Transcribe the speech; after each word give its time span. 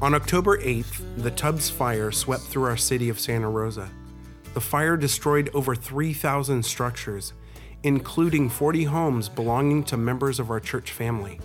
On 0.00 0.14
October 0.14 0.58
8th, 0.58 1.02
the 1.16 1.32
Tubbs 1.32 1.68
fire 1.68 2.12
swept 2.12 2.44
through 2.44 2.66
our 2.66 2.76
city 2.76 3.08
of 3.08 3.18
Santa 3.18 3.50
Rosa. 3.50 3.90
The 4.54 4.60
fire 4.60 4.96
destroyed 4.96 5.50
over 5.54 5.74
3,000 5.74 6.62
structures, 6.62 7.32
including 7.82 8.48
40 8.48 8.84
homes 8.84 9.28
belonging 9.28 9.82
to 9.84 9.96
members 9.96 10.38
of 10.38 10.52
our 10.52 10.60
church 10.60 10.92
family. 10.92 11.40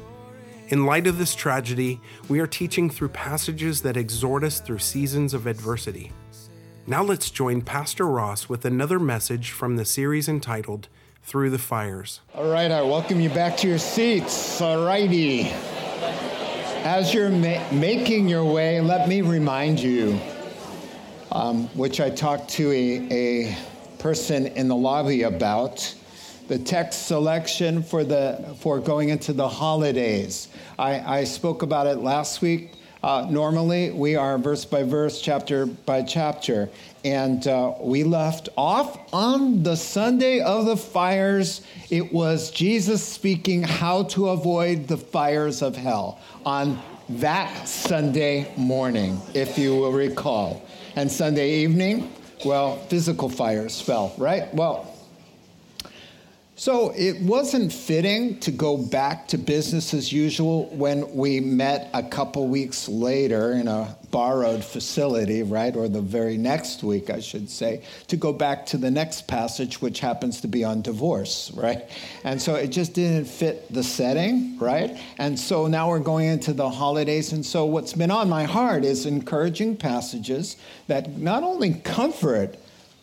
In 0.68 0.86
light 0.86 1.08
of 1.08 1.18
this 1.18 1.34
tragedy, 1.34 2.00
we 2.30 2.40
are 2.40 2.48
teaching 2.48 2.92
through 2.92 3.10
passages 3.10 3.82
that 3.82 3.98
exhort 3.98 4.44
us 4.44 4.60
through 4.60 4.80
seasons 4.80 5.34
of 5.34 5.48
adversity. 5.48 6.12
Now 6.86 7.02
let's 7.02 7.32
join 7.32 7.64
Pastor 7.64 8.06
Ross 8.06 8.50
with 8.50 8.66
another 8.66 9.00
message 9.00 9.50
from 9.50 9.78
the 9.78 9.86
series 9.86 10.30
entitled 10.30 10.90
Through 11.24 11.50
the 11.50 11.58
Fires. 11.58 12.20
All 12.36 12.52
right, 12.52 12.70
I 12.70 12.84
welcome 12.84 13.20
you 13.20 13.30
back 13.30 13.58
to 13.58 13.68
your 13.68 13.80
seats. 13.80 14.62
All 14.62 14.86
righty. 14.86 15.52
As 16.84 17.14
you're 17.14 17.30
ma- 17.30 17.64
making 17.72 18.28
your 18.28 18.44
way, 18.44 18.82
let 18.82 19.08
me 19.08 19.22
remind 19.22 19.80
you, 19.80 20.20
um, 21.32 21.70
which 21.70 22.02
I 22.02 22.10
talked 22.10 22.50
to 22.56 22.70
a, 22.74 23.46
a 23.48 23.58
person 24.00 24.48
in 24.48 24.68
the 24.68 24.76
lobby 24.76 25.24
about, 25.24 25.96
the 26.50 26.60
text 26.60 27.08
selection 27.08 27.84
for, 27.84 28.04
the, 28.04 28.54
for 28.60 28.80
going 28.80 29.08
into 29.08 29.32
the 29.32 29.48
holidays. 29.48 30.50
I, 30.78 31.20
I 31.20 31.24
spoke 31.24 31.62
about 31.62 31.88
it 31.88 32.00
last 32.00 32.42
week. 32.42 32.74
Uh, 33.04 33.28
normally, 33.30 33.92
we 33.92 34.16
are 34.16 34.38
verse 34.38 34.64
by 34.64 34.82
verse, 34.82 35.20
chapter 35.20 35.66
by 35.66 36.02
chapter. 36.02 36.70
And 37.04 37.46
uh, 37.46 37.74
we 37.82 38.06
left 38.06 38.48
off 38.56 38.98
on 39.12 39.62
the 39.62 39.76
Sunday 39.76 40.40
of 40.40 40.66
the 40.66 40.78
fires. 40.78 41.64
It 41.90 42.14
was 42.14 42.50
Jesus 42.50 43.04
speaking 43.06 43.62
how 43.62 44.04
to 44.04 44.30
avoid 44.30 44.88
the 44.88 44.96
fires 44.96 45.62
of 45.62 45.76
hell 45.76 46.22
on 46.46 46.82
that 47.10 47.68
Sunday 47.68 48.50
morning, 48.56 49.22
if 49.34 49.58
you 49.58 49.76
will 49.76 49.92
recall. 49.92 50.66
And 50.96 51.12
Sunday 51.12 51.56
evening, 51.56 52.10
well, 52.46 52.78
physical 52.88 53.28
fires 53.28 53.82
fell, 53.82 54.14
right? 54.18 54.54
Well, 54.54 54.93
so 56.56 56.94
it 56.96 57.20
wasn't 57.22 57.74
fitting 57.74 58.40
to 58.42 58.52
go 58.52 58.78
back 58.78 59.28
to 59.30 59.40
business 59.40 59.92
as 59.94 60.14
usual 60.14 60.66
when 60.68 61.16
we 61.16 61.40
met 61.40 61.90
a 61.96 62.04
couple 62.04 62.48
weeks 62.48 62.88
later 62.88 63.54
in 63.54 63.68
a 63.68 63.98
borrowed 64.12 64.64
facility, 64.64 65.42
right? 65.42 65.76
Or 65.76 65.90
the 65.90 66.00
very 66.00 66.38
next 66.38 66.84
week, 66.84 67.10
I 67.10 67.22
should 67.22 67.50
say, 67.50 67.82
to 68.08 68.18
go 68.18 68.32
back 68.32 68.68
to 68.68 68.78
the 68.78 68.92
next 68.92 69.28
passage, 69.28 69.82
which 69.82 70.00
happens 70.00 70.42
to 70.42 70.48
be 70.48 70.64
on 70.64 70.84
divorce, 70.84 71.52
right? 71.56 71.90
And 72.24 72.40
so 72.40 72.54
it 72.54 72.68
just 72.68 72.94
didn't 72.94 73.26
fit 73.26 73.74
the 73.74 73.84
setting, 73.84 74.60
right? 74.60 74.96
And 75.18 75.40
so 75.40 75.66
now 75.66 75.90
we're 75.90 75.98
going 75.98 76.28
into 76.28 76.54
the 76.54 76.70
holidays. 76.70 77.34
And 77.34 77.44
so 77.44 77.66
what's 77.66 77.94
been 77.94 78.12
on 78.12 78.30
my 78.30 78.44
heart 78.44 78.86
is 78.86 79.08
encouraging 79.08 79.78
passages 79.78 80.58
that 80.86 81.18
not 81.18 81.42
only 81.42 81.74
comfort, 81.74 82.58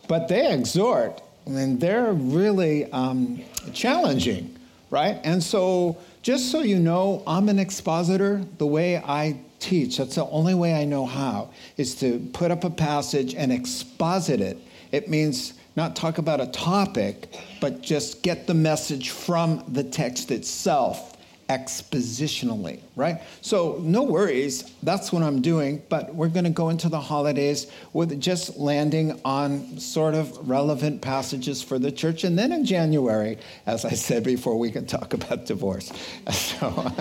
but 0.07 0.29
they 0.29 0.49
exhort 0.49 1.21
and 1.45 1.79
they're 1.79 2.13
really 2.13 2.91
um, 2.91 3.41
challenging, 3.73 4.57
right? 4.89 5.19
And 5.23 5.43
so, 5.43 5.97
just 6.21 6.51
so 6.51 6.61
you 6.61 6.79
know, 6.79 7.23
I'm 7.25 7.49
an 7.49 7.59
expositor. 7.59 8.43
The 8.57 8.67
way 8.67 8.97
I 8.97 9.39
teach, 9.59 9.97
that's 9.97 10.15
the 10.15 10.25
only 10.27 10.53
way 10.53 10.73
I 10.73 10.85
know 10.85 11.05
how, 11.05 11.49
is 11.77 11.95
to 11.95 12.19
put 12.33 12.51
up 12.51 12.63
a 12.63 12.69
passage 12.69 13.35
and 13.35 13.51
exposit 13.51 14.41
it. 14.41 14.57
It 14.91 15.09
means 15.09 15.53
not 15.75 15.95
talk 15.95 16.17
about 16.17 16.41
a 16.41 16.47
topic, 16.47 17.39
but 17.61 17.81
just 17.81 18.23
get 18.23 18.45
the 18.45 18.53
message 18.53 19.09
from 19.09 19.63
the 19.67 19.83
text 19.83 20.31
itself 20.31 21.10
expositionally, 21.51 22.79
right? 22.95 23.21
So, 23.41 23.77
no 23.81 24.03
worries, 24.03 24.71
that's 24.83 25.11
what 25.11 25.21
I'm 25.21 25.41
doing, 25.41 25.81
but 25.89 26.15
we're 26.15 26.29
going 26.29 26.45
to 26.45 26.49
go 26.49 26.69
into 26.69 26.87
the 26.87 26.99
holidays 27.01 27.67
with 27.91 28.21
just 28.21 28.55
landing 28.55 29.19
on 29.25 29.77
sort 29.77 30.15
of 30.15 30.49
relevant 30.49 31.01
passages 31.01 31.61
for 31.61 31.77
the 31.77 31.91
church. 31.91 32.23
And 32.23 32.39
then 32.39 32.53
in 32.53 32.63
January, 32.63 33.37
as 33.65 33.83
I 33.83 33.91
said 33.91 34.23
before, 34.23 34.57
we 34.57 34.71
can 34.71 34.85
talk 34.85 35.13
about 35.13 35.45
divorce. 35.45 35.91
So, 36.31 36.91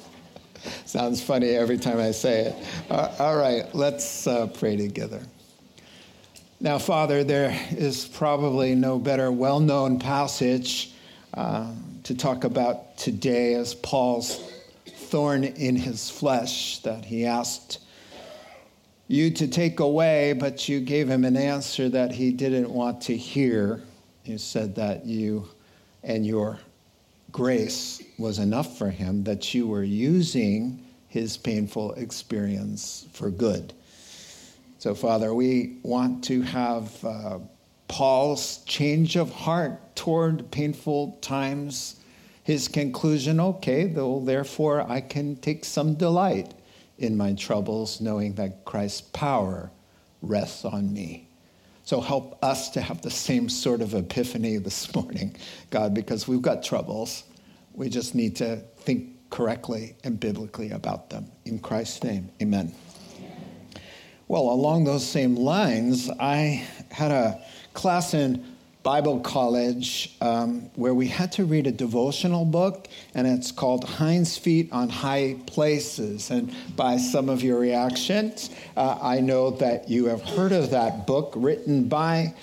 sounds 0.84 1.22
funny 1.22 1.50
every 1.50 1.78
time 1.78 1.98
I 1.98 2.10
say 2.10 2.46
it. 2.46 2.54
Uh, 2.90 3.14
all 3.18 3.36
right, 3.36 3.72
let's 3.74 4.26
uh, 4.26 4.46
pray 4.48 4.76
together. 4.76 5.22
Now, 6.60 6.78
Father, 6.78 7.24
there 7.24 7.58
is 7.70 8.06
probably 8.06 8.74
no 8.74 8.98
better 8.98 9.30
well 9.30 9.60
known 9.60 9.98
passage. 9.98 10.92
Uh, 11.34 11.72
to 12.04 12.14
talk 12.14 12.44
about 12.44 12.96
today 12.96 13.54
as 13.54 13.74
Paul's 13.74 14.40
thorn 14.86 15.44
in 15.44 15.76
his 15.76 16.10
flesh 16.10 16.78
that 16.80 17.04
he 17.04 17.26
asked 17.26 17.78
you 19.08 19.30
to 19.30 19.46
take 19.46 19.80
away, 19.80 20.32
but 20.32 20.68
you 20.68 20.80
gave 20.80 21.08
him 21.08 21.24
an 21.24 21.36
answer 21.36 21.88
that 21.88 22.12
he 22.12 22.32
didn't 22.32 22.70
want 22.70 23.02
to 23.02 23.16
hear. 23.16 23.82
You 24.24 24.38
said 24.38 24.74
that 24.76 25.04
you 25.04 25.48
and 26.02 26.26
your 26.26 26.58
grace 27.30 28.02
was 28.18 28.38
enough 28.38 28.78
for 28.78 28.90
him, 28.90 29.24
that 29.24 29.52
you 29.54 29.66
were 29.66 29.82
using 29.82 30.82
his 31.08 31.36
painful 31.36 31.92
experience 31.92 33.06
for 33.12 33.30
good. 33.30 33.74
So, 34.78 34.94
Father, 34.94 35.34
we 35.34 35.76
want 35.82 36.24
to 36.24 36.42
have 36.42 37.04
uh, 37.04 37.38
Paul's 37.92 38.64
change 38.64 39.16
of 39.16 39.30
heart 39.30 39.94
toward 39.94 40.50
painful 40.50 41.18
times, 41.20 41.96
his 42.42 42.66
conclusion, 42.66 43.38
okay, 43.38 43.84
though, 43.84 44.18
therefore 44.18 44.90
I 44.90 45.02
can 45.02 45.36
take 45.36 45.62
some 45.66 45.96
delight 45.96 46.54
in 46.96 47.18
my 47.18 47.34
troubles, 47.34 48.00
knowing 48.00 48.32
that 48.36 48.64
Christ's 48.64 49.02
power 49.02 49.70
rests 50.22 50.64
on 50.64 50.90
me. 50.90 51.28
So 51.84 52.00
help 52.00 52.42
us 52.42 52.70
to 52.70 52.80
have 52.80 53.02
the 53.02 53.10
same 53.10 53.50
sort 53.50 53.82
of 53.82 53.92
epiphany 53.92 54.56
this 54.56 54.94
morning, 54.94 55.36
God, 55.68 55.92
because 55.92 56.26
we've 56.26 56.40
got 56.40 56.62
troubles. 56.62 57.24
We 57.74 57.90
just 57.90 58.14
need 58.14 58.36
to 58.36 58.56
think 58.78 59.28
correctly 59.28 59.96
and 60.02 60.18
biblically 60.18 60.70
about 60.70 61.10
them. 61.10 61.30
In 61.44 61.58
Christ's 61.58 62.02
name, 62.04 62.30
amen. 62.40 62.74
Well, 64.28 64.44
along 64.44 64.84
those 64.84 65.06
same 65.06 65.36
lines, 65.36 66.08
I 66.18 66.66
had 66.90 67.10
a 67.10 67.44
class 67.74 68.14
in 68.14 68.44
Bible 68.82 69.20
college 69.20 70.16
um, 70.20 70.70
where 70.74 70.92
we 70.92 71.06
had 71.06 71.30
to 71.32 71.44
read 71.44 71.68
a 71.68 71.72
devotional 71.72 72.44
book, 72.44 72.88
and 73.14 73.26
it's 73.26 73.52
called 73.52 73.84
Hinds 73.84 74.36
Feet 74.36 74.72
on 74.72 74.88
High 74.88 75.36
Places. 75.46 76.30
And 76.30 76.52
by 76.74 76.96
some 76.96 77.28
of 77.28 77.42
your 77.42 77.60
reactions, 77.60 78.50
uh, 78.76 78.98
I 79.00 79.20
know 79.20 79.50
that 79.52 79.88
you 79.88 80.06
have 80.06 80.22
heard 80.22 80.50
of 80.50 80.70
that 80.70 81.06
book 81.06 81.32
written 81.36 81.88
by 81.88 82.34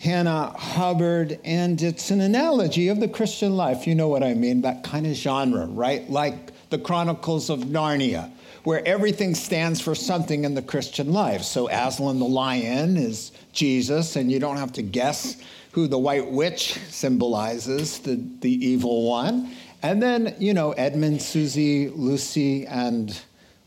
Hannah 0.00 0.54
Hurnard, 0.58 1.40
and 1.44 1.80
it's 1.80 2.10
an 2.10 2.20
analogy 2.20 2.88
of 2.88 3.00
the 3.00 3.08
Christian 3.08 3.56
life. 3.56 3.86
You 3.86 3.94
know 3.94 4.08
what 4.08 4.22
I 4.22 4.34
mean? 4.34 4.60
That 4.60 4.84
kind 4.84 5.06
of 5.06 5.14
genre, 5.14 5.64
right? 5.64 6.08
Like 6.10 6.52
the 6.68 6.78
Chronicles 6.78 7.48
of 7.48 7.60
Narnia 7.60 8.30
where 8.66 8.82
everything 8.84 9.32
stands 9.32 9.80
for 9.80 9.94
something 9.94 10.42
in 10.42 10.52
the 10.52 10.60
Christian 10.60 11.12
life. 11.12 11.42
So 11.42 11.68
Aslan 11.70 12.18
the 12.18 12.24
lion 12.24 12.96
is 12.96 13.30
Jesus, 13.52 14.16
and 14.16 14.28
you 14.28 14.40
don't 14.40 14.56
have 14.56 14.72
to 14.72 14.82
guess 14.82 15.36
who 15.70 15.86
the 15.86 16.00
white 16.00 16.28
witch 16.28 16.72
symbolizes, 16.88 18.00
the, 18.00 18.20
the 18.40 18.50
evil 18.50 19.08
one. 19.08 19.52
And 19.84 20.02
then, 20.02 20.34
you 20.40 20.52
know, 20.52 20.72
Edmund, 20.72 21.22
Susie, 21.22 21.90
Lucy, 21.90 22.66
and 22.66 23.16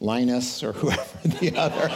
Linus, 0.01 0.63
or 0.63 0.73
whoever 0.73 1.27
the 1.39 1.55
other. 1.55 1.87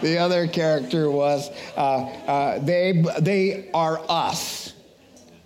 the 0.00 0.18
other 0.18 0.48
character 0.48 1.08
was. 1.08 1.48
Uh, 1.76 2.06
uh, 2.26 2.58
they, 2.58 3.04
they 3.20 3.70
are 3.72 4.02
us 4.08 4.72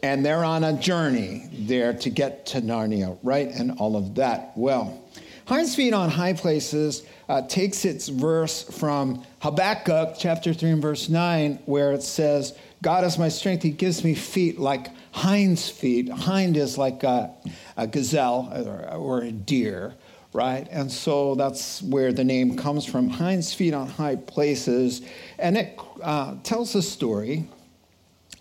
and 0.03 0.25
they're 0.25 0.45
on 0.45 0.65
a 0.65 0.73
journey 0.73 1.49
there 1.53 1.93
to 1.93 2.11
get 2.11 2.47
to 2.47 2.61
Narnia, 2.61 3.19
right? 3.23 3.49
And 3.49 3.73
all 3.73 3.97
of 3.97 4.15
that. 4.15 4.53
Well, 4.57 5.03
Hinds 5.51 5.75
Feet 5.75 5.93
on 5.93 6.11
High 6.11 6.35
Places 6.35 7.03
uh, 7.29 7.43
takes 7.43 7.85
its 7.85 8.07
verse 8.07 8.63
from 8.63 9.25
Habakkuk 9.41 10.15
chapter 10.17 10.55
3 10.55 10.71
and 10.71 10.81
verse 10.81 11.09
9, 11.09 11.59
where 11.67 11.91
it 11.91 12.05
says, 12.05 12.57
God 12.83 13.03
is 13.03 13.19
my 13.19 13.29
strength. 13.29 13.65
He 13.65 13.73
gives 13.73 14.05
me 14.05 14.15
feet 14.15 14.61
like 14.61 14.91
hind's 15.11 15.69
feet. 15.69 16.09
Hind 16.09 16.57
is 16.57 16.79
like 16.79 17.03
a, 17.03 17.35
a 17.77 17.89
gazelle 17.89 18.49
or, 18.65 18.95
or, 18.95 19.23
a 19.23 19.33
deer, 19.33 19.97
right? 20.33 20.69
And 20.71 20.89
so 20.89 21.35
that's 21.35 21.83
where 21.83 22.13
the 22.13 22.23
name 22.23 22.57
comes 22.57 22.87
from 22.87 23.09
hinds 23.09 23.53
feet 23.53 23.75
on 23.75 23.89
high 23.89 24.15
places. 24.15 25.03
And 25.37 25.57
it 25.57 25.81
uh, 26.01 26.37
tells 26.45 26.75
the 26.75 26.83
story 26.83 27.49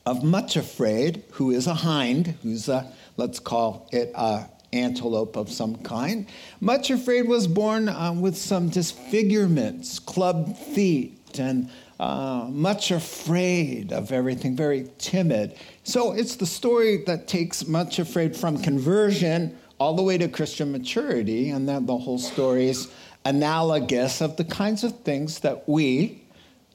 of 0.06 0.24
Much 0.24 0.58
Afraid, 0.58 1.24
who 1.32 1.50
is 1.50 1.66
a 1.66 1.74
hind, 1.74 2.36
who's 2.44 2.70
a, 2.70 2.94
let's 3.18 3.40
call 3.40 3.90
it 3.92 4.12
a 4.14 4.48
antelope 4.74 5.36
of 5.36 5.50
some 5.50 5.76
kind. 5.78 6.28
Much 6.62 6.92
Afraid 6.92 7.28
was 7.28 7.48
born 7.48 7.90
uh, 7.90 8.14
with 8.14 8.38
some 8.38 8.70
disfigurements, 8.70 10.00
club 10.00 10.58
feet, 10.58 11.40
and 11.40 11.70
uh, 12.00 12.48
much 12.50 12.92
afraid 12.92 13.92
of 13.92 14.12
everything, 14.12 14.56
very 14.56 14.90
timid. 14.98 15.56
So 15.84 16.14
it's 16.14 16.36
the 16.36 16.46
story 16.46 17.04
that 17.06 17.28
takes 17.28 17.68
Much 17.68 18.00
Afraid 18.00 18.36
from 18.36 18.62
conversion 18.62 19.58
all 19.80 19.96
the 19.96 20.04
way 20.04 20.18
to 20.18 20.28
Christian 20.28 20.72
maturity, 20.72 21.50
and 21.50 21.68
then 21.68 21.86
the 21.86 21.98
whole 21.98 22.20
story 22.20 22.70
is 22.70 22.90
analogous 23.26 24.22
of 24.22 24.38
the 24.38 24.44
kinds 24.44 24.84
of 24.84 25.00
things 25.02 25.40
that 25.40 25.68
we, 25.68 26.24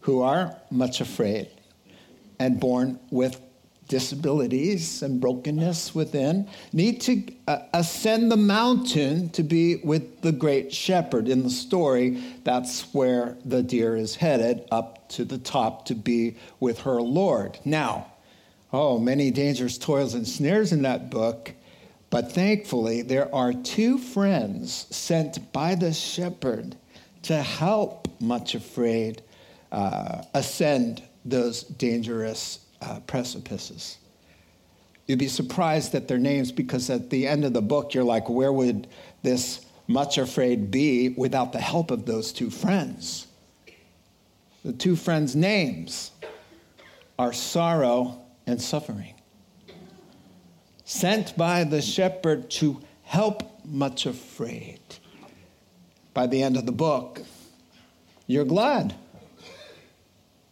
who 0.00 0.20
are 0.20 0.56
much 0.70 1.00
afraid 1.00 1.48
and 2.38 2.60
born 2.60 2.98
with 3.10 3.40
disabilities 3.88 5.02
and 5.02 5.20
brokenness 5.20 5.94
within, 5.94 6.48
need 6.72 7.00
to 7.02 7.22
uh, 7.46 7.58
ascend 7.72 8.30
the 8.30 8.36
mountain 8.36 9.28
to 9.30 9.42
be 9.42 9.76
with 9.76 10.22
the 10.22 10.32
great 10.32 10.72
shepherd. 10.72 11.28
In 11.28 11.42
the 11.42 11.50
story, 11.50 12.22
that's 12.44 12.82
where 12.94 13.36
the 13.44 13.62
deer 13.62 13.96
is 13.96 14.16
headed 14.16 14.66
up 14.70 15.08
to 15.10 15.24
the 15.24 15.38
top 15.38 15.86
to 15.86 15.94
be 15.94 16.36
with 16.60 16.80
her 16.80 17.00
Lord. 17.00 17.58
Now, 17.64 18.06
oh, 18.72 18.98
many 18.98 19.30
dangers, 19.30 19.78
toils, 19.78 20.14
and 20.14 20.26
snares 20.26 20.72
in 20.72 20.82
that 20.82 21.10
book. 21.10 21.52
But 22.10 22.32
thankfully, 22.32 23.02
there 23.02 23.32
are 23.34 23.52
two 23.52 23.98
friends 23.98 24.86
sent 24.90 25.52
by 25.52 25.74
the 25.74 25.92
shepherd 25.92 26.76
to 27.22 27.42
help 27.42 28.08
Much 28.20 28.54
Afraid 28.54 29.22
uh, 29.72 30.22
ascend 30.32 31.02
those 31.24 31.62
dangerous 31.62 32.63
uh, 32.84 33.00
precipices. 33.00 33.98
You'd 35.06 35.18
be 35.18 35.28
surprised 35.28 35.94
at 35.94 36.08
their 36.08 36.18
names 36.18 36.52
because 36.52 36.88
at 36.90 37.10
the 37.10 37.26
end 37.26 37.44
of 37.44 37.52
the 37.52 37.62
book, 37.62 37.94
you're 37.94 38.04
like, 38.04 38.28
where 38.28 38.52
would 38.52 38.86
this 39.22 39.64
Much 39.86 40.16
Afraid 40.16 40.70
be 40.70 41.10
without 41.10 41.52
the 41.52 41.60
help 41.60 41.90
of 41.90 42.06
those 42.06 42.32
two 42.32 42.50
friends? 42.50 43.26
The 44.64 44.72
two 44.72 44.96
friends' 44.96 45.36
names 45.36 46.10
are 47.18 47.32
sorrow 47.32 48.18
and 48.46 48.60
suffering 48.60 49.14
sent 50.84 51.36
by 51.36 51.64
the 51.64 51.82
shepherd 51.82 52.50
to 52.50 52.80
help 53.02 53.64
much 53.64 54.06
afraid. 54.06 54.80
By 56.12 56.26
the 56.26 56.42
end 56.42 56.56
of 56.56 56.66
the 56.66 56.72
book, 56.72 57.22
you're 58.26 58.44
glad 58.44 58.94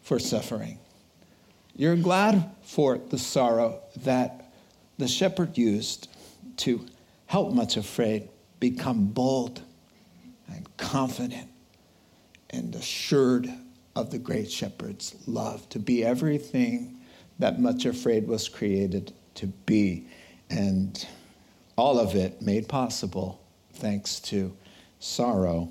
for 0.03 0.19
suffering. 0.19 0.79
You're 1.75 1.97
glad 1.97 2.51
for 2.63 2.99
the 2.99 3.19
sorrow 3.19 3.81
that 3.97 4.53
the 4.99 5.09
shepherd 5.09 5.57
used 5.57 6.09
to 6.59 6.85
help 7.27 7.53
much 7.53 7.77
afraid 7.77 8.29
become 8.61 9.07
bold 9.07 9.63
and 10.49 10.77
confident 10.77 11.49
and 12.51 12.75
assured 12.75 13.49
of 13.97 14.11
the 14.11 14.19
great 14.19 14.51
shepherd's 14.51 15.17
love, 15.27 15.67
to 15.71 15.79
be 15.79 16.05
everything 16.05 17.01
that 17.39 17.59
much 17.59 17.87
afraid 17.87 18.27
was 18.29 18.49
created 18.49 19.13
to 19.35 19.47
be. 19.47 20.07
And 20.51 21.07
all 21.77 21.99
of 21.99 22.15
it 22.15 22.43
made 22.43 22.69
possible 22.69 23.41
thanks 23.75 24.21
to 24.21 24.55
sorrow 25.01 25.71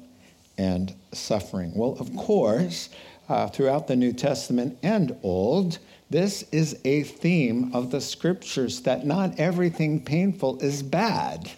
and 0.58 0.94
suffering. 1.14 1.74
Well, 1.76 1.96
of 2.00 2.16
course, 2.16 2.90
uh, 3.30 3.48
throughout 3.48 3.88
the 3.88 3.96
New 3.96 4.14
Testament 4.14 4.78
and 4.84 5.16
Old, 5.24 5.80
this 6.10 6.44
is 6.52 6.78
a 6.84 7.04
theme 7.04 7.74
of 7.74 7.92
the 7.92 8.02
scriptures 8.02 8.82
that 8.82 9.06
not 9.06 9.40
everything 9.40 10.04
painful 10.04 10.60
is 10.60 10.84
bad 10.84 11.50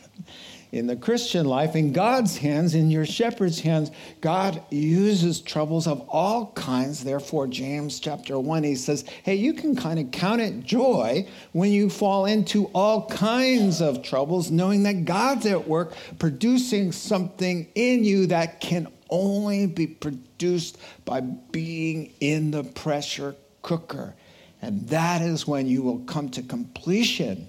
in 0.74 0.88
the 0.88 0.96
Christian 0.96 1.46
life, 1.46 1.76
in 1.76 1.94
God's 1.94 2.38
hands, 2.38 2.74
in 2.74 2.90
your 2.90 3.06
shepherd's 3.06 3.60
hands, 3.60 3.92
God 4.22 4.60
uses 4.72 5.40
troubles 5.40 5.86
of 5.86 6.02
all 6.10 6.48
kinds. 6.54 7.04
Therefore, 7.04 7.46
James 7.46 8.00
chapter 8.00 8.40
1, 8.40 8.64
he 8.64 8.74
says, 8.74 9.06
Hey, 9.22 9.36
you 9.36 9.54
can 9.54 9.76
kind 9.76 10.00
of 10.00 10.10
count 10.10 10.42
it 10.42 10.64
joy 10.64 11.28
when 11.52 11.72
you 11.72 11.92
fall 11.92 12.26
into 12.26 12.72
all 12.74 13.06
kinds 13.06 13.82
of 13.82 14.02
troubles, 14.02 14.50
knowing 14.50 14.82
that 14.84 15.06
God's 15.06 15.46
at 15.46 15.68
work 15.68 15.94
producing 16.18 16.92
something 16.92 17.68
in 17.76 18.04
you 18.04 18.26
that 18.28 18.60
can 18.60 18.88
only 19.14 19.68
be 19.68 19.86
produced 19.86 20.80
by 21.06 21.22
being 21.22 22.12
in 22.20 22.50
the 22.50 22.64
pressure 22.64 23.36
cooker. 23.62 24.16
And 24.62 24.88
that 24.90 25.22
is 25.22 25.48
when 25.48 25.68
you 25.68 25.84
will 25.84 26.00
come 26.00 26.30
to 26.30 26.42
completion 26.42 27.48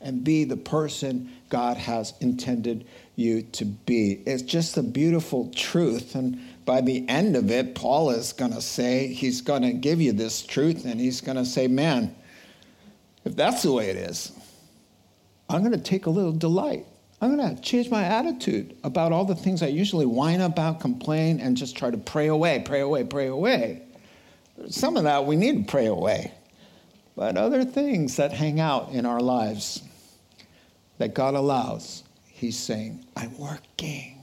and 0.00 0.22
be 0.22 0.44
the 0.44 0.58
person 0.58 1.32
God 1.48 1.78
has 1.78 2.12
intended 2.20 2.86
you 3.16 3.42
to 3.42 3.64
be. 3.64 4.22
It's 4.26 4.42
just 4.42 4.76
a 4.76 4.82
beautiful 4.82 5.50
truth. 5.56 6.14
And 6.14 6.38
by 6.66 6.82
the 6.82 7.08
end 7.08 7.34
of 7.34 7.50
it, 7.50 7.74
Paul 7.74 8.10
is 8.10 8.34
going 8.34 8.52
to 8.52 8.60
say, 8.60 9.06
he's 9.08 9.40
going 9.40 9.62
to 9.62 9.72
give 9.72 10.00
you 10.00 10.12
this 10.12 10.42
truth, 10.42 10.84
and 10.84 11.00
he's 11.00 11.22
going 11.22 11.38
to 11.38 11.46
say, 11.46 11.66
man, 11.66 12.14
if 13.24 13.34
that's 13.34 13.62
the 13.62 13.72
way 13.72 13.88
it 13.88 13.96
is, 13.96 14.32
I'm 15.48 15.60
going 15.60 15.72
to 15.72 15.78
take 15.78 16.06
a 16.06 16.10
little 16.10 16.32
delight. 16.32 16.84
I'm 17.26 17.36
going 17.36 17.56
to 17.56 17.60
change 17.60 17.90
my 17.90 18.04
attitude 18.04 18.76
about 18.84 19.10
all 19.10 19.24
the 19.24 19.34
things 19.34 19.60
I 19.60 19.66
usually 19.66 20.06
whine 20.06 20.40
about, 20.40 20.78
complain, 20.78 21.40
and 21.40 21.56
just 21.56 21.76
try 21.76 21.90
to 21.90 21.98
pray 21.98 22.28
away, 22.28 22.62
pray 22.64 22.82
away, 22.82 23.02
pray 23.02 23.26
away. 23.26 23.82
Some 24.68 24.96
of 24.96 25.02
that 25.02 25.26
we 25.26 25.34
need 25.34 25.66
to 25.66 25.68
pray 25.68 25.86
away. 25.86 26.32
But 27.16 27.36
other 27.36 27.64
things 27.64 28.14
that 28.14 28.30
hang 28.30 28.60
out 28.60 28.92
in 28.92 29.04
our 29.06 29.18
lives, 29.20 29.82
that 30.98 31.14
God 31.14 31.34
allows, 31.34 32.04
He's 32.26 32.56
saying, 32.56 33.04
I'm 33.16 33.36
working. 33.36 34.20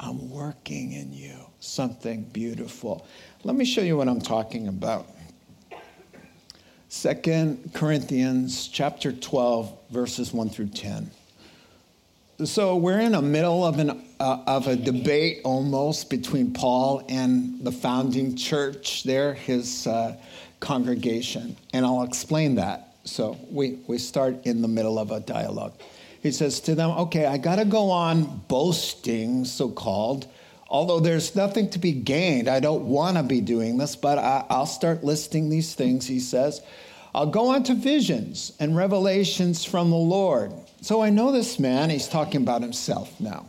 I'm 0.00 0.30
working 0.30 0.90
in 0.94 1.12
you. 1.12 1.36
Something 1.60 2.24
beautiful. 2.24 3.06
Let 3.44 3.54
me 3.54 3.64
show 3.64 3.82
you 3.82 3.96
what 3.96 4.08
I'm 4.08 4.20
talking 4.20 4.66
about. 4.66 5.06
Second 6.88 7.72
Corinthians 7.72 8.66
chapter 8.66 9.12
12, 9.12 9.78
verses 9.90 10.32
1 10.32 10.50
through 10.50 10.70
10. 10.70 11.12
So 12.44 12.76
we're 12.76 13.00
in 13.00 13.12
the 13.12 13.20
middle 13.20 13.64
of, 13.64 13.80
an, 13.80 14.00
uh, 14.20 14.42
of 14.46 14.68
a 14.68 14.76
debate 14.76 15.40
almost 15.42 16.08
between 16.08 16.52
Paul 16.52 17.04
and 17.08 17.64
the 17.64 17.72
founding 17.72 18.36
church 18.36 19.02
there, 19.02 19.34
his 19.34 19.88
uh, 19.88 20.16
congregation. 20.60 21.56
And 21.72 21.84
I'll 21.84 22.04
explain 22.04 22.54
that. 22.54 22.94
So 23.02 23.36
we, 23.50 23.80
we 23.88 23.98
start 23.98 24.46
in 24.46 24.62
the 24.62 24.68
middle 24.68 25.00
of 25.00 25.10
a 25.10 25.18
dialogue. 25.18 25.72
He 26.22 26.30
says 26.30 26.60
to 26.60 26.76
them, 26.76 26.90
Okay, 26.90 27.26
I 27.26 27.38
got 27.38 27.56
to 27.56 27.64
go 27.64 27.90
on 27.90 28.42
boasting, 28.46 29.44
so 29.44 29.68
called, 29.68 30.28
although 30.68 31.00
there's 31.00 31.34
nothing 31.34 31.68
to 31.70 31.80
be 31.80 31.90
gained. 31.90 32.46
I 32.46 32.60
don't 32.60 32.84
want 32.84 33.16
to 33.16 33.24
be 33.24 33.40
doing 33.40 33.78
this, 33.78 33.96
but 33.96 34.16
I, 34.16 34.44
I'll 34.48 34.66
start 34.66 35.02
listing 35.02 35.50
these 35.50 35.74
things, 35.74 36.06
he 36.06 36.20
says. 36.20 36.62
I'll 37.16 37.26
go 37.26 37.48
on 37.48 37.64
to 37.64 37.74
visions 37.74 38.52
and 38.60 38.76
revelations 38.76 39.64
from 39.64 39.90
the 39.90 39.96
Lord. 39.96 40.52
So 40.80 41.02
I 41.02 41.10
know 41.10 41.32
this 41.32 41.58
man, 41.58 41.90
he's 41.90 42.08
talking 42.08 42.42
about 42.42 42.62
himself 42.62 43.20
now. 43.20 43.46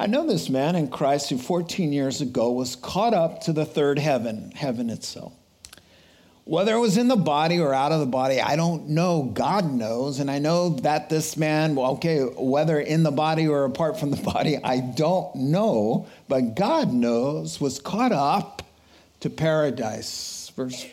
I 0.00 0.06
know 0.06 0.26
this 0.26 0.48
man 0.48 0.76
in 0.76 0.88
Christ 0.88 1.30
who 1.30 1.38
14 1.38 1.92
years 1.92 2.20
ago 2.20 2.52
was 2.52 2.76
caught 2.76 3.14
up 3.14 3.42
to 3.42 3.52
the 3.52 3.64
third 3.64 3.98
heaven, 3.98 4.52
heaven 4.52 4.90
itself. 4.90 5.32
Whether 6.44 6.74
it 6.74 6.78
was 6.78 6.96
in 6.96 7.08
the 7.08 7.16
body 7.16 7.60
or 7.60 7.74
out 7.74 7.92
of 7.92 8.00
the 8.00 8.06
body, 8.06 8.40
I 8.40 8.56
don't 8.56 8.88
know. 8.90 9.24
God 9.34 9.70
knows. 9.70 10.18
And 10.18 10.30
I 10.30 10.38
know 10.38 10.70
that 10.80 11.10
this 11.10 11.36
man, 11.36 11.74
well, 11.74 11.92
okay, 11.92 12.20
whether 12.20 12.80
in 12.80 13.02
the 13.02 13.10
body 13.10 13.46
or 13.46 13.64
apart 13.64 14.00
from 14.00 14.10
the 14.10 14.22
body, 14.32 14.56
I 14.56 14.80
don't 14.80 15.34
know. 15.34 16.06
But 16.26 16.54
God 16.54 16.92
knows, 16.92 17.60
was 17.60 17.78
caught 17.78 18.12
up 18.12 18.62
to 19.20 19.30
paradise. 19.30 20.50
Verse, 20.56 20.86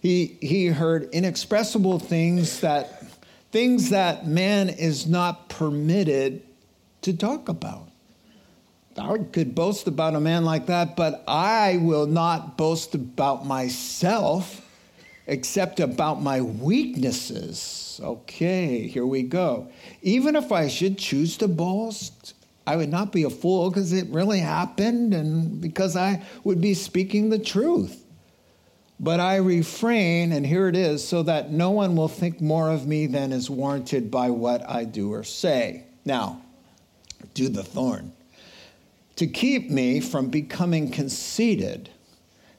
he, 0.00 0.38
he 0.40 0.68
heard 0.68 1.10
inexpressible 1.12 1.98
things 1.98 2.60
that, 2.60 3.05
things 3.56 3.88
that 3.88 4.26
man 4.26 4.68
is 4.68 5.06
not 5.06 5.48
permitted 5.48 6.42
to 7.00 7.16
talk 7.16 7.48
about. 7.48 7.88
I 8.98 9.16
could 9.32 9.54
boast 9.54 9.86
about 9.86 10.14
a 10.14 10.20
man 10.20 10.44
like 10.44 10.66
that, 10.66 10.94
but 10.94 11.24
I 11.26 11.78
will 11.78 12.06
not 12.06 12.58
boast 12.58 12.94
about 12.94 13.46
myself 13.46 14.60
except 15.26 15.80
about 15.80 16.20
my 16.20 16.42
weaknesses. 16.42 17.98
Okay, 18.04 18.88
here 18.88 19.06
we 19.06 19.22
go. 19.22 19.68
Even 20.02 20.36
if 20.36 20.52
I 20.52 20.68
should 20.68 20.98
choose 20.98 21.38
to 21.38 21.48
boast, 21.48 22.34
I 22.66 22.76
would 22.76 22.90
not 22.90 23.10
be 23.10 23.22
a 23.22 23.30
fool 23.30 23.70
because 23.70 23.90
it 23.94 24.06
really 24.08 24.40
happened 24.40 25.14
and 25.14 25.62
because 25.62 25.96
I 25.96 26.22
would 26.44 26.60
be 26.60 26.74
speaking 26.74 27.30
the 27.30 27.38
truth. 27.38 28.05
But 28.98 29.20
I 29.20 29.36
refrain, 29.36 30.32
and 30.32 30.46
here 30.46 30.68
it 30.68 30.76
is, 30.76 31.06
so 31.06 31.22
that 31.24 31.52
no 31.52 31.70
one 31.70 31.96
will 31.96 32.08
think 32.08 32.40
more 32.40 32.70
of 32.70 32.86
me 32.86 33.06
than 33.06 33.32
is 33.32 33.50
warranted 33.50 34.10
by 34.10 34.30
what 34.30 34.68
I 34.68 34.84
do 34.84 35.12
or 35.12 35.22
say. 35.22 35.84
Now, 36.04 36.40
do 37.34 37.48
the 37.48 37.62
thorn, 37.62 38.12
to 39.16 39.26
keep 39.26 39.70
me 39.70 40.00
from 40.00 40.28
becoming 40.28 40.90
conceited 40.90 41.90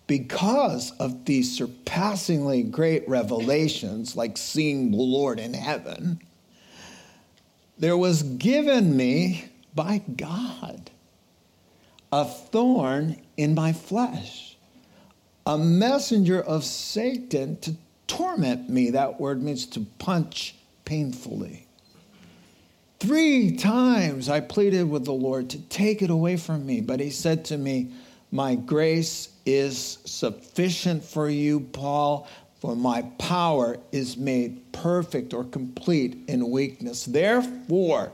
because 0.05 0.91
of 0.91 1.25
these 1.25 1.55
surpassingly 1.55 2.63
great 2.63 3.07
revelations, 3.09 4.15
like 4.15 4.37
seeing 4.37 4.91
the 4.91 4.97
Lord 4.97 5.39
in 5.39 5.53
heaven, 5.53 6.21
there 7.77 7.97
was 7.97 8.23
given 8.23 8.95
me 8.95 9.45
by 9.75 10.01
God 10.15 10.89
a 12.11 12.23
thorn 12.25 13.21
in 13.35 13.53
my 13.53 13.73
flesh, 13.73 14.46
a 15.47 15.57
messenger 15.57 16.41
of 16.41 16.65
Satan 16.65 17.55
to 17.61 17.73
torment 18.05 18.69
me. 18.69 18.89
That 18.89 19.17
word 19.17 19.41
means 19.41 19.65
to 19.67 19.79
punch 19.97 20.55
painfully. 20.83 21.65
Three 22.99 23.55
times 23.55 24.27
I 24.27 24.41
pleaded 24.41 24.89
with 24.89 25.05
the 25.05 25.13
Lord 25.13 25.49
to 25.51 25.61
take 25.69 26.01
it 26.01 26.09
away 26.09 26.35
from 26.35 26.65
me, 26.65 26.81
but 26.81 26.99
he 26.99 27.09
said 27.09 27.45
to 27.45 27.57
me, 27.57 27.93
My 28.29 28.55
grace 28.55 29.29
is 29.45 29.99
sufficient 30.03 31.01
for 31.01 31.29
you, 31.29 31.61
Paul, 31.61 32.27
for 32.59 32.75
my 32.75 33.03
power 33.17 33.77
is 33.93 34.17
made 34.17 34.73
perfect 34.73 35.33
or 35.33 35.45
complete 35.45 36.25
in 36.27 36.51
weakness. 36.51 37.05
Therefore, 37.05 38.11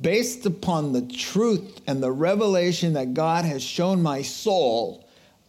based 0.00 0.46
upon 0.46 0.92
the 0.92 1.02
truth 1.02 1.80
and 1.88 2.00
the 2.00 2.12
revelation 2.12 2.92
that 2.92 3.12
God 3.14 3.44
has 3.44 3.60
shown 3.60 4.00
my 4.02 4.22
soul, 4.22 5.03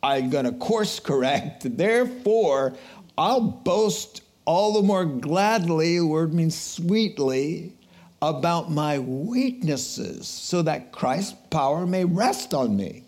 I'm 0.06 0.30
going 0.30 0.46
to 0.46 0.52
course 0.52 1.00
correct. 1.00 1.78
Therefore, 1.78 2.76
I'll 3.18 3.42
boast 3.42 4.22
all 4.46 4.74
the 4.74 4.84
more 4.84 5.04
gladly, 5.04 5.98
the 5.98 6.06
word 6.06 6.32
means 6.32 6.56
sweetly, 6.56 7.74
about 8.22 8.70
my 8.70 9.00
weaknesses, 9.00 10.28
so 10.28 10.62
that 10.62 10.92
Christ's 10.92 11.34
power 11.50 11.88
may 11.88 12.06
rest 12.06 12.54
on 12.54 12.78
me. 12.78 13.04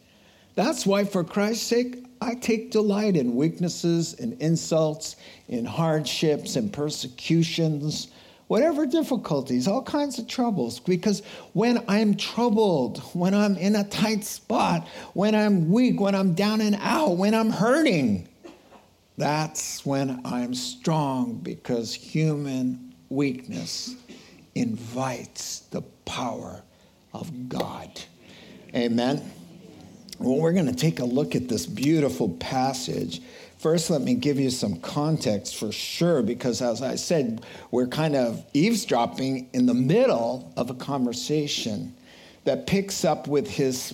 That's 0.55 0.87
why, 0.87 1.03
for 1.03 1.23
Christ's 1.23 1.67
sake, 1.67 2.03
I 2.19 2.33
take 2.33 2.71
delight 2.71 3.15
in 3.15 3.35
weaknesses, 3.35 4.15
in 4.15 4.35
insults, 4.39 5.17
in 5.47 5.65
hardships, 5.65 6.55
and 6.55 6.73
persecutions, 6.73 8.07
whatever 8.47 8.85
difficulties, 8.85 9.67
all 9.67 9.81
kinds 9.81 10.19
of 10.19 10.27
troubles. 10.27 10.79
Because 10.79 11.21
when 11.53 11.83
I'm 11.87 12.15
troubled, 12.15 12.99
when 13.13 13.33
I'm 13.33 13.57
in 13.57 13.75
a 13.75 13.83
tight 13.83 14.23
spot, 14.23 14.87
when 15.13 15.35
I'm 15.35 15.69
weak, 15.71 15.99
when 15.99 16.15
I'm 16.15 16.33
down 16.33 16.61
and 16.61 16.77
out, 16.79 17.17
when 17.17 17.33
I'm 17.33 17.49
hurting, 17.49 18.27
that's 19.17 19.85
when 19.85 20.21
I'm 20.23 20.53
strong 20.53 21.35
because 21.35 21.93
human 21.93 22.93
weakness 23.09 23.95
invites 24.55 25.59
the 25.71 25.81
power 26.05 26.61
of 27.13 27.49
God. 27.49 27.89
Amen. 28.75 29.31
Well, 30.19 30.37
we're 30.37 30.53
going 30.53 30.65
to 30.67 30.75
take 30.75 30.99
a 30.99 31.05
look 31.05 31.35
at 31.35 31.47
this 31.47 31.65
beautiful 31.65 32.29
passage. 32.29 33.21
First, 33.57 33.89
let 33.89 34.01
me 34.01 34.13
give 34.13 34.39
you 34.39 34.49
some 34.49 34.79
context 34.81 35.55
for 35.55 35.71
sure, 35.71 36.21
because 36.21 36.61
as 36.61 36.81
I 36.81 36.95
said, 36.95 37.43
we're 37.71 37.87
kind 37.87 38.15
of 38.15 38.45
eavesdropping 38.53 39.49
in 39.53 39.65
the 39.65 39.73
middle 39.73 40.53
of 40.55 40.69
a 40.69 40.75
conversation 40.75 41.95
that 42.43 42.67
picks 42.67 43.03
up 43.03 43.27
with 43.27 43.49
his 43.49 43.93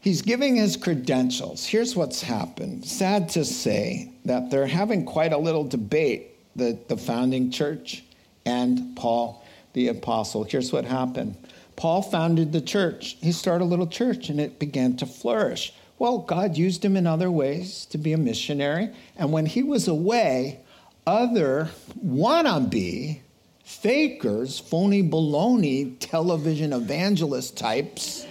He's 0.00 0.20
giving 0.20 0.56
his 0.56 0.76
credentials. 0.76 1.64
Here's 1.64 1.94
what's 1.94 2.22
happened. 2.22 2.84
Sad 2.84 3.28
to 3.30 3.44
say 3.44 4.10
that 4.24 4.50
they're 4.50 4.66
having 4.66 5.04
quite 5.04 5.32
a 5.32 5.38
little 5.38 5.62
debate, 5.62 6.34
the, 6.56 6.76
the 6.88 6.96
founding 6.96 7.52
church 7.52 8.02
and 8.44 8.96
Paul 8.96 9.44
the 9.74 9.88
apostle. 9.88 10.42
Here's 10.42 10.72
what 10.72 10.84
happened 10.84 11.36
Paul 11.76 12.02
founded 12.02 12.52
the 12.52 12.60
church. 12.60 13.16
He 13.20 13.32
started 13.32 13.64
a 13.64 13.66
little 13.66 13.86
church 13.86 14.28
and 14.28 14.40
it 14.40 14.58
began 14.58 14.96
to 14.96 15.06
flourish. 15.06 15.72
Well, 16.02 16.18
God 16.18 16.56
used 16.56 16.84
him 16.84 16.96
in 16.96 17.06
other 17.06 17.30
ways 17.30 17.86
to 17.90 17.96
be 17.96 18.12
a 18.12 18.18
missionary. 18.18 18.90
And 19.16 19.30
when 19.30 19.46
he 19.46 19.62
was 19.62 19.86
away, 19.86 20.58
other 21.06 21.70
wannabe 22.04 23.20
fakers, 23.62 24.58
phony 24.58 25.04
baloney 25.04 25.94
television 26.00 26.72
evangelist 26.72 27.56
types 27.56 28.26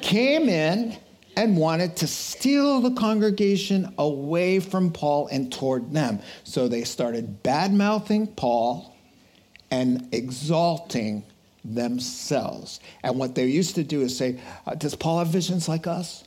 came 0.00 0.48
in 0.48 0.96
and 1.36 1.58
wanted 1.58 1.94
to 1.96 2.06
steal 2.06 2.80
the 2.80 2.92
congregation 2.92 3.92
away 3.98 4.58
from 4.58 4.90
Paul 4.90 5.28
and 5.30 5.52
toward 5.52 5.92
them. 5.92 6.20
So 6.44 6.68
they 6.68 6.84
started 6.84 7.42
bad 7.42 7.70
mouthing 7.70 8.28
Paul 8.28 8.96
and 9.70 10.08
exalting 10.12 11.22
themselves. 11.66 12.80
And 13.02 13.18
what 13.18 13.34
they 13.34 13.44
used 13.44 13.74
to 13.74 13.84
do 13.84 14.00
is 14.00 14.16
say, 14.16 14.40
uh, 14.66 14.74
Does 14.74 14.94
Paul 14.94 15.18
have 15.18 15.28
visions 15.28 15.68
like 15.68 15.86
us? 15.86 16.24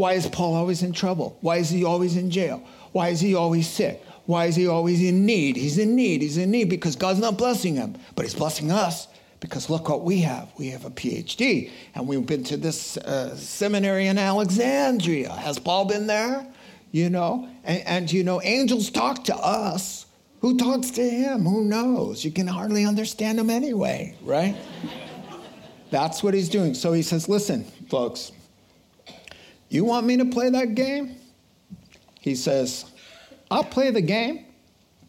Why 0.00 0.14
is 0.14 0.26
Paul 0.26 0.54
always 0.54 0.82
in 0.82 0.94
trouble? 0.94 1.36
Why 1.42 1.58
is 1.58 1.68
he 1.68 1.84
always 1.84 2.16
in 2.16 2.30
jail? 2.30 2.66
Why 2.92 3.10
is 3.10 3.20
he 3.20 3.34
always 3.34 3.68
sick? 3.68 4.02
Why 4.24 4.46
is 4.46 4.56
he 4.56 4.66
always 4.66 5.02
in 5.02 5.26
need? 5.26 5.56
He's 5.58 5.76
in 5.76 5.94
need. 5.94 6.22
He's 6.22 6.38
in 6.38 6.50
need 6.50 6.70
because 6.70 6.96
God's 6.96 7.20
not 7.20 7.36
blessing 7.36 7.74
him, 7.74 7.98
but 8.16 8.24
he's 8.24 8.34
blessing 8.34 8.72
us 8.72 9.08
because 9.40 9.68
look 9.68 9.90
what 9.90 10.02
we 10.02 10.20
have. 10.20 10.48
We 10.56 10.68
have 10.68 10.86
a 10.86 10.90
PhD, 10.90 11.70
and 11.94 12.08
we've 12.08 12.24
been 12.24 12.44
to 12.44 12.56
this 12.56 12.96
uh, 12.96 13.36
seminary 13.36 14.06
in 14.06 14.16
Alexandria. 14.16 15.32
Has 15.32 15.58
Paul 15.58 15.84
been 15.84 16.06
there? 16.06 16.46
You 16.92 17.10
know, 17.10 17.50
and, 17.62 17.82
and 17.86 18.10
you 18.10 18.24
know, 18.24 18.40
angels 18.40 18.88
talk 18.88 19.24
to 19.24 19.36
us. 19.36 20.06
Who 20.40 20.56
talks 20.56 20.92
to 20.92 21.02
him? 21.02 21.44
Who 21.44 21.66
knows? 21.66 22.24
You 22.24 22.30
can 22.30 22.46
hardly 22.46 22.86
understand 22.86 23.38
him 23.38 23.50
anyway, 23.50 24.16
right? 24.22 24.56
That's 25.90 26.22
what 26.22 26.32
he's 26.32 26.48
doing. 26.48 26.72
So 26.72 26.94
he 26.94 27.02
says, 27.02 27.28
Listen, 27.28 27.64
folks, 27.90 28.32
you 29.70 29.84
want 29.84 30.06
me 30.06 30.16
to 30.18 30.26
play 30.26 30.50
that 30.50 30.74
game? 30.74 31.16
He 32.20 32.34
says, 32.34 32.84
I'll 33.50 33.64
play 33.64 33.90
the 33.90 34.02
game, 34.02 34.44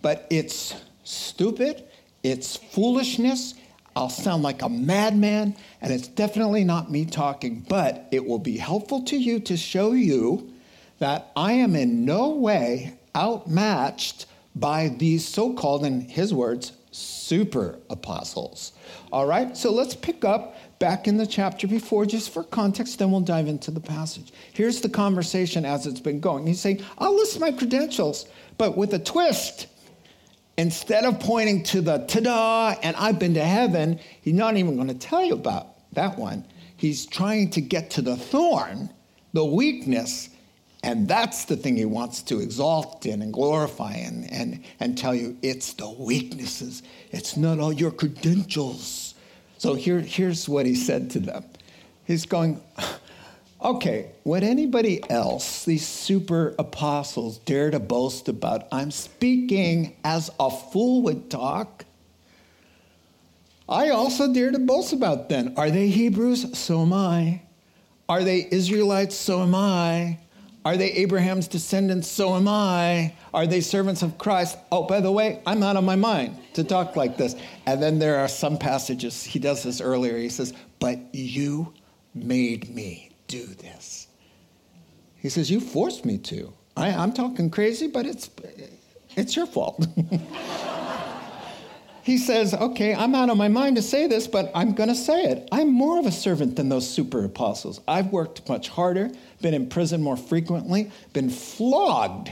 but 0.02 0.28
it's 0.30 0.74
stupid, 1.04 1.84
it's 2.24 2.56
foolishness, 2.56 3.56
I'll 3.96 4.10
sound 4.10 4.44
like 4.44 4.62
a 4.62 4.70
madman, 4.70 5.56
and 5.82 5.92
it's 5.92 6.08
definitely 6.08 6.64
not 6.64 6.90
me 6.90 7.06
talking, 7.06 7.66
but 7.68 8.08
it 8.12 8.26
will 8.26 8.40
be 8.40 8.58
helpful 8.58 9.04
to 9.04 9.18
you 9.18 9.40
to 9.42 9.58
show 9.58 9.92
you 9.92 10.54
that 11.00 11.32
I 11.36 11.54
am 11.54 11.76
in 11.76 12.06
no 12.06 12.30
way 12.30 12.94
outmatched 13.16 14.28
by 14.56 14.90
these 14.90 15.28
so 15.28 15.54
called, 15.54 15.86
in 15.86 16.02
his 16.02 16.34
words, 16.34 16.74
super 16.92 17.80
apostles. 17.90 18.74
All 19.12 19.26
right, 19.26 19.58
so 19.58 19.72
let's 19.72 19.96
pick 19.96 20.24
up 20.24 20.56
back 20.82 21.08
in 21.08 21.16
the 21.16 21.28
chapter 21.28 21.68
before 21.68 22.08
just 22.08 22.34
for 22.34 22.44
context, 22.44 22.98
then 22.98 23.12
we'll 23.12 23.22
dive 23.22 23.48
into 23.48 23.70
the 23.70 23.80
passage. 23.80 24.34
Here's 24.52 24.82
the 24.82 24.90
conversation 24.90 25.64
as 25.64 25.86
it's 25.86 26.00
been 26.00 26.20
going. 26.20 26.48
He's 26.48 26.60
saying, 26.60 26.84
I'll 26.98 27.16
list 27.16 27.40
my 27.40 27.52
credentials, 27.52 28.26
but 28.58 28.76
with 28.76 28.94
a 28.96 29.00
twist 29.00 29.68
instead 30.58 31.06
of 31.06 31.20
pointing 31.20 31.64
to 31.64 31.82
the 31.82 32.00
ta-da 32.00 32.76
and 32.84 32.96
I've 32.96 33.20
been 33.20 33.36
to 33.36 33.46
heaven, 33.46 34.00
he's 34.22 34.34
not 34.34 34.58
even 34.58 34.76
going 34.76 34.88
to 34.88 34.96
tell 34.96 35.24
you 35.24 35.34
about 35.34 35.68
that 35.94 36.18
one. 36.18 36.46
He's 36.78 37.06
trying 37.06 37.52
to 37.52 37.62
get 37.62 37.92
to 37.92 38.02
the 38.02 38.18
thorn, 38.18 38.90
the 39.34 39.46
weakness, 39.46 40.30
and 40.84 41.08
that's 41.08 41.46
the 41.46 41.56
thing 41.56 41.78
he 41.78 41.86
wants 41.86 42.24
to 42.24 42.40
exalt 42.40 43.06
in 43.06 43.22
and 43.22 43.32
glorify 43.32 43.94
and, 43.94 44.32
and, 44.32 44.64
and 44.80 44.98
tell 44.98 45.14
you 45.14 45.38
it's 45.44 45.74
the 45.74 45.90
weaknesses. 45.92 46.82
It's 47.12 47.38
not 47.38 47.60
all 47.60 47.72
your 47.72 47.92
credentials. 47.92 49.01
So 49.62 49.76
here, 49.76 50.00
here's 50.00 50.50
what 50.50 50.66
he 50.66 50.74
said 50.74 51.12
to 51.12 51.20
them. 51.20 51.46
He's 52.04 52.26
going, 52.26 52.60
Okay, 53.64 54.10
would 54.24 54.42
anybody 54.44 55.08
else, 55.08 55.66
these 55.66 55.88
super 55.88 56.56
apostles, 56.58 57.38
dare 57.38 57.70
to 57.70 57.80
boast 57.80 58.28
about? 58.28 58.68
I'm 58.72 58.90
speaking 58.90 59.96
as 60.04 60.32
a 60.40 60.50
fool 60.50 61.04
would 61.04 61.30
talk. 61.30 61.86
I 63.70 63.90
also 63.90 64.34
dare 64.34 64.50
to 64.50 64.58
boast 64.58 64.94
about 64.94 65.30
them. 65.30 65.54
Are 65.58 65.70
they 65.70 65.90
Hebrews? 65.90 66.58
So 66.58 66.82
am 66.82 66.92
I. 66.92 67.44
Are 68.10 68.24
they 68.24 68.48
Israelites? 68.50 69.16
So 69.16 69.44
am 69.44 69.54
I. 69.54 70.18
Are 70.64 70.78
they 70.78 70.92
Abraham's 70.92 71.48
descendants? 71.48 72.08
So 72.08 72.36
am 72.36 72.48
I. 72.48 73.14
Are 73.34 73.48
they 73.48 73.62
servants 73.62 74.04
of 74.04 74.18
Christ? 74.18 74.58
Oh, 74.72 74.84
by 74.84 75.02
the 75.02 75.12
way, 75.12 75.42
I'm 75.46 75.64
out 75.64 75.76
of 75.76 75.84
my 75.84 75.96
mind 75.96 76.38
to 76.54 76.64
talk 76.64 76.96
like 76.96 77.18
this. 77.18 77.36
And 77.66 77.82
then 77.82 77.98
there 77.98 78.20
are 78.20 78.28
some 78.28 78.58
passages, 78.58 79.24
he 79.24 79.40
does 79.40 79.64
this 79.64 79.82
earlier. 79.82 80.18
He 80.18 80.30
says, 80.30 80.54
But 80.80 81.00
you 81.14 81.74
made 82.14 82.74
me 82.74 83.10
do 83.28 83.46
this. 83.46 84.08
He 85.16 85.30
says, 85.30 85.50
You 85.50 85.60
forced 85.60 86.06
me 86.06 86.20
to. 86.20 86.54
I, 86.78 86.90
am 86.90 87.14
talking 87.14 87.50
crazy, 87.50 87.88
but 87.88 88.06
it's, 88.06 88.30
it's 89.16 89.36
your 89.36 89.48
fault. 89.48 89.88
he 92.04 92.20
says, 92.20 92.54
Okay, 92.54 92.94
I'm 92.94 93.16
out 93.16 93.32
of 93.32 93.38
my 93.38 93.48
mind 93.48 93.78
to 93.78 93.82
say 93.82 94.06
this, 94.06 94.28
but 94.28 94.52
I'm 94.54 94.74
going 94.74 94.90
to 94.90 94.96
say 94.96 95.24
it. 95.24 95.50
I'm 95.52 95.70
more 95.70 95.98
of 95.98 96.06
a 96.06 96.12
servant 96.12 96.56
than 96.56 96.70
those 96.70 96.88
super 96.88 97.26
apostles. 97.26 97.82
I've 97.88 98.08
worked 98.08 98.48
much 98.48 98.70
harder, 98.70 99.10
been 99.42 99.54
in 99.54 99.68
prison 99.68 100.02
more 100.02 100.18
frequently, 100.18 100.92
been 101.14 101.30
flogged. 101.30 102.32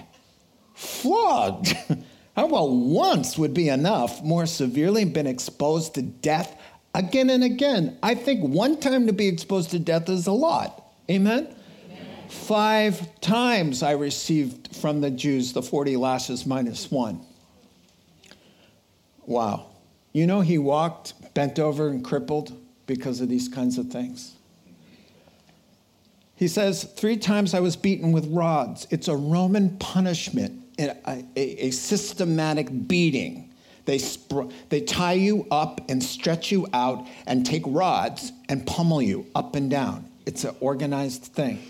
Flogged. 0.75 1.75
How 2.35 2.45
well 2.47 2.69
once 2.69 3.37
would 3.37 3.53
be 3.53 3.69
enough, 3.69 4.23
more 4.23 4.45
severely, 4.45 5.03
been 5.03 5.27
exposed 5.27 5.95
to 5.95 6.01
death 6.01 6.55
again 6.93 7.29
and 7.29 7.43
again. 7.43 7.97
I 8.01 8.15
think 8.15 8.41
one 8.41 8.79
time 8.79 9.07
to 9.07 9.13
be 9.13 9.27
exposed 9.27 9.71
to 9.71 9.79
death 9.79 10.09
is 10.09 10.27
a 10.27 10.31
lot. 10.31 10.85
Amen? 11.09 11.47
Amen? 11.85 12.29
Five 12.29 13.19
times 13.21 13.83
I 13.83 13.91
received 13.91 14.75
from 14.75 15.01
the 15.01 15.11
Jews 15.11 15.53
the 15.53 15.61
40 15.61 15.97
lashes 15.97 16.45
minus 16.45 16.89
one. 16.89 17.21
Wow. 19.25 19.67
You 20.13 20.25
know, 20.25 20.41
he 20.41 20.57
walked 20.57 21.33
bent 21.33 21.59
over 21.59 21.89
and 21.89 22.03
crippled 22.03 22.53
because 22.87 23.21
of 23.21 23.29
these 23.29 23.47
kinds 23.47 23.77
of 23.77 23.87
things. 23.87 24.35
He 26.39 26.47
says, 26.47 26.85
Three 26.85 27.17
times 27.17 27.53
I 27.53 27.59
was 27.59 27.75
beaten 27.75 28.13
with 28.13 28.25
rods. 28.27 28.87
It's 28.91 29.09
a 29.09 29.15
Roman 29.15 29.77
punishment, 29.77 30.63
a, 30.79 30.95
a, 31.05 31.65
a 31.65 31.71
systematic 31.71 32.87
beating. 32.87 33.53
They, 33.83 33.97
sp- 33.99 34.47
they 34.69 34.79
tie 34.79 35.13
you 35.13 35.45
up 35.51 35.81
and 35.89 36.01
stretch 36.01 36.49
you 36.49 36.65
out 36.71 37.05
and 37.27 37.45
take 37.45 37.63
rods 37.65 38.31
and 38.47 38.65
pummel 38.65 39.01
you 39.01 39.25
up 39.35 39.57
and 39.57 39.69
down. 39.69 40.09
It's 40.25 40.45
an 40.45 40.55
organized 40.61 41.23
thing. 41.23 41.61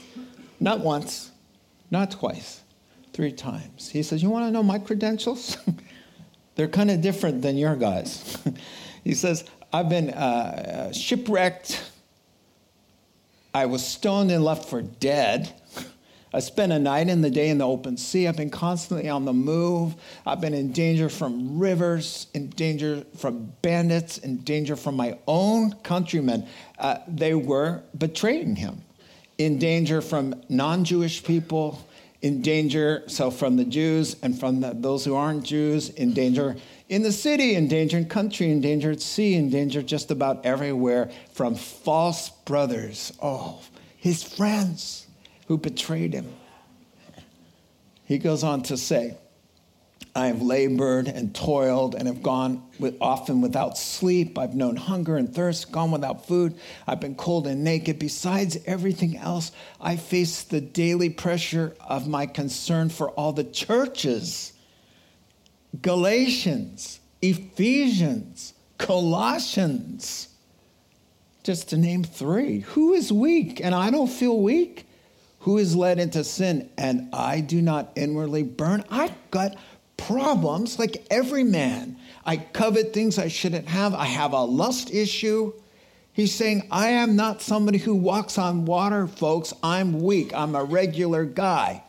Not 0.60 0.82
once, 0.82 1.32
not 1.90 2.12
twice, 2.12 2.62
three 3.12 3.32
times. 3.32 3.90
He 3.90 4.04
says, 4.04 4.22
You 4.22 4.30
want 4.30 4.46
to 4.46 4.52
know 4.52 4.62
my 4.62 4.78
credentials? 4.78 5.58
They're 6.56 6.68
kind 6.68 6.92
of 6.92 7.02
different 7.02 7.42
than 7.42 7.58
your 7.58 7.76
guys. 7.76 8.38
he 9.04 9.16
says, 9.16 9.46
I've 9.74 9.90
been 9.90 10.12
uh, 10.12 10.92
shipwrecked. 10.94 11.90
I 13.53 13.65
was 13.65 13.86
stoned 13.86 14.32
and 14.32 14.44
left 14.44 14.70
for 14.70 14.82
dead. 14.82 15.53
I 16.32 16.39
spent 16.39 16.72
a 16.72 16.77
night 16.77 17.10
and 17.10 17.24
the 17.24 17.32
day 17.32 17.50
in 17.50 17.58
the 17.58 17.68
open 17.68 17.98
sea. 17.98 18.27
I've 18.27 18.38
been 18.38 18.51
constantly 18.51 19.10
on 19.10 19.25
the 19.25 19.34
move. 19.34 19.96
I've 20.27 20.39
been 20.39 20.53
in 20.53 20.72
danger 20.72 21.10
from 21.10 21.58
rivers, 21.58 22.27
in 22.36 22.50
danger 22.51 23.03
from 23.18 23.51
bandits, 23.63 24.20
in 24.20 24.38
danger 24.38 24.75
from 24.75 24.96
my 24.96 25.18
own 25.27 25.74
countrymen. 25.82 26.48
Uh, 26.77 26.98
they 27.08 27.34
were 27.34 27.82
betraying 27.98 28.56
him, 28.56 28.84
in 29.39 29.58
danger 29.58 30.01
from 30.01 30.36
non 30.50 30.84
Jewish 30.84 31.24
people, 31.24 31.84
in 32.22 32.44
danger, 32.44 33.03
so 33.08 33.32
from 33.32 33.58
the 33.58 33.65
Jews 33.65 34.15
and 34.22 34.39
from 34.39 34.62
the, 34.62 34.74
those 34.75 35.06
who 35.06 35.15
aren't 35.15 35.44
Jews, 35.44 35.89
in 35.89 36.13
danger 36.13 36.56
in 36.89 37.03
the 37.03 37.12
city, 37.12 37.53
in 37.53 37.67
danger 37.67 37.98
in 37.98 38.05
country, 38.05 38.51
in 38.51 38.62
danger 38.62 38.91
at 38.91 39.00
sea, 39.00 39.36
in 39.36 39.51
danger 39.51 39.84
just 39.84 40.10
about 40.10 40.43
everywhere 40.46 41.12
from 41.31 41.53
false 41.53 42.29
brothers. 42.29 43.13
Oh, 43.22 43.62
his 43.96 44.24
friends 44.24 45.05
who 45.48 45.58
betrayed 45.58 46.13
him. 46.13 46.34
He 48.05 48.17
goes 48.17 48.43
on 48.43 48.63
to 48.63 48.75
say, 48.75 49.15
I 50.15 50.27
have 50.27 50.41
labored 50.41 51.08
and 51.08 51.34
toiled 51.36 51.93
and 51.93 52.08
have 52.08 52.24
gone 52.24 52.63
with, 52.79 52.98
often 53.00 53.41
without 53.41 53.77
sleep. 53.77 54.39
I've 54.39 54.55
known 54.55 54.75
hunger 54.75 55.15
and 55.15 55.34
thirst, 55.34 55.72
gone 55.72 55.91
without 55.91 56.25
food. 56.25 56.55
I've 56.88 57.00
been 57.00 57.13
cold 57.13 57.46
and 57.46 57.63
naked. 57.63 58.00
Besides 58.00 58.58
everything 58.65 59.15
else, 59.15 59.51
I 59.79 59.96
face 59.96 60.41
the 60.41 60.60
daily 60.60 61.12
pressure 61.12 61.75
of 61.88 62.08
my 62.08 62.25
concern 62.25 62.89
for 62.89 63.12
all 63.12 63.31
the 63.31 63.43
churches 63.43 64.53
Galatians, 65.82 67.00
Ephesians, 67.22 68.54
Colossians, 68.78 70.30
just 71.44 71.70
to 71.70 71.78
name 71.78 72.04
three. 72.04 72.60
Who 72.60 72.94
is 72.94 73.12
weak 73.12 73.62
and 73.64 73.74
I 73.74 73.92
don't 73.92 74.08
feel 74.08 74.40
weak? 74.40 74.86
Who 75.40 75.58
is 75.58 75.76
led 75.76 76.00
into 76.00 76.24
sin 76.24 76.70
and 76.78 77.10
I 77.14 77.42
do 77.42 77.62
not 77.62 77.92
inwardly 77.96 78.44
burn? 78.44 78.84
I've 78.90 79.14
got 79.32 79.56
problems 79.96 80.80
like 80.80 81.06
every 81.10 81.44
man. 81.44 81.98
I 82.26 82.38
covet 82.38 82.94
things 82.94 83.18
I 83.18 83.28
shouldn't 83.28 83.68
have. 83.68 83.94
I 83.94 84.06
have 84.06 84.34
a 84.34 84.44
lust 84.44 84.94
issue. 84.94 85.54
He's 86.14 86.34
saying, 86.34 86.68
I 86.72 86.90
am 86.90 87.16
not 87.16 87.42
somebody 87.42 87.78
who 87.78 87.96
walks 87.96 88.38
on 88.38 88.66
water, 88.66 89.08
folks. 89.08 89.54
I'm 89.64 90.02
weak. 90.02 90.34
I'm 90.34 90.56
a 90.56 90.64
regular 90.64 91.24
guy. 91.24 91.84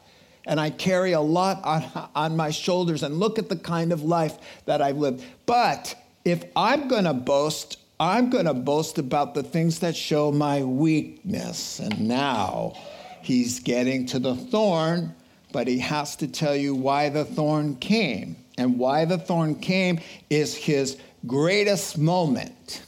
And 0.50 0.60
I 0.60 0.68
carry 0.68 1.12
a 1.12 1.20
lot 1.20 1.64
on, 1.64 2.10
on 2.14 2.36
my 2.36 2.50
shoulders. 2.50 3.02
And 3.02 3.18
look 3.18 3.38
at 3.38 3.48
the 3.48 3.56
kind 3.56 3.90
of 3.90 4.02
life 4.02 4.36
that 4.66 4.82
I've 4.82 4.98
lived. 4.98 5.24
But 5.46 5.94
if 6.26 6.44
I'm 6.54 6.88
going 6.88 7.04
to 7.04 7.14
boast, 7.14 7.78
I'm 7.98 8.28
going 8.28 8.44
to 8.44 8.52
boast 8.52 8.98
about 8.98 9.32
the 9.32 9.42
things 9.42 9.78
that 9.78 9.96
show 9.96 10.30
my 10.30 10.62
weakness. 10.62 11.78
And 11.78 12.06
now 12.06 12.74
he's 13.22 13.60
getting 13.60 14.04
to 14.06 14.18
the 14.18 14.34
thorn 14.34 15.14
but 15.52 15.66
he 15.66 15.78
has 15.78 16.16
to 16.16 16.28
tell 16.28 16.54
you 16.54 16.74
why 16.74 17.08
the 17.08 17.24
thorn 17.24 17.76
came. 17.76 18.36
And 18.58 18.78
why 18.78 19.04
the 19.04 19.18
thorn 19.18 19.54
came 19.56 20.00
is 20.28 20.54
his 20.54 20.98
greatest 21.26 21.96
moment, 21.96 22.82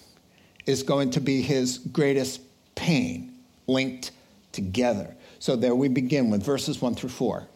is 0.66 0.82
going 0.82 1.10
to 1.12 1.20
be 1.20 1.40
his 1.40 1.78
greatest 1.78 2.40
pain 2.74 3.34
linked 3.66 4.10
together. 4.52 5.14
So 5.38 5.56
there 5.56 5.74
we 5.74 5.88
begin 5.88 6.30
with 6.30 6.44
verses 6.44 6.80
one 6.80 6.94
through 6.94 7.08
four. 7.08 7.48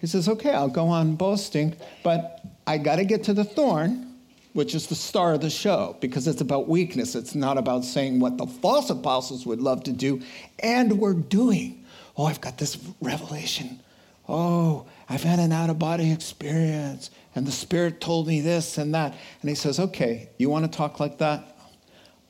He 0.00 0.06
says, 0.06 0.28
Okay, 0.28 0.50
I'll 0.50 0.68
go 0.68 0.88
on 0.88 1.16
boasting, 1.16 1.76
but 2.02 2.40
I 2.66 2.78
got 2.78 2.96
to 2.96 3.04
get 3.04 3.24
to 3.24 3.34
the 3.34 3.44
thorn, 3.44 4.14
which 4.52 4.74
is 4.74 4.86
the 4.86 4.94
star 4.94 5.34
of 5.34 5.40
the 5.40 5.50
show, 5.50 5.96
because 6.00 6.26
it's 6.26 6.40
about 6.40 6.68
weakness. 6.68 7.14
It's 7.14 7.34
not 7.34 7.58
about 7.58 7.84
saying 7.84 8.20
what 8.20 8.38
the 8.38 8.46
false 8.46 8.90
apostles 8.90 9.46
would 9.46 9.60
love 9.60 9.84
to 9.84 9.92
do 9.92 10.22
and 10.58 10.98
were 10.98 11.14
doing. 11.14 11.84
Oh, 12.16 12.24
I've 12.24 12.40
got 12.40 12.58
this 12.58 12.78
revelation. 13.00 13.80
Oh, 14.28 14.86
I've 15.08 15.22
had 15.22 15.38
an 15.38 15.52
out 15.52 15.70
of 15.70 15.78
body 15.78 16.12
experience, 16.12 17.10
and 17.34 17.46
the 17.46 17.52
Spirit 17.52 18.00
told 18.00 18.28
me 18.28 18.40
this 18.40 18.78
and 18.78 18.94
that. 18.94 19.14
And 19.40 19.48
he 19.48 19.54
says, 19.54 19.80
Okay, 19.80 20.30
you 20.38 20.48
want 20.48 20.70
to 20.70 20.76
talk 20.76 21.00
like 21.00 21.18
that? 21.18 21.56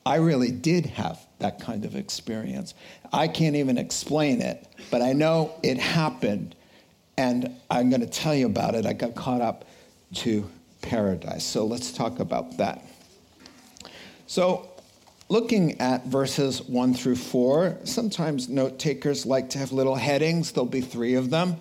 I 0.05 0.15
really 0.15 0.51
did 0.51 0.87
have 0.87 1.19
that 1.39 1.59
kind 1.59 1.85
of 1.85 1.95
experience. 1.95 2.73
I 3.13 3.27
can't 3.27 3.55
even 3.55 3.77
explain 3.77 4.41
it, 4.41 4.67
but 4.89 5.01
I 5.01 5.13
know 5.13 5.53
it 5.61 5.77
happened, 5.77 6.55
and 7.21 7.55
I'm 7.69 7.91
going 7.91 8.01
to 8.01 8.07
tell 8.07 8.33
you 8.33 8.47
about 8.47 8.73
it. 8.73 8.87
I 8.87 8.93
got 8.93 9.13
caught 9.13 9.41
up 9.41 9.65
to 10.15 10.49
paradise. 10.81 11.43
So 11.43 11.67
let's 11.67 11.91
talk 11.91 12.19
about 12.19 12.57
that. 12.57 12.83
So, 14.25 14.67
looking 15.29 15.79
at 15.79 16.07
verses 16.07 16.63
1 16.63 16.95
through 16.95 17.17
4, 17.17 17.77
sometimes 17.83 18.49
note 18.49 18.79
takers 18.79 19.27
like 19.27 19.51
to 19.51 19.59
have 19.59 19.71
little 19.71 19.93
headings. 19.93 20.51
There'll 20.51 20.65
be 20.65 20.81
three 20.81 21.13
of 21.13 21.29
them. 21.29 21.57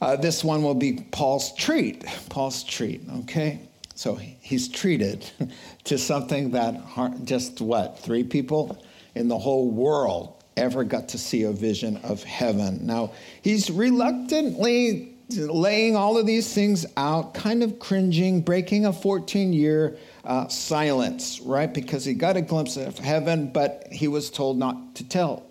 Uh, 0.00 0.14
this 0.14 0.44
one 0.44 0.62
will 0.62 0.76
be 0.76 1.04
Paul's 1.10 1.52
treat. 1.56 2.04
Paul's 2.28 2.62
treat, 2.62 3.00
okay? 3.22 3.60
So 3.96 4.14
he's 4.14 4.68
treated 4.68 5.28
to 5.84 5.98
something 5.98 6.52
that 6.52 6.80
just 7.24 7.60
what, 7.60 7.98
three 7.98 8.22
people 8.22 8.80
in 9.16 9.26
the 9.26 9.38
whole 9.38 9.68
world 9.68 10.37
ever 10.58 10.84
got 10.84 11.08
to 11.10 11.18
see 11.18 11.44
a 11.44 11.52
vision 11.52 11.96
of 11.98 12.22
heaven. 12.22 12.86
Now, 12.86 13.12
he's 13.42 13.70
reluctantly 13.70 15.14
laying 15.30 15.96
all 15.96 16.16
of 16.16 16.26
these 16.26 16.52
things 16.52 16.86
out, 16.96 17.34
kind 17.34 17.62
of 17.62 17.78
cringing, 17.78 18.40
breaking 18.40 18.86
a 18.86 18.92
14 18.92 19.52
year 19.52 19.98
uh, 20.24 20.48
silence, 20.48 21.40
right? 21.40 21.72
Because 21.72 22.04
he 22.04 22.14
got 22.14 22.36
a 22.36 22.42
glimpse 22.42 22.76
of 22.76 22.98
heaven, 22.98 23.50
but 23.52 23.86
he 23.90 24.08
was 24.08 24.30
told 24.30 24.58
not 24.58 24.94
to 24.96 25.08
tell 25.08 25.46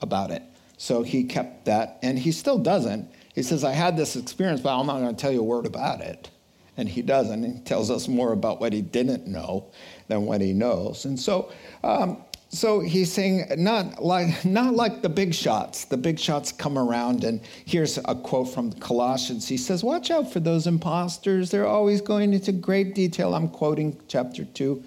about 0.00 0.30
it. 0.30 0.42
So 0.78 1.02
he 1.02 1.24
kept 1.24 1.64
that, 1.64 1.98
and 2.02 2.18
he 2.18 2.32
still 2.32 2.58
doesn't. 2.58 3.10
He 3.34 3.42
says, 3.42 3.64
I 3.64 3.72
had 3.72 3.96
this 3.96 4.16
experience, 4.16 4.60
but 4.60 4.78
I'm 4.78 4.86
not 4.86 5.00
going 5.00 5.14
to 5.14 5.20
tell 5.20 5.32
you 5.32 5.40
a 5.40 5.44
word 5.44 5.66
about 5.66 6.00
it. 6.00 6.30
And 6.78 6.88
he 6.88 7.00
doesn't. 7.00 7.42
He 7.42 7.60
tells 7.60 7.90
us 7.90 8.06
more 8.06 8.32
about 8.32 8.60
what 8.60 8.74
he 8.74 8.82
didn't 8.82 9.26
know 9.26 9.72
than 10.08 10.26
what 10.26 10.42
he 10.42 10.52
knows. 10.52 11.06
And 11.06 11.18
so 11.18 11.50
um, 11.82 12.22
so 12.48 12.80
he's 12.80 13.12
saying 13.12 13.46
not 13.58 14.02
like 14.02 14.44
not 14.44 14.74
like 14.74 15.02
the 15.02 15.08
big 15.08 15.34
shots. 15.34 15.84
The 15.84 15.96
big 15.96 16.18
shots 16.18 16.52
come 16.52 16.78
around 16.78 17.24
and 17.24 17.40
here's 17.64 17.98
a 17.98 18.14
quote 18.14 18.54
from 18.54 18.72
colossians. 18.72 19.48
He 19.48 19.56
says 19.56 19.82
watch 19.82 20.10
out 20.10 20.32
for 20.32 20.40
those 20.40 20.66
imposters. 20.66 21.50
They're 21.50 21.66
always 21.66 22.00
going 22.00 22.32
into 22.32 22.52
great 22.52 22.94
detail. 22.94 23.34
I'm 23.34 23.48
quoting 23.48 24.00
chapter 24.08 24.44
2 24.44 24.82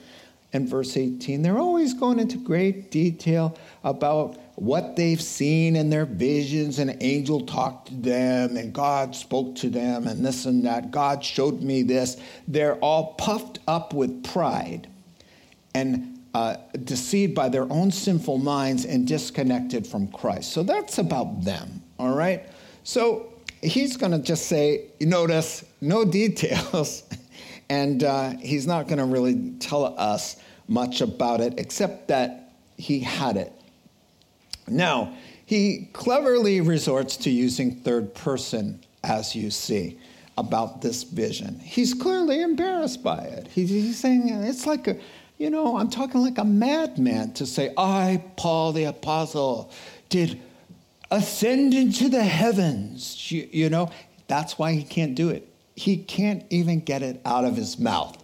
and 0.51 0.67
verse 0.67 0.97
18 0.97 1.43
they're 1.43 1.59
always 1.59 1.93
going 1.93 2.17
into 2.17 2.37
great 2.37 2.89
detail 2.89 3.55
about 3.83 4.39
what 4.55 4.95
they've 4.95 5.21
seen 5.21 5.75
in 5.75 5.89
their 5.89 6.05
visions. 6.05 6.79
An 6.79 6.97
angel 7.01 7.41
talked 7.41 7.89
to 7.89 7.93
them 7.93 8.57
and 8.57 8.73
god 8.73 9.15
spoke 9.15 9.55
to 9.57 9.69
them 9.69 10.07
and 10.07 10.25
this 10.25 10.45
and 10.45 10.65
that. 10.65 10.91
God 10.91 11.23
showed 11.23 11.61
me 11.61 11.83
this. 11.83 12.17
They're 12.47 12.77
all 12.77 13.13
puffed 13.13 13.59
up 13.67 13.93
with 13.93 14.23
pride 14.23 14.87
and 15.75 16.08
uh, 16.33 16.55
deceived 16.83 17.33
by 17.33 17.49
their 17.49 17.71
own 17.71 17.91
sinful 17.91 18.37
minds 18.37 18.85
and 18.85 19.07
disconnected 19.07 19.85
from 19.85 20.07
Christ. 20.07 20.51
So 20.51 20.63
that's 20.63 20.97
about 20.97 21.43
them, 21.43 21.81
all 21.97 22.15
right? 22.15 22.45
So 22.83 23.33
he's 23.61 23.97
going 23.97 24.11
to 24.11 24.19
just 24.19 24.47
say, 24.47 24.85
notice, 25.01 25.65
no 25.81 26.05
details, 26.05 27.03
and 27.69 28.03
uh, 28.03 28.31
he's 28.39 28.67
not 28.67 28.87
going 28.87 28.99
to 28.99 29.05
really 29.05 29.53
tell 29.59 29.85
us 29.99 30.37
much 30.67 31.01
about 31.01 31.41
it 31.41 31.55
except 31.57 32.07
that 32.09 32.53
he 32.77 32.99
had 32.99 33.37
it. 33.37 33.51
Now, 34.67 35.13
he 35.45 35.89
cleverly 35.93 36.61
resorts 36.61 37.17
to 37.17 37.31
using 37.31 37.75
third 37.75 38.13
person, 38.13 38.79
as 39.03 39.35
you 39.35 39.49
see, 39.49 39.97
about 40.37 40.81
this 40.81 41.03
vision. 41.03 41.59
He's 41.59 41.93
clearly 41.93 42.41
embarrassed 42.41 43.03
by 43.03 43.17
it. 43.17 43.47
He's, 43.47 43.69
he's 43.69 43.99
saying 43.99 44.29
it's 44.29 44.67
like 44.67 44.87
a 44.87 44.97
You 45.39 45.49
know, 45.49 45.77
I'm 45.77 45.89
talking 45.89 46.21
like 46.21 46.37
a 46.37 46.43
madman 46.43 47.31
to 47.35 47.45
say, 47.45 47.73
I, 47.77 48.21
Paul 48.35 48.73
the 48.73 48.83
Apostle, 48.83 49.71
did 50.09 50.41
ascend 51.09 51.73
into 51.73 52.09
the 52.09 52.21
heavens. 52.21 53.31
You, 53.31 53.47
you 53.49 53.69
know, 53.69 53.89
that's 54.27 54.59
why 54.59 54.73
he 54.73 54.83
can't 54.83 55.15
do 55.15 55.29
it. 55.29 55.47
He 55.77 55.95
can't 55.95 56.43
even 56.49 56.81
get 56.81 57.03
it 57.03 57.21
out 57.23 57.45
of 57.45 57.55
his 57.55 57.79
mouth. 57.79 58.21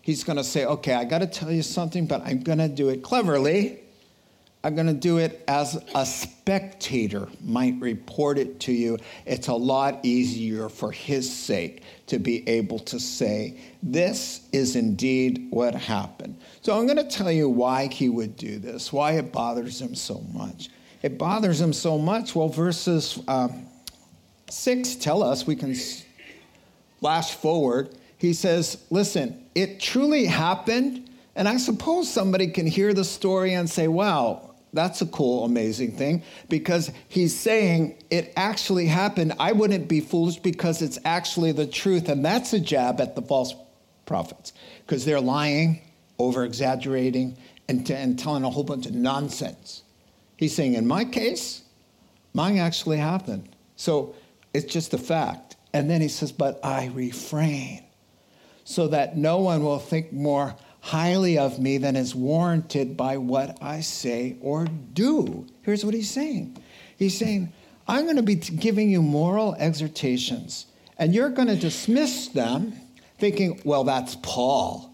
He's 0.00 0.22
going 0.22 0.36
to 0.36 0.44
say, 0.44 0.64
okay, 0.64 0.94
I 0.94 1.02
got 1.02 1.18
to 1.18 1.26
tell 1.26 1.50
you 1.50 1.64
something, 1.64 2.06
but 2.06 2.22
I'm 2.24 2.38
going 2.38 2.58
to 2.58 2.68
do 2.68 2.88
it 2.88 3.02
cleverly. 3.02 3.80
I'm 4.64 4.74
going 4.74 4.86
to 4.86 4.94
do 4.94 5.18
it 5.18 5.44
as 5.46 5.78
a 5.94 6.06
spectator 6.06 7.28
might 7.42 7.78
report 7.80 8.38
it 8.38 8.58
to 8.60 8.72
you. 8.72 8.96
It's 9.26 9.48
a 9.48 9.54
lot 9.54 10.00
easier 10.02 10.70
for 10.70 10.90
his 10.90 11.30
sake 11.30 11.82
to 12.06 12.18
be 12.18 12.48
able 12.48 12.78
to 12.78 12.98
say, 12.98 13.60
This 13.82 14.48
is 14.54 14.74
indeed 14.74 15.48
what 15.50 15.74
happened. 15.74 16.38
So 16.62 16.78
I'm 16.78 16.86
going 16.86 16.96
to 16.96 17.04
tell 17.04 17.30
you 17.30 17.50
why 17.50 17.88
he 17.88 18.08
would 18.08 18.36
do 18.36 18.58
this, 18.58 18.90
why 18.90 19.12
it 19.12 19.32
bothers 19.32 19.82
him 19.82 19.94
so 19.94 20.24
much. 20.32 20.70
It 21.02 21.18
bothers 21.18 21.60
him 21.60 21.74
so 21.74 21.98
much. 21.98 22.34
Well, 22.34 22.48
verses 22.48 23.22
um, 23.28 23.66
6 24.48 24.94
tell 24.96 25.22
us, 25.22 25.46
we 25.46 25.56
can 25.56 25.76
flash 27.00 27.34
forward. 27.34 27.94
He 28.16 28.32
says, 28.32 28.82
Listen, 28.88 29.44
it 29.54 29.78
truly 29.78 30.24
happened. 30.24 31.10
And 31.36 31.48
I 31.48 31.58
suppose 31.58 32.10
somebody 32.10 32.46
can 32.46 32.66
hear 32.66 32.94
the 32.94 33.04
story 33.04 33.52
and 33.52 33.68
say, 33.68 33.88
Wow, 33.88 34.53
that's 34.74 35.00
a 35.00 35.06
cool, 35.06 35.44
amazing 35.44 35.92
thing 35.92 36.22
because 36.48 36.90
he's 37.08 37.38
saying 37.38 38.02
it 38.10 38.32
actually 38.36 38.86
happened. 38.86 39.34
I 39.38 39.52
wouldn't 39.52 39.88
be 39.88 40.00
foolish 40.00 40.36
because 40.36 40.82
it's 40.82 40.98
actually 41.04 41.52
the 41.52 41.66
truth. 41.66 42.08
And 42.08 42.24
that's 42.24 42.52
a 42.52 42.60
jab 42.60 43.00
at 43.00 43.14
the 43.14 43.22
false 43.22 43.54
prophets 44.06 44.52
because 44.84 45.04
they're 45.04 45.20
lying, 45.20 45.80
over 46.18 46.44
exaggerating, 46.44 47.36
and, 47.68 47.88
and 47.90 48.18
telling 48.18 48.44
a 48.44 48.50
whole 48.50 48.64
bunch 48.64 48.86
of 48.86 48.94
nonsense. 48.94 49.82
He's 50.36 50.54
saying, 50.54 50.74
in 50.74 50.86
my 50.86 51.04
case, 51.04 51.62
mine 52.32 52.58
actually 52.58 52.98
happened. 52.98 53.48
So 53.76 54.14
it's 54.52 54.72
just 54.72 54.92
a 54.92 54.98
fact. 54.98 55.56
And 55.72 55.88
then 55.88 56.00
he 56.00 56.08
says, 56.08 56.32
but 56.32 56.60
I 56.64 56.86
refrain 56.94 57.84
so 58.64 58.88
that 58.88 59.16
no 59.16 59.38
one 59.38 59.62
will 59.62 59.78
think 59.78 60.12
more 60.12 60.56
highly 60.84 61.38
of 61.38 61.58
me 61.58 61.78
than 61.78 61.96
is 61.96 62.14
warranted 62.14 62.94
by 62.94 63.16
what 63.16 63.56
I 63.62 63.80
say 63.80 64.36
or 64.42 64.66
do. 64.92 65.46
Here's 65.62 65.82
what 65.82 65.94
he's 65.94 66.10
saying 66.10 66.58
He's 66.98 67.18
saying, 67.18 67.52
I'm 67.88 68.04
going 68.04 68.16
to 68.16 68.22
be 68.22 68.36
giving 68.36 68.90
you 68.90 69.00
moral 69.02 69.54
exhortations, 69.54 70.66
and 70.98 71.14
you're 71.14 71.30
going 71.30 71.48
to 71.48 71.56
dismiss 71.56 72.28
them 72.28 72.74
thinking, 73.18 73.60
well, 73.64 73.84
that's 73.84 74.16
Paul. 74.16 74.90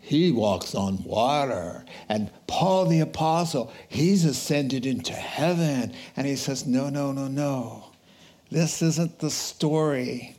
He 0.00 0.32
walks 0.32 0.74
on 0.74 1.02
water. 1.02 1.84
And 2.08 2.30
Paul 2.46 2.86
the 2.86 3.00
Apostle, 3.00 3.72
he's 3.88 4.24
ascended 4.24 4.86
into 4.86 5.12
heaven. 5.12 5.92
And 6.16 6.26
he 6.26 6.36
says, 6.36 6.64
no, 6.64 6.88
no, 6.88 7.10
no, 7.10 7.26
no. 7.26 7.90
This 8.50 8.82
isn't 8.82 9.18
the 9.18 9.30
story 9.30 10.36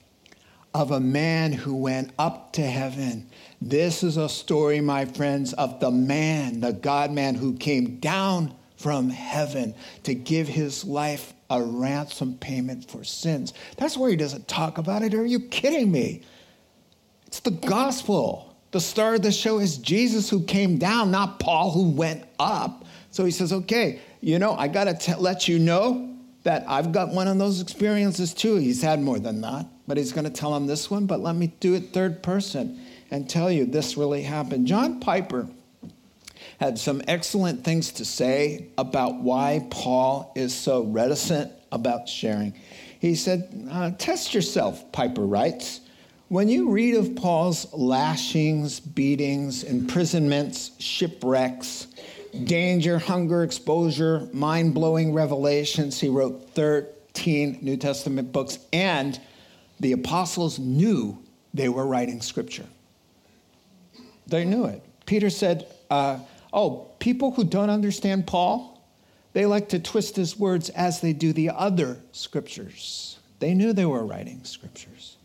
of 0.74 0.92
a 0.92 1.00
man 1.00 1.52
who 1.52 1.76
went 1.76 2.12
up 2.18 2.54
to 2.54 2.62
heaven. 2.62 3.30
This 3.62 4.04
is 4.04 4.18
a 4.18 4.30
story, 4.30 4.82
my 4.82 5.06
friends, 5.06 5.54
of 5.54 5.80
the 5.80 5.90
man, 5.90 6.60
the 6.60 6.74
God 6.74 7.12
man 7.12 7.36
who 7.36 7.54
came 7.54 8.00
down 8.00 8.54
from 8.78 9.10
heaven 9.10 9.74
to 10.04 10.14
give 10.14 10.48
his 10.48 10.86
life 10.86 11.34
a 11.50 11.62
ransom 11.62 12.38
payment 12.38 12.90
for 12.90 13.04
sins. 13.04 13.54
That's 13.78 13.98
why 13.98 14.12
he 14.12 14.16
doesn't 14.16 14.48
talk 14.48 14.78
about 14.78 15.02
it. 15.02 15.14
Are 15.14 15.26
you 15.26 15.40
kidding 15.40 15.92
me? 15.92 16.22
It's 17.26 17.40
the 17.40 17.52
gospel. 17.52 18.56
The 18.72 18.80
star 18.80 19.16
of 19.16 19.24
the 19.24 19.32
show 19.32 19.60
is 19.60 19.78
Jesus 19.78 20.30
who 20.30 20.44
came 20.44 20.78
down, 20.78 21.10
not 21.10 21.40
Paul 21.40 21.72
who 21.72 21.90
went 21.90 22.26
up. 22.38 22.86
So 23.10 23.26
he 23.26 23.32
says, 23.32 23.52
okay, 23.52 24.00
you 24.22 24.38
know, 24.38 24.54
I 24.54 24.68
got 24.68 25.00
to 25.00 25.18
let 25.18 25.48
you 25.48 25.58
know 25.58 26.16
that 26.44 26.64
I've 26.68 26.92
got 26.92 27.10
one 27.10 27.28
of 27.28 27.38
those 27.40 27.60
experiences 27.60 28.34
too. 28.34 28.58
He's 28.58 28.82
had 28.82 29.02
more 29.02 29.20
than 29.20 29.42
that, 29.42 29.66
but 29.88 29.98
he's 29.98 30.12
going 30.12 30.26
to 30.26 30.30
tell 30.30 30.56
him 30.56 30.68
this 30.68 30.92
one, 30.92 31.08
but 31.08 31.22
let 31.22 31.36
me 31.36 31.54
do 31.60 31.74
it 31.74 31.92
third 31.92 32.22
person 32.22 32.80
and 33.12 33.30
tell 33.30 33.52
you 33.52 33.66
this 33.66 33.98
really 33.98 34.24
happened. 34.24 34.68
John 34.68 35.00
Piper 35.00 35.48
had 36.60 36.80
some 36.80 37.02
excellent 37.08 37.64
things 37.64 37.92
to 37.94 38.06
say 38.06 38.68
about 38.78 39.22
why 39.22 39.68
Paul 39.70 40.32
is 40.36 40.54
so 40.56 40.84
reticent 40.84 41.52
about 41.72 42.10
sharing. 42.10 42.54
He 43.00 43.16
said, 43.16 43.68
uh, 43.70 43.92
Test 43.98 44.34
yourself, 44.34 44.92
Piper 44.92 45.26
writes. 45.26 45.82
When 46.30 46.50
you 46.50 46.72
read 46.72 46.96
of 46.96 47.16
Paul's 47.16 47.72
lashings, 47.74 48.82
beatings, 48.82 49.64
imprisonments, 49.64 50.72
shipwrecks, 50.78 51.88
danger, 52.44 53.00
hunger, 53.00 53.44
exposure, 53.44 54.28
mind 54.34 54.74
blowing 54.74 55.14
revelations, 55.14 56.00
he 56.00 56.10
wrote 56.10 56.50
13 56.50 57.60
New 57.62 57.78
Testament 57.78 58.34
books, 58.34 58.60
and 58.74 59.20
the 59.80 59.94
apostles 59.94 60.60
knew 60.60 61.18
they 61.54 61.70
were 61.70 61.86
writing 61.86 62.22
scripture. 62.22 62.66
They 64.28 64.46
knew 64.46 64.66
it. 64.66 64.84
Peter 65.06 65.30
said, 65.30 65.68
uh, 65.90 66.20
Oh, 66.54 66.88
people 67.00 67.32
who 67.32 67.44
don't 67.44 67.70
understand 67.70 68.28
Paul, 68.28 68.82
they 69.34 69.46
like 69.46 69.70
to 69.70 69.80
twist 69.80 70.16
his 70.16 70.38
words 70.38 70.70
as 70.70 71.02
they 71.02 71.14
do 71.14 71.34
the 71.34 71.50
other 71.50 71.98
scriptures. 72.12 73.20
They 73.40 73.54
knew 73.54 73.74
they 73.74 73.86
were 73.86 74.06
writing 74.06 74.44
scriptures. 74.44 75.18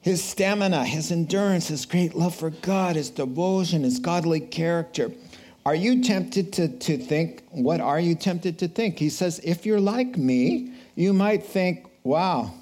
His 0.00 0.22
stamina, 0.22 0.84
his 0.84 1.10
endurance, 1.10 1.68
his 1.68 1.86
great 1.86 2.14
love 2.14 2.34
for 2.34 2.50
God, 2.50 2.96
his 2.96 3.10
devotion, 3.10 3.82
his 3.82 3.98
godly 3.98 4.40
character. 4.40 5.10
Are 5.64 5.74
you 5.74 6.02
tempted 6.02 6.52
to, 6.54 6.68
to 6.68 6.98
think, 6.98 7.42
what 7.50 7.80
are 7.80 7.98
you 7.98 8.14
tempted 8.14 8.58
to 8.58 8.68
think? 8.68 8.98
He 8.98 9.08
says, 9.08 9.40
if 9.42 9.64
you're 9.64 9.80
like 9.80 10.18
me, 10.18 10.74
you 10.94 11.14
might 11.14 11.42
think, 11.42 11.86
wow, 12.02 12.52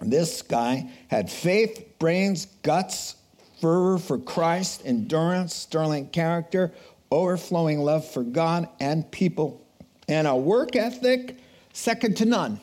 this 0.00 0.40
guy 0.42 0.88
had 1.08 1.30
faith, 1.30 1.98
brains, 1.98 2.46
guts, 2.62 3.16
fervor 3.60 3.98
for 3.98 4.18
Christ, 4.18 4.82
endurance, 4.84 5.54
sterling 5.54 6.08
character, 6.08 6.72
overflowing 7.10 7.80
love 7.80 8.08
for 8.08 8.22
God 8.22 8.68
and 8.80 9.10
people, 9.10 9.64
and 10.08 10.26
a 10.26 10.36
work 10.36 10.76
ethic 10.76 11.38
second 11.72 12.16
to 12.18 12.24
none. 12.24 12.60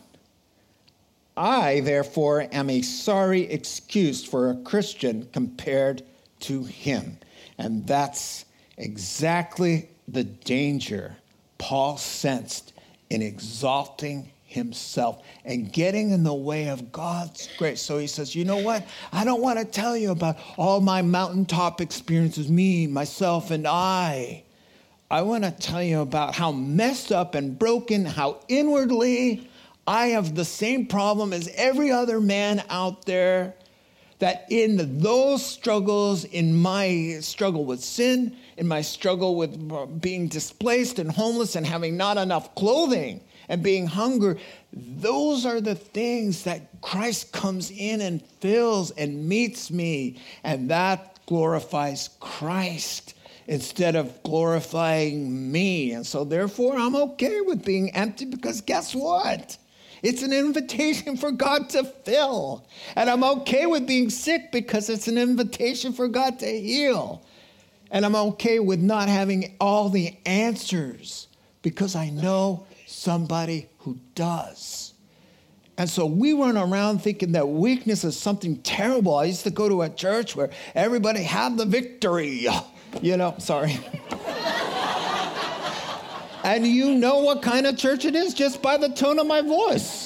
I, 1.36 1.80
therefore, 1.80 2.48
am 2.52 2.70
a 2.70 2.82
sorry 2.82 3.42
excuse 3.42 4.24
for 4.24 4.52
a 4.52 4.56
Christian 4.58 5.28
compared 5.34 6.04
to 6.42 6.64
him. 6.64 7.18
And 7.58 7.88
that's 7.88 8.46
exactly 8.78 9.90
the 10.08 10.24
danger 10.24 11.18
Paul 11.58 11.98
sensed 11.98 12.74
in 13.10 13.22
exalting 13.22 14.32
himself 14.54 15.24
and 15.46 15.72
getting 15.72 16.12
in 16.12 16.24
the 16.24 16.34
way 16.34 16.68
of 16.70 16.92
God's 16.92 17.50
grace. 17.58 17.82
So 17.82 17.98
he 17.98 18.08
says, 18.08 18.36
You 18.36 18.46
know 18.46 18.58
what? 18.58 18.86
I 19.12 19.26
don't 19.26 19.42
want 19.42 19.60
to 19.60 19.66
tell 19.66 19.98
you 19.98 20.12
about 20.12 20.38
all 20.58 20.80
my 20.80 21.02
mountaintop 21.02 21.82
experiences, 21.82 22.50
me, 22.50 22.88
myself, 22.88 23.52
and 23.52 23.68
I. 23.68 24.44
I 25.12 25.22
want 25.22 25.44
to 25.44 25.52
tell 25.52 25.84
you 25.84 26.00
about 26.02 26.34
how 26.34 26.52
messed 26.52 27.12
up 27.12 27.36
and 27.36 27.58
broken, 27.58 28.06
how 28.06 28.40
inwardly 28.48 29.48
I 29.86 30.08
have 30.08 30.34
the 30.34 30.46
same 30.46 30.88
problem 30.88 31.34
as 31.34 31.50
every 31.56 31.92
other 31.92 32.20
man 32.20 32.64
out 32.70 33.06
there. 33.06 33.56
That 34.20 34.46
in 34.50 35.00
those 35.00 35.46
struggles, 35.46 36.24
in 36.24 36.56
my 36.56 37.18
struggle 37.20 37.66
with 37.66 37.84
sin, 37.84 38.38
in 38.58 38.68
my 38.68 38.82
struggle 38.82 39.36
with 39.36 40.02
being 40.02 40.30
displaced 40.30 40.98
and 40.98 41.12
homeless 41.12 41.56
and 41.56 41.66
having 41.66 41.98
not 41.98 42.18
enough 42.18 42.56
clothing, 42.56 43.20
and 43.54 43.62
being 43.62 43.86
hungry, 43.86 44.40
those 44.74 45.46
are 45.46 45.62
the 45.62 45.76
things 45.76 46.44
that 46.46 46.82
Christ 46.82 47.32
comes 47.32 47.70
in 47.70 48.02
and 48.02 48.20
fills 48.42 48.90
and 48.90 49.30
meets 49.30 49.70
me. 49.70 50.20
And 50.44 50.72
that 50.72 51.20
glorifies 51.28 52.10
Christ 52.20 53.14
instead 53.46 53.96
of 53.96 54.24
glorifying 54.24 55.52
me. 55.52 55.92
And 55.92 56.04
so, 56.04 56.24
therefore, 56.24 56.76
I'm 56.76 56.96
okay 56.96 57.42
with 57.42 57.64
being 57.64 57.92
empty 57.92 58.26
because 58.26 58.62
guess 58.62 58.96
what? 58.96 59.56
It's 60.02 60.24
an 60.24 60.34
invitation 60.34 61.16
for 61.16 61.32
God 61.32 61.70
to 61.70 61.84
fill. 61.84 62.66
And 62.96 63.08
I'm 63.08 63.24
okay 63.24 63.68
with 63.68 63.86
being 63.86 64.10
sick 64.10 64.52
because 64.52 64.90
it's 64.90 65.08
an 65.08 65.20
invitation 65.20 65.94
for 65.94 66.08
God 66.08 66.40
to 66.40 66.48
heal. 66.48 67.24
And 67.92 68.04
I'm 68.04 68.16
okay 68.16 68.58
with 68.58 68.80
not 68.80 69.10
having 69.10 69.56
all 69.60 69.90
the 69.90 70.18
answers 70.26 71.28
because 71.62 71.96
I 71.96 72.10
know 72.10 72.66
somebody 73.04 73.68
who 73.80 73.98
does. 74.16 74.94
And 75.78 75.90
so 75.90 76.06
we 76.06 76.34
run 76.34 76.56
around 76.56 77.00
thinking 77.00 77.34
that 77.34 77.50
weakness 77.50 78.04
is 78.04 78.18
something 78.18 78.62
terrible. 78.62 79.16
I 79.16 79.26
used 79.26 79.44
to 79.44 79.50
go 79.50 79.68
to 79.68 79.82
a 79.82 79.90
church 79.90 80.36
where 80.36 80.52
everybody 80.74 81.24
had 81.24 81.58
the 81.58 81.66
victory. 81.66 82.48
You 83.02 83.18
know, 83.18 83.34
sorry. 83.40 83.80
and 86.44 86.68
you 86.68 86.94
know 86.94 87.22
what 87.22 87.42
kind 87.42 87.66
of 87.66 87.76
church 87.76 88.06
it 88.06 88.14
is 88.14 88.36
just 88.36 88.62
by 88.62 88.78
the 88.78 88.90
tone 88.90 89.18
of 89.18 89.26
my 89.26 89.42
voice. 89.42 90.03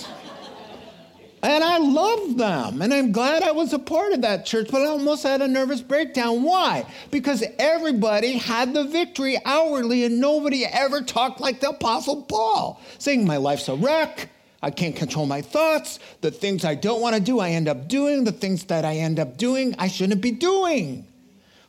And 1.48 1.64
I 1.64 1.78
love 1.78 2.36
them. 2.36 2.82
And 2.82 2.94
I'm 2.94 3.14
glad 3.14 3.42
I 3.42 3.52
was 3.52 3.72
a 3.72 3.80
part 3.80 4.12
of 4.12 4.22
that 4.24 4.46
church, 4.46 4.68
but 4.70 4.82
I 4.82 4.88
almost 4.88 5.24
had 5.24 5.42
a 5.42 5.48
nervous 5.48 5.80
breakdown. 5.80 6.44
Why? 6.44 6.86
Because 7.10 7.42
everybody 7.58 8.34
had 8.34 8.74
the 8.74 8.84
victory 8.84 9.38
hourly 9.46 10.04
and 10.04 10.20
nobody 10.20 10.66
ever 10.66 11.02
talked 11.02 11.40
like 11.40 11.62
the 11.62 11.70
Apostle 11.70 12.24
Paul, 12.24 12.82
saying, 13.00 13.26
My 13.26 13.38
life's 13.38 13.70
a 13.70 13.76
wreck. 13.76 14.30
I 14.62 14.72
can't 14.72 14.94
control 14.94 15.26
my 15.26 15.42
thoughts. 15.42 16.00
The 16.20 16.32
things 16.32 16.66
I 16.66 16.76
don't 16.76 17.00
want 17.00 17.16
to 17.16 17.22
do, 17.22 17.40
I 17.40 17.52
end 17.52 17.70
up 17.70 17.88
doing. 17.88 18.26
The 18.26 18.34
things 18.34 18.66
that 18.66 18.84
I 18.84 18.98
end 18.98 19.18
up 19.18 19.38
doing, 19.38 19.74
I 19.80 19.88
shouldn't 19.88 20.20
be 20.20 20.32
doing. 20.32 21.08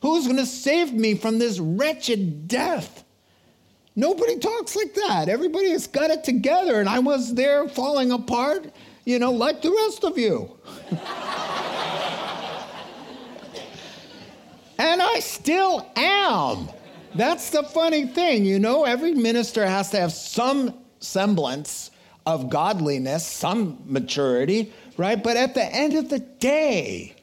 Who's 0.01 0.25
going 0.25 0.39
to 0.39 0.45
save 0.45 0.91
me 0.91 1.15
from 1.15 1.39
this 1.39 1.57
wretched 1.57 2.49
death? 2.49 3.05
Nobody 3.95 4.39
talks 4.39 4.75
like 4.75 4.93
that. 4.95 5.29
Everybody 5.29 5.69
has 5.69 5.87
got 5.87 6.11
it 6.11 6.25
together, 6.25 6.81
and 6.81 6.89
I 6.89 6.99
was 6.99 7.33
there 7.33 7.69
falling 7.69 8.11
apart 8.11 8.73
you 9.09 9.17
know, 9.17 9.31
like 9.31 9.63
the 9.63 9.71
rest 9.71 10.03
of 10.03 10.19
you. 10.19 10.51
and 14.77 15.01
I 15.01 15.19
still 15.19 15.89
am. 15.95 16.69
That's 17.15 17.49
the 17.49 17.63
funny 17.63 18.05
thing, 18.05 18.45
you 18.45 18.59
know, 18.59 18.83
every 18.85 19.15
minister 19.15 19.65
has 19.65 19.89
to 19.91 19.99
have 19.99 20.11
some 20.11 20.75
semblance 20.99 21.89
of 22.27 22.51
godliness, 22.51 23.25
some 23.25 23.81
maturity, 23.87 24.71
right? 24.95 25.21
But 25.21 25.37
at 25.37 25.55
the 25.55 25.65
end 25.65 25.95
of 25.95 26.09
the 26.09 26.19
day, 26.19 27.15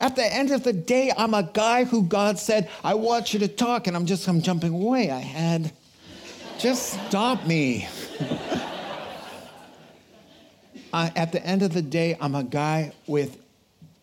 at 0.00 0.14
the 0.14 0.24
end 0.24 0.52
of 0.52 0.62
the 0.62 0.72
day, 0.72 1.10
I'm 1.18 1.34
a 1.34 1.42
guy 1.42 1.82
who 1.84 2.04
God 2.04 2.38
said, 2.38 2.70
I 2.84 2.94
want 2.94 3.34
you 3.34 3.40
to 3.40 3.48
talk, 3.48 3.88
and 3.88 3.96
I'm 3.96 4.06
just 4.06 4.28
I'm 4.28 4.40
jumping 4.42 4.72
away. 4.72 5.10
I 5.10 5.18
had 5.18 5.72
just 6.60 6.92
stop 7.08 7.44
me. 7.48 7.88
at 10.92 11.32
the 11.32 11.44
end 11.44 11.62
of 11.62 11.72
the 11.72 11.82
day, 11.82 12.16
I'm 12.20 12.34
a 12.34 12.44
guy 12.44 12.92
with 13.06 13.38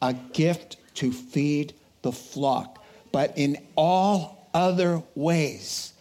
a 0.02 0.14
gift 0.14 0.78
to 0.96 1.12
feed 1.12 1.74
the 2.02 2.12
flock. 2.12 2.84
But 3.12 3.38
in 3.38 3.58
all 3.76 4.50
other 4.54 5.02
ways, 5.16 5.94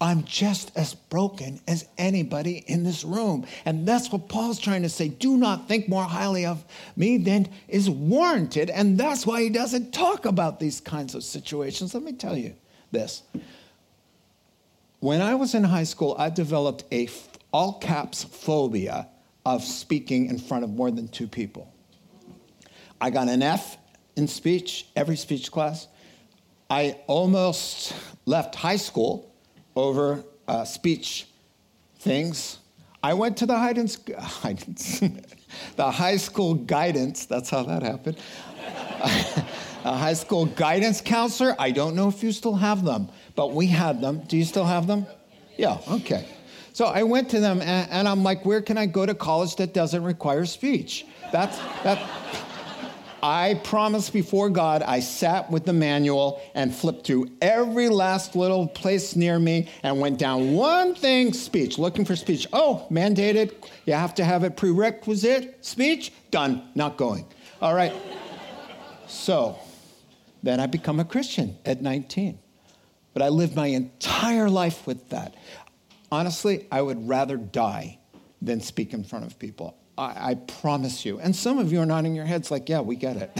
I'm 0.00 0.24
just 0.24 0.72
as 0.76 0.94
broken 0.94 1.60
as 1.68 1.86
anybody 1.98 2.64
in 2.66 2.84
this 2.84 3.04
room. 3.04 3.46
And 3.66 3.86
that's 3.86 4.10
what 4.10 4.28
Paul's 4.28 4.58
trying 4.58 4.82
to 4.82 4.88
say. 4.88 5.08
Do 5.08 5.36
not 5.36 5.68
think 5.68 5.88
more 5.88 6.04
highly 6.04 6.46
of 6.46 6.64
me 6.96 7.18
than 7.18 7.48
is 7.68 7.90
warranted. 7.90 8.70
And 8.70 8.96
that's 8.96 9.26
why 9.26 9.42
he 9.42 9.50
doesn't 9.50 9.92
talk 9.92 10.24
about 10.24 10.58
these 10.58 10.80
kinds 10.80 11.14
of 11.14 11.22
situations. 11.22 11.92
Let 11.92 12.02
me 12.02 12.14
tell 12.14 12.36
you 12.36 12.54
this. 12.90 13.22
When 15.00 15.20
I 15.20 15.34
was 15.34 15.54
in 15.54 15.64
high 15.64 15.84
school, 15.84 16.16
I 16.18 16.30
developed 16.30 16.84
a 16.92 17.08
all 17.52 17.74
caps 17.74 18.24
phobia 18.24 19.08
of 19.44 19.62
speaking 19.62 20.26
in 20.26 20.38
front 20.38 20.64
of 20.64 20.70
more 20.70 20.90
than 20.90 21.08
two 21.08 21.26
people. 21.26 21.72
I 23.00 23.10
got 23.10 23.28
an 23.28 23.42
F 23.42 23.78
in 24.16 24.28
speech, 24.28 24.86
every 24.94 25.16
speech 25.16 25.50
class. 25.50 25.88
I 26.68 26.98
almost 27.06 27.94
left 28.26 28.54
high 28.54 28.76
school 28.76 29.32
over 29.74 30.22
uh, 30.46 30.64
speech 30.64 31.26
things. 31.98 32.58
I 33.02 33.14
went 33.14 33.38
to 33.38 33.46
the 33.46 33.54
guidance, 33.54 33.96
the 35.76 35.90
high 35.90 36.16
school 36.16 36.54
guidance, 36.54 37.26
that's 37.26 37.50
how 37.50 37.62
that 37.64 37.82
happened. 37.82 38.18
a 39.84 39.96
high 39.96 40.12
school 40.12 40.46
guidance 40.46 41.00
counselor. 41.00 41.56
I 41.58 41.70
don't 41.70 41.96
know 41.96 42.08
if 42.08 42.22
you 42.22 42.32
still 42.32 42.56
have 42.56 42.84
them, 42.84 43.08
but 43.34 43.52
we 43.52 43.66
had 43.66 44.00
them. 44.00 44.20
Do 44.28 44.36
you 44.36 44.44
still 44.44 44.66
have 44.66 44.86
them? 44.86 45.06
Yeah, 45.56 45.78
okay. 45.88 46.28
So 46.72 46.86
I 46.86 47.02
went 47.02 47.28
to 47.30 47.40
them 47.40 47.60
and, 47.60 47.90
and, 47.90 48.08
I'm 48.08 48.22
like, 48.22 48.44
where 48.44 48.62
can 48.62 48.78
I 48.78 48.86
go 48.86 49.04
to 49.04 49.14
college 49.14 49.56
that 49.56 49.74
doesn't 49.74 50.02
require 50.04 50.44
speech? 50.46 51.06
That's 51.32 51.58
that. 51.82 52.00
I 53.22 53.60
promised 53.64 54.12
before 54.12 54.48
God, 54.48 54.82
I 54.82 55.00
sat 55.00 55.50
with 55.50 55.66
the 55.66 55.72
manual 55.72 56.40
and 56.54 56.74
flipped 56.74 57.06
through 57.06 57.30
every 57.42 57.88
last 57.88 58.34
little 58.34 58.66
place 58.66 59.14
near 59.14 59.38
me 59.38 59.68
and 59.82 60.00
went 60.00 60.18
down 60.18 60.52
one 60.52 60.94
thing 60.94 61.34
speech, 61.34 61.78
looking 61.78 62.04
for 62.04 62.16
speech. 62.16 62.46
Oh, 62.52 62.86
mandated, 62.90 63.52
you 63.84 63.92
have 63.92 64.14
to 64.14 64.24
have 64.24 64.42
a 64.42 64.50
prerequisite 64.50 65.64
speech, 65.64 66.12
done, 66.30 66.62
not 66.74 66.96
going. 66.96 67.26
All 67.60 67.74
right. 67.74 67.92
So 69.06 69.58
then 70.42 70.60
I 70.60 70.66
become 70.66 70.98
a 70.98 71.04
Christian 71.04 71.58
at 71.66 71.82
19. 71.82 72.38
But 73.12 73.22
I 73.22 73.28
lived 73.28 73.56
my 73.56 73.66
entire 73.66 74.48
life 74.48 74.86
with 74.86 75.08
that 75.08 75.34
honestly, 76.10 76.66
I 76.70 76.82
would 76.82 77.08
rather 77.08 77.36
die 77.36 77.98
than 78.42 78.60
speak 78.60 78.92
in 78.92 79.04
front 79.04 79.26
of 79.26 79.38
people. 79.38 79.76
I, 79.98 80.30
I 80.30 80.34
promise 80.34 81.04
you. 81.04 81.20
And 81.20 81.34
some 81.34 81.58
of 81.58 81.72
you 81.72 81.80
are 81.80 81.86
nodding 81.86 82.14
your 82.14 82.24
heads 82.24 82.50
like, 82.50 82.68
yeah, 82.68 82.80
we 82.80 82.96
get 82.96 83.16
it. 83.16 83.30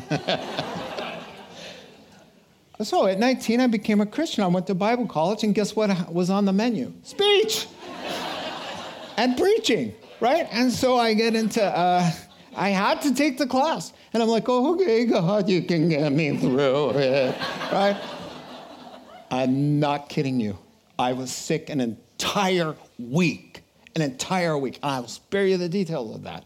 so 2.84 3.06
at 3.06 3.18
19, 3.18 3.60
I 3.60 3.66
became 3.66 4.00
a 4.00 4.06
Christian. 4.06 4.44
I 4.44 4.46
went 4.48 4.66
to 4.66 4.74
Bible 4.74 5.06
college, 5.06 5.42
and 5.42 5.54
guess 5.54 5.74
what 5.74 6.12
was 6.12 6.30
on 6.30 6.44
the 6.44 6.52
menu? 6.52 6.92
Speech 7.02 7.66
and 9.16 9.36
preaching, 9.36 9.94
right? 10.20 10.46
And 10.52 10.70
so 10.70 10.98
I 10.98 11.14
get 11.14 11.34
into, 11.34 11.64
uh, 11.64 12.10
I 12.54 12.70
had 12.70 13.00
to 13.02 13.14
take 13.14 13.38
the 13.38 13.46
class. 13.46 13.92
And 14.12 14.22
I'm 14.22 14.28
like, 14.28 14.48
oh, 14.48 14.74
okay, 14.74 15.06
God, 15.06 15.48
you 15.48 15.62
can 15.62 15.88
get 15.88 16.12
me 16.12 16.36
through 16.36 16.90
it, 16.90 17.36
right? 17.72 17.96
I'm 19.30 19.78
not 19.78 20.08
kidding 20.08 20.40
you. 20.40 20.58
I 20.98 21.12
was 21.12 21.30
sick 21.30 21.70
and 21.70 21.80
entire 22.20 22.76
week. 22.98 23.62
An 23.96 24.02
entire 24.02 24.56
week. 24.58 24.78
And 24.82 24.92
I 24.92 25.00
will 25.00 25.08
spare 25.08 25.46
you 25.46 25.56
the 25.56 25.68
details 25.68 26.14
of 26.14 26.22
that. 26.24 26.44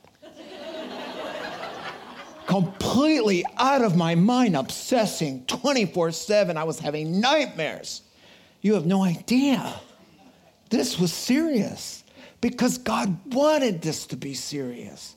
Completely 2.47 3.45
out 3.57 3.83
of 3.83 3.97
my 3.97 4.15
mind, 4.15 4.55
obsessing 4.55 5.45
24 5.47 6.13
7. 6.13 6.57
I 6.57 6.65
was 6.65 6.79
having 6.79 7.21
nightmares. 7.21 8.03
You 8.61 8.75
have 8.75 8.87
no 8.87 9.03
idea. 9.03 9.75
This 10.71 10.99
was 10.99 11.13
serious 11.13 12.05
because 12.41 12.79
God 12.79 13.17
wanted 13.35 13.83
this 13.83 14.07
to 14.07 14.17
be 14.17 14.35
serious. 14.35 15.17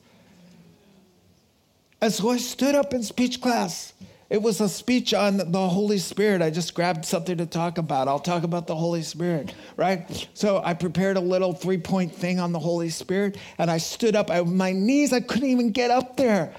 And 2.02 2.14
so 2.14 2.30
I 2.30 2.38
stood 2.38 2.76
up 2.76 2.94
in 2.94 3.04
speech 3.04 3.42
class 3.42 3.94
it 4.30 4.42
was 4.42 4.60
a 4.60 4.68
speech 4.68 5.14
on 5.14 5.38
the 5.38 5.70
Holy 5.70 5.98
Spirit. 5.98 6.42
I 6.42 6.50
just 6.50 6.74
grabbed 6.74 7.06
something 7.06 7.38
to 7.38 7.46
talk 7.46 7.78
about. 7.78 8.10
I'll 8.10 8.20
talk 8.20 8.44
about 8.44 8.68
the 8.68 8.76
Holy 8.76 9.02
Spirit, 9.02 9.54
right? 9.78 10.28
So 10.34 10.62
I 10.64 10.74
prepared 10.74 11.16
a 11.16 11.22
little 11.22 11.54
three 11.54 11.78
point 11.78 12.14
thing 12.14 12.40
on 12.40 12.52
the 12.52 12.60
Holy 12.60 12.90
Spirit, 12.90 13.38
and 13.58 13.72
I 13.72 13.78
stood 13.78 14.16
up. 14.16 14.30
I, 14.30 14.42
my 14.42 14.74
knees, 14.74 15.14
I 15.14 15.22
couldn't 15.22 15.50
even 15.50 15.72
get 15.72 15.92
up 15.92 16.18
there. 16.18 16.54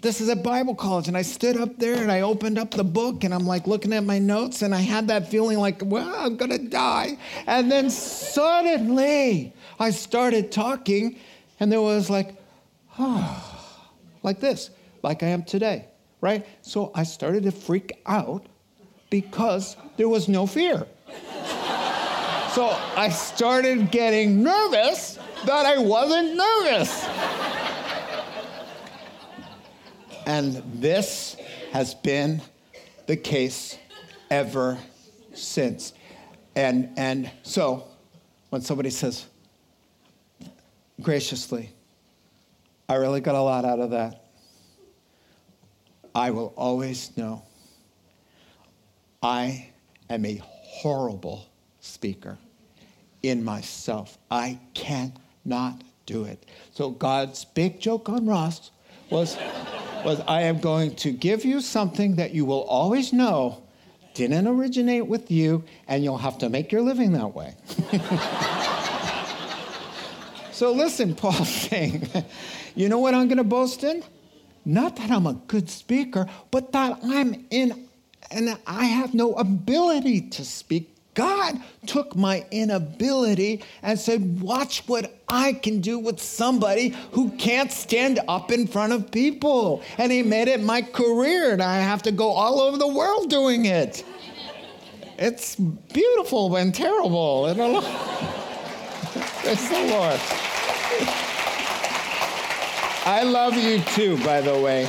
This 0.00 0.22
is 0.22 0.30
at 0.30 0.42
Bible 0.42 0.74
college, 0.74 1.06
and 1.08 1.16
I 1.16 1.22
stood 1.22 1.58
up 1.58 1.78
there 1.78 2.00
and 2.02 2.10
I 2.10 2.22
opened 2.22 2.58
up 2.58 2.70
the 2.70 2.82
book, 2.82 3.24
and 3.24 3.34
I'm 3.34 3.46
like 3.46 3.66
looking 3.66 3.92
at 3.92 4.04
my 4.04 4.18
notes, 4.18 4.62
and 4.62 4.74
I 4.74 4.80
had 4.80 5.08
that 5.08 5.28
feeling 5.28 5.58
like, 5.58 5.82
well, 5.84 6.14
I'm 6.16 6.38
gonna 6.38 6.58
die. 6.58 7.18
And 7.46 7.70
then 7.70 7.90
suddenly 7.90 9.52
I 9.78 9.90
started 9.90 10.50
talking, 10.50 11.18
and 11.60 11.70
there 11.70 11.82
was 11.82 12.08
like, 12.08 12.34
oh, 12.98 13.78
like 14.22 14.40
this, 14.40 14.70
like 15.02 15.22
I 15.22 15.26
am 15.26 15.42
today 15.42 15.88
right? 16.22 16.46
So 16.62 16.90
I 16.94 17.02
started 17.02 17.42
to 17.42 17.52
freak 17.52 18.00
out 18.06 18.46
because 19.10 19.76
there 19.98 20.08
was 20.08 20.28
no 20.28 20.46
fear. 20.46 20.86
so 22.54 22.74
I 22.96 23.10
started 23.12 23.90
getting 23.90 24.42
nervous 24.42 25.18
that 25.44 25.66
I 25.66 25.76
wasn't 25.76 26.34
nervous. 26.36 27.04
and 30.26 30.62
this 30.80 31.36
has 31.72 31.94
been 31.94 32.40
the 33.06 33.16
case 33.16 33.76
ever 34.30 34.78
since. 35.34 35.92
And, 36.54 36.90
and 36.96 37.30
so 37.42 37.84
when 38.50 38.62
somebody 38.62 38.90
says, 38.90 39.26
graciously, 41.00 41.70
I 42.88 42.94
really 42.94 43.20
got 43.20 43.34
a 43.34 43.40
lot 43.40 43.64
out 43.64 43.80
of 43.80 43.90
that. 43.90 44.21
I 46.14 46.30
will 46.30 46.52
always 46.56 47.16
know 47.16 47.42
I 49.22 49.70
am 50.10 50.24
a 50.24 50.40
horrible 50.44 51.46
speaker 51.80 52.38
in 53.22 53.44
myself. 53.44 54.18
I 54.30 54.58
cannot 54.74 55.82
do 56.06 56.24
it. 56.24 56.44
So 56.72 56.90
God's 56.90 57.44
big 57.44 57.80
joke 57.80 58.08
on 58.08 58.26
Ross 58.26 58.70
was, 59.10 59.36
was 60.04 60.20
I 60.26 60.42
am 60.42 60.58
going 60.58 60.96
to 60.96 61.12
give 61.12 61.44
you 61.44 61.60
something 61.60 62.16
that 62.16 62.32
you 62.32 62.44
will 62.44 62.64
always 62.64 63.12
know 63.12 63.62
didn't 64.14 64.46
originate 64.46 65.06
with 65.06 65.30
you, 65.30 65.64
and 65.88 66.04
you'll 66.04 66.18
have 66.18 66.38
to 66.38 66.48
make 66.48 66.70
your 66.70 66.82
living 66.82 67.12
that 67.12 67.34
way. 67.34 67.54
so 70.52 70.72
listen, 70.72 71.14
Paul's 71.14 71.48
saying, 71.48 72.08
you 72.74 72.88
know 72.88 72.98
what 72.98 73.14
I'm 73.14 73.28
going 73.28 73.38
to 73.38 73.44
boast 73.44 73.84
in? 73.84 74.02
Not 74.64 74.96
that 74.96 75.10
I'm 75.10 75.26
a 75.26 75.34
good 75.34 75.68
speaker, 75.68 76.26
but 76.50 76.72
that 76.72 76.98
I'm 77.02 77.46
in 77.50 77.88
and 78.30 78.56
I 78.66 78.84
have 78.84 79.12
no 79.12 79.34
ability 79.34 80.22
to 80.30 80.44
speak 80.44 80.92
God 81.14 81.60
took 81.86 82.16
my 82.16 82.46
inability 82.50 83.62
and 83.82 83.98
said, 83.98 84.40
Watch 84.40 84.84
what 84.86 85.14
I 85.28 85.52
can 85.52 85.80
do 85.80 85.98
with 85.98 86.20
somebody 86.20 86.94
who 87.12 87.30
can't 87.32 87.70
stand 87.70 88.20
up 88.28 88.50
in 88.50 88.66
front 88.66 88.94
of 88.94 89.10
people. 89.10 89.82
And 89.98 90.10
He 90.10 90.22
made 90.22 90.48
it 90.48 90.62
my 90.62 90.80
career, 90.80 91.52
and 91.52 91.62
I 91.62 91.80
have 91.80 92.02
to 92.04 92.12
go 92.12 92.30
all 92.30 92.60
over 92.60 92.78
the 92.78 92.88
world 92.88 93.28
doing 93.28 93.66
it. 93.66 94.04
It's 95.18 95.56
beautiful 95.56 96.56
and 96.56 96.74
terrible. 96.74 97.44
Praise 99.42 99.68
the 99.68 99.86
Lord. 99.90 100.20
I 103.04 103.24
love 103.24 103.56
you 103.56 103.80
too, 103.80 104.16
by 104.24 104.40
the 104.40 104.56
way. 104.60 104.88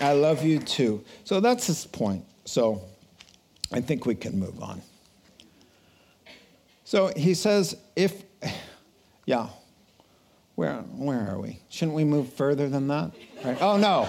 I 0.00 0.12
love 0.12 0.42
you 0.42 0.58
too. 0.58 1.04
So 1.22 1.38
that's 1.38 1.68
his 1.68 1.86
point. 1.86 2.24
So 2.44 2.82
I 3.72 3.80
think 3.80 4.06
we 4.06 4.16
can 4.16 4.38
move 4.38 4.60
on. 4.60 4.82
So 6.84 7.12
he 7.16 7.34
says, 7.34 7.76
if, 7.94 8.24
yeah, 9.24 9.48
where, 10.56 10.78
where 10.78 11.28
are 11.30 11.38
we? 11.38 11.60
Shouldn't 11.68 11.96
we 11.96 12.04
move 12.04 12.32
further 12.32 12.68
than 12.68 12.88
that? 12.88 13.12
Right. 13.44 13.56
Oh, 13.60 13.76
no, 13.76 14.08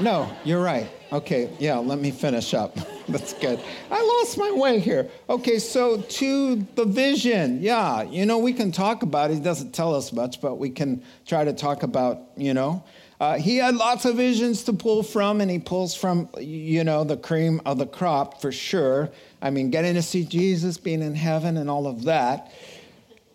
no, 0.00 0.34
you're 0.44 0.62
right. 0.62 0.88
Okay, 1.12 1.50
yeah, 1.60 1.76
let 1.76 2.00
me 2.00 2.10
finish 2.10 2.52
up. 2.52 2.76
That's 3.08 3.32
good. 3.34 3.60
I 3.90 4.02
lost 4.02 4.38
my 4.38 4.50
way 4.50 4.80
here. 4.80 5.08
Okay, 5.30 5.60
so 5.60 6.00
to 6.00 6.66
the 6.74 6.84
vision. 6.84 7.62
Yeah, 7.62 8.02
you 8.02 8.26
know, 8.26 8.38
we 8.38 8.52
can 8.52 8.72
talk 8.72 9.04
about 9.04 9.30
it. 9.30 9.34
He 9.34 9.40
doesn't 9.40 9.72
tell 9.72 9.94
us 9.94 10.12
much, 10.12 10.40
but 10.40 10.56
we 10.56 10.70
can 10.70 11.04
try 11.24 11.44
to 11.44 11.52
talk 11.52 11.84
about, 11.84 12.22
you 12.36 12.54
know. 12.54 12.82
Uh, 13.20 13.38
he 13.38 13.56
had 13.56 13.76
lots 13.76 14.04
of 14.04 14.16
visions 14.16 14.64
to 14.64 14.72
pull 14.72 15.04
from, 15.04 15.40
and 15.40 15.50
he 15.50 15.60
pulls 15.60 15.94
from, 15.94 16.28
you 16.38 16.82
know, 16.82 17.04
the 17.04 17.16
cream 17.16 17.62
of 17.64 17.78
the 17.78 17.86
crop 17.86 18.40
for 18.40 18.50
sure. 18.50 19.08
I 19.40 19.50
mean, 19.50 19.70
getting 19.70 19.94
to 19.94 20.02
see 20.02 20.24
Jesus, 20.24 20.76
being 20.76 21.02
in 21.02 21.14
heaven, 21.14 21.56
and 21.56 21.70
all 21.70 21.86
of 21.86 22.04
that. 22.04 22.52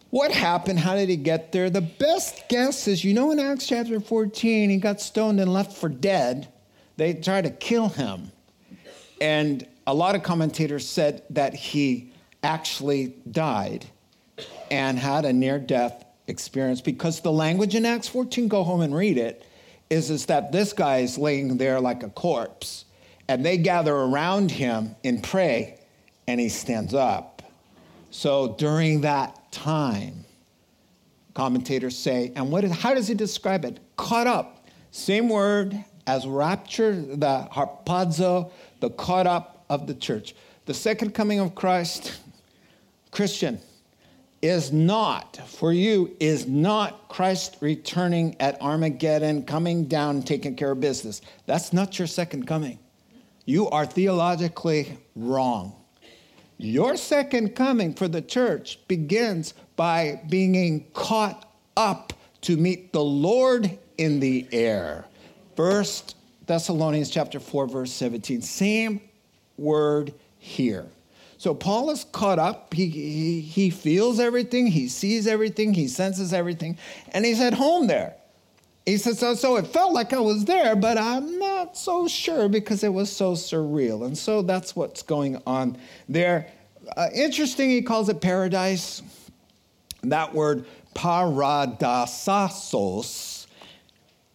What 0.09 0.31
happened? 0.31 0.77
How 0.77 0.95
did 0.95 1.07
he 1.07 1.15
get 1.15 1.53
there? 1.53 1.69
The 1.69 1.79
best 1.79 2.49
guess 2.49 2.85
is 2.89 3.05
you 3.05 3.13
know, 3.13 3.31
in 3.31 3.39
Acts 3.39 3.65
chapter 3.65 4.01
14, 4.01 4.69
he 4.69 4.75
got 4.75 4.99
stoned 4.99 5.39
and 5.39 5.51
left 5.51 5.77
for 5.77 5.87
dead. 5.87 6.50
They 7.01 7.15
tried 7.15 7.45
to 7.45 7.49
kill 7.49 7.89
him. 7.89 8.31
And 9.19 9.65
a 9.87 9.93
lot 9.93 10.13
of 10.13 10.21
commentators 10.21 10.87
said 10.87 11.23
that 11.31 11.55
he 11.55 12.13
actually 12.43 13.15
died 13.31 13.87
and 14.69 14.99
had 14.99 15.25
a 15.25 15.33
near 15.33 15.57
death 15.57 16.05
experience 16.27 16.79
because 16.79 17.21
the 17.21 17.31
language 17.31 17.73
in 17.73 17.87
Acts 17.87 18.07
14, 18.07 18.47
go 18.47 18.63
home 18.63 18.81
and 18.81 18.95
read 18.95 19.17
it, 19.17 19.43
is, 19.89 20.11
is 20.11 20.27
that 20.27 20.51
this 20.51 20.73
guy 20.73 20.99
is 20.99 21.17
laying 21.17 21.57
there 21.57 21.81
like 21.81 22.03
a 22.03 22.09
corpse. 22.09 22.85
And 23.27 23.43
they 23.43 23.57
gather 23.57 23.95
around 23.95 24.51
him 24.51 24.95
and 25.03 25.23
pray, 25.23 25.79
and 26.27 26.39
he 26.39 26.49
stands 26.49 26.93
up. 26.93 27.41
So 28.11 28.53
during 28.59 29.01
that 29.01 29.51
time, 29.51 30.23
commentators 31.33 31.97
say, 31.97 32.31
and 32.35 32.51
what 32.51 32.63
is, 32.63 32.71
how 32.71 32.93
does 32.93 33.07
he 33.07 33.15
describe 33.15 33.65
it? 33.65 33.79
Caught 33.97 34.27
up. 34.27 34.67
Same 34.91 35.29
word 35.29 35.83
as 36.11 36.27
rapture, 36.27 36.93
the 36.93 37.47
harpazo, 37.53 38.51
the 38.81 38.89
caught 38.89 39.25
up 39.25 39.63
of 39.69 39.87
the 39.87 39.93
church. 39.93 40.35
The 40.65 40.73
second 40.73 41.13
coming 41.13 41.39
of 41.39 41.55
Christ, 41.55 42.19
Christian, 43.11 43.61
is 44.41 44.73
not, 44.73 45.37
for 45.47 45.71
you, 45.71 46.13
is 46.19 46.47
not 46.47 47.07
Christ 47.07 47.55
returning 47.61 48.35
at 48.41 48.61
Armageddon, 48.61 49.43
coming 49.43 49.85
down, 49.85 50.21
taking 50.23 50.57
care 50.57 50.71
of 50.71 50.81
business. 50.81 51.21
That's 51.45 51.71
not 51.71 51.97
your 51.97 52.09
second 52.09 52.45
coming. 52.45 52.77
You 53.45 53.69
are 53.69 53.85
theologically 53.85 54.97
wrong. 55.15 55.73
Your 56.57 56.97
second 56.97 57.55
coming 57.55 57.93
for 57.93 58.09
the 58.09 58.21
church 58.21 58.85
begins 58.89 59.53
by 59.77 60.21
being 60.27 60.87
caught 60.91 61.49
up 61.77 62.11
to 62.41 62.57
meet 62.57 62.91
the 62.91 63.03
Lord 63.03 63.79
in 63.97 64.19
the 64.19 64.45
air. 64.51 65.05
First 65.61 66.15
Thessalonians 66.47 67.11
chapter 67.11 67.39
4, 67.39 67.67
verse 67.67 67.91
17. 67.91 68.41
Same 68.41 68.99
word 69.59 70.11
here. 70.39 70.87
So 71.37 71.53
Paul 71.53 71.91
is 71.91 72.03
caught 72.05 72.39
up. 72.39 72.73
He, 72.73 72.87
he, 72.87 73.41
he 73.41 73.69
feels 73.69 74.19
everything, 74.19 74.65
he 74.65 74.87
sees 74.87 75.27
everything, 75.27 75.75
he 75.75 75.87
senses 75.87 76.33
everything, 76.33 76.79
and 77.11 77.23
he's 77.23 77.39
at 77.39 77.53
home 77.53 77.85
there. 77.85 78.15
He 78.87 78.97
says, 78.97 79.19
so, 79.19 79.35
so 79.35 79.57
it 79.57 79.67
felt 79.67 79.93
like 79.93 80.13
I 80.13 80.19
was 80.19 80.45
there, 80.45 80.75
but 80.75 80.97
I'm 80.97 81.37
not 81.37 81.77
so 81.77 82.07
sure 82.07 82.49
because 82.49 82.83
it 82.83 82.91
was 82.91 83.15
so 83.15 83.33
surreal. 83.33 84.07
And 84.07 84.17
so 84.17 84.41
that's 84.41 84.75
what's 84.75 85.03
going 85.03 85.39
on 85.45 85.77
there. 86.09 86.47
Uh, 86.97 87.09
interesting, 87.13 87.69
he 87.69 87.83
calls 87.83 88.09
it 88.09 88.19
paradise. 88.19 89.03
That 90.01 90.33
word 90.33 90.65
paradeisos, 90.95 91.77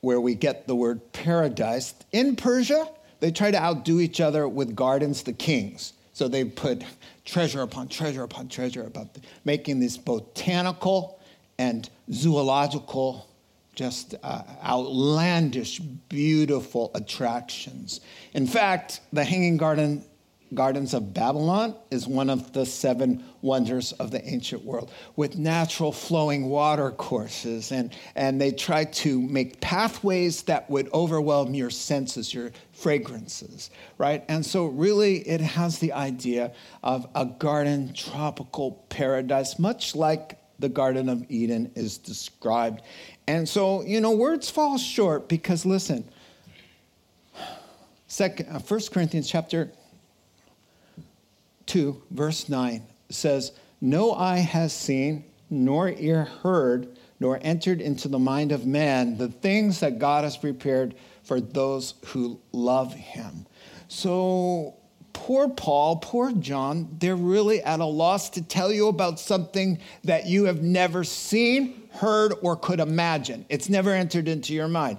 where 0.07 0.21
we 0.21 0.37
get 0.37 0.69
the 0.69 0.75
word 0.77 1.01
paradise. 1.12 1.92
In 2.12 2.37
Persia, 2.37 2.88
they 3.19 3.33
try 3.33 3.51
to 3.51 3.61
outdo 3.61 3.99
each 3.99 4.21
other 4.21 4.47
with 4.47 4.77
gardens, 4.77 5.25
the 5.25 5.33
kings. 5.33 5.95
So 6.12 6.29
they 6.29 6.45
put 6.45 6.85
treasure 7.25 7.62
upon 7.62 7.88
treasure 7.88 8.23
upon 8.23 8.47
treasure 8.47 8.85
about 8.85 9.09
making 9.45 9.81
these 9.81 9.99
botanical 9.99 11.19
and 11.59 11.90
zoological, 12.12 13.29
just 13.75 14.14
uh, 14.23 14.42
outlandish, 14.62 15.81
beautiful 15.81 16.92
attractions. 16.95 18.01
In 18.33 18.47
fact, 18.47 19.01
the 19.12 19.25
Hanging 19.25 19.57
Garden 19.57 20.05
Gardens 20.55 20.95
of 20.95 21.13
Babylon 21.13 21.75
is 21.91 22.07
one 22.07 22.31
of 22.31 22.53
the 22.53 22.65
seven 22.65 23.25
wonders 23.43 23.93
of 23.93 24.11
the 24.11 24.25
ancient 24.27 24.65
world 24.65 24.93
with 25.17 25.37
natural 25.37 25.93
flowing 25.93 26.49
water 26.49 26.91
courses. 26.91 27.73
And, 27.73 27.93
and 28.15 28.41
they 28.41 28.53
try 28.53 28.85
to 28.85 29.21
make 29.21 29.61
pathways 29.61 30.43
that 30.43 30.71
would 30.71 30.93
overwhelm 30.93 31.55
your 31.55 31.71
senses, 31.71 32.33
your 32.33 32.53
fragrances, 32.73 33.71
right? 33.99 34.25
And 34.29 34.45
so, 34.45 34.67
really, 34.67 35.19
it 35.29 35.41
has 35.41 35.79
the 35.79 35.93
idea 35.93 36.53
of 36.83 37.09
a 37.15 37.27
garden 37.27 37.93
tropical 37.93 38.85
paradise, 38.89 39.59
much 39.59 39.97
like 39.97 40.39
the 40.59 40.69
Garden 40.69 41.09
of 41.09 41.25
Eden 41.29 41.71
is 41.75 41.99
described. 41.99 42.83
And 43.27 43.49
so, 43.49 43.83
you 43.83 44.01
know, 44.01 44.13
words 44.13 44.49
fall 44.49 44.79
short 44.79 45.29
because, 45.29 45.67
listen, 45.67 46.09
Second, 48.09 48.49
uh, 48.49 48.61
1 48.61 48.81
Corinthians 48.93 49.29
chapter 49.29 49.73
2, 51.66 52.02
verse 52.11 52.48
9 52.48 52.83
says, 53.11 53.52
No 53.81 54.12
eye 54.12 54.38
has 54.38 54.72
seen, 54.72 55.24
nor 55.50 55.90
ear 55.90 56.24
heard, 56.24 56.96
nor 57.20 57.38
entered 57.42 57.81
into 57.81 58.09
the 58.09 58.18
mind 58.18 58.52
of 58.52 58.66
man 58.66 59.16
the 59.18 59.29
things 59.29 59.81
that 59.81 59.98
God 59.98 60.24
has 60.24 60.37
prepared 60.37 60.94
for 61.22 61.40
those 61.40 61.94
who 62.07 62.40
love 62.52 62.92
him. 62.94 63.46
So, 63.88 64.74
poor 65.12 65.48
Paul, 65.48 65.96
poor 65.96 66.33
John, 66.33 66.88
they're 66.98 67.16
really 67.16 67.62
at 67.62 67.81
a 67.81 67.85
loss 67.85 68.31
to 68.31 68.42
tell 68.42 68.72
you 68.72 68.88
about 68.88 69.18
something 69.18 69.79
that 70.05 70.26
you 70.26 70.44
have 70.44 70.62
never 70.62 71.05
seen, 71.05 71.88
heard, 71.92 72.35
or 72.42 72.57
could 72.57 72.81
imagine. 72.81 73.46
It's 73.48 73.68
never 73.68 73.90
entered 73.90 74.29
into 74.29 74.52
your 74.52 74.68
mind 74.68 74.98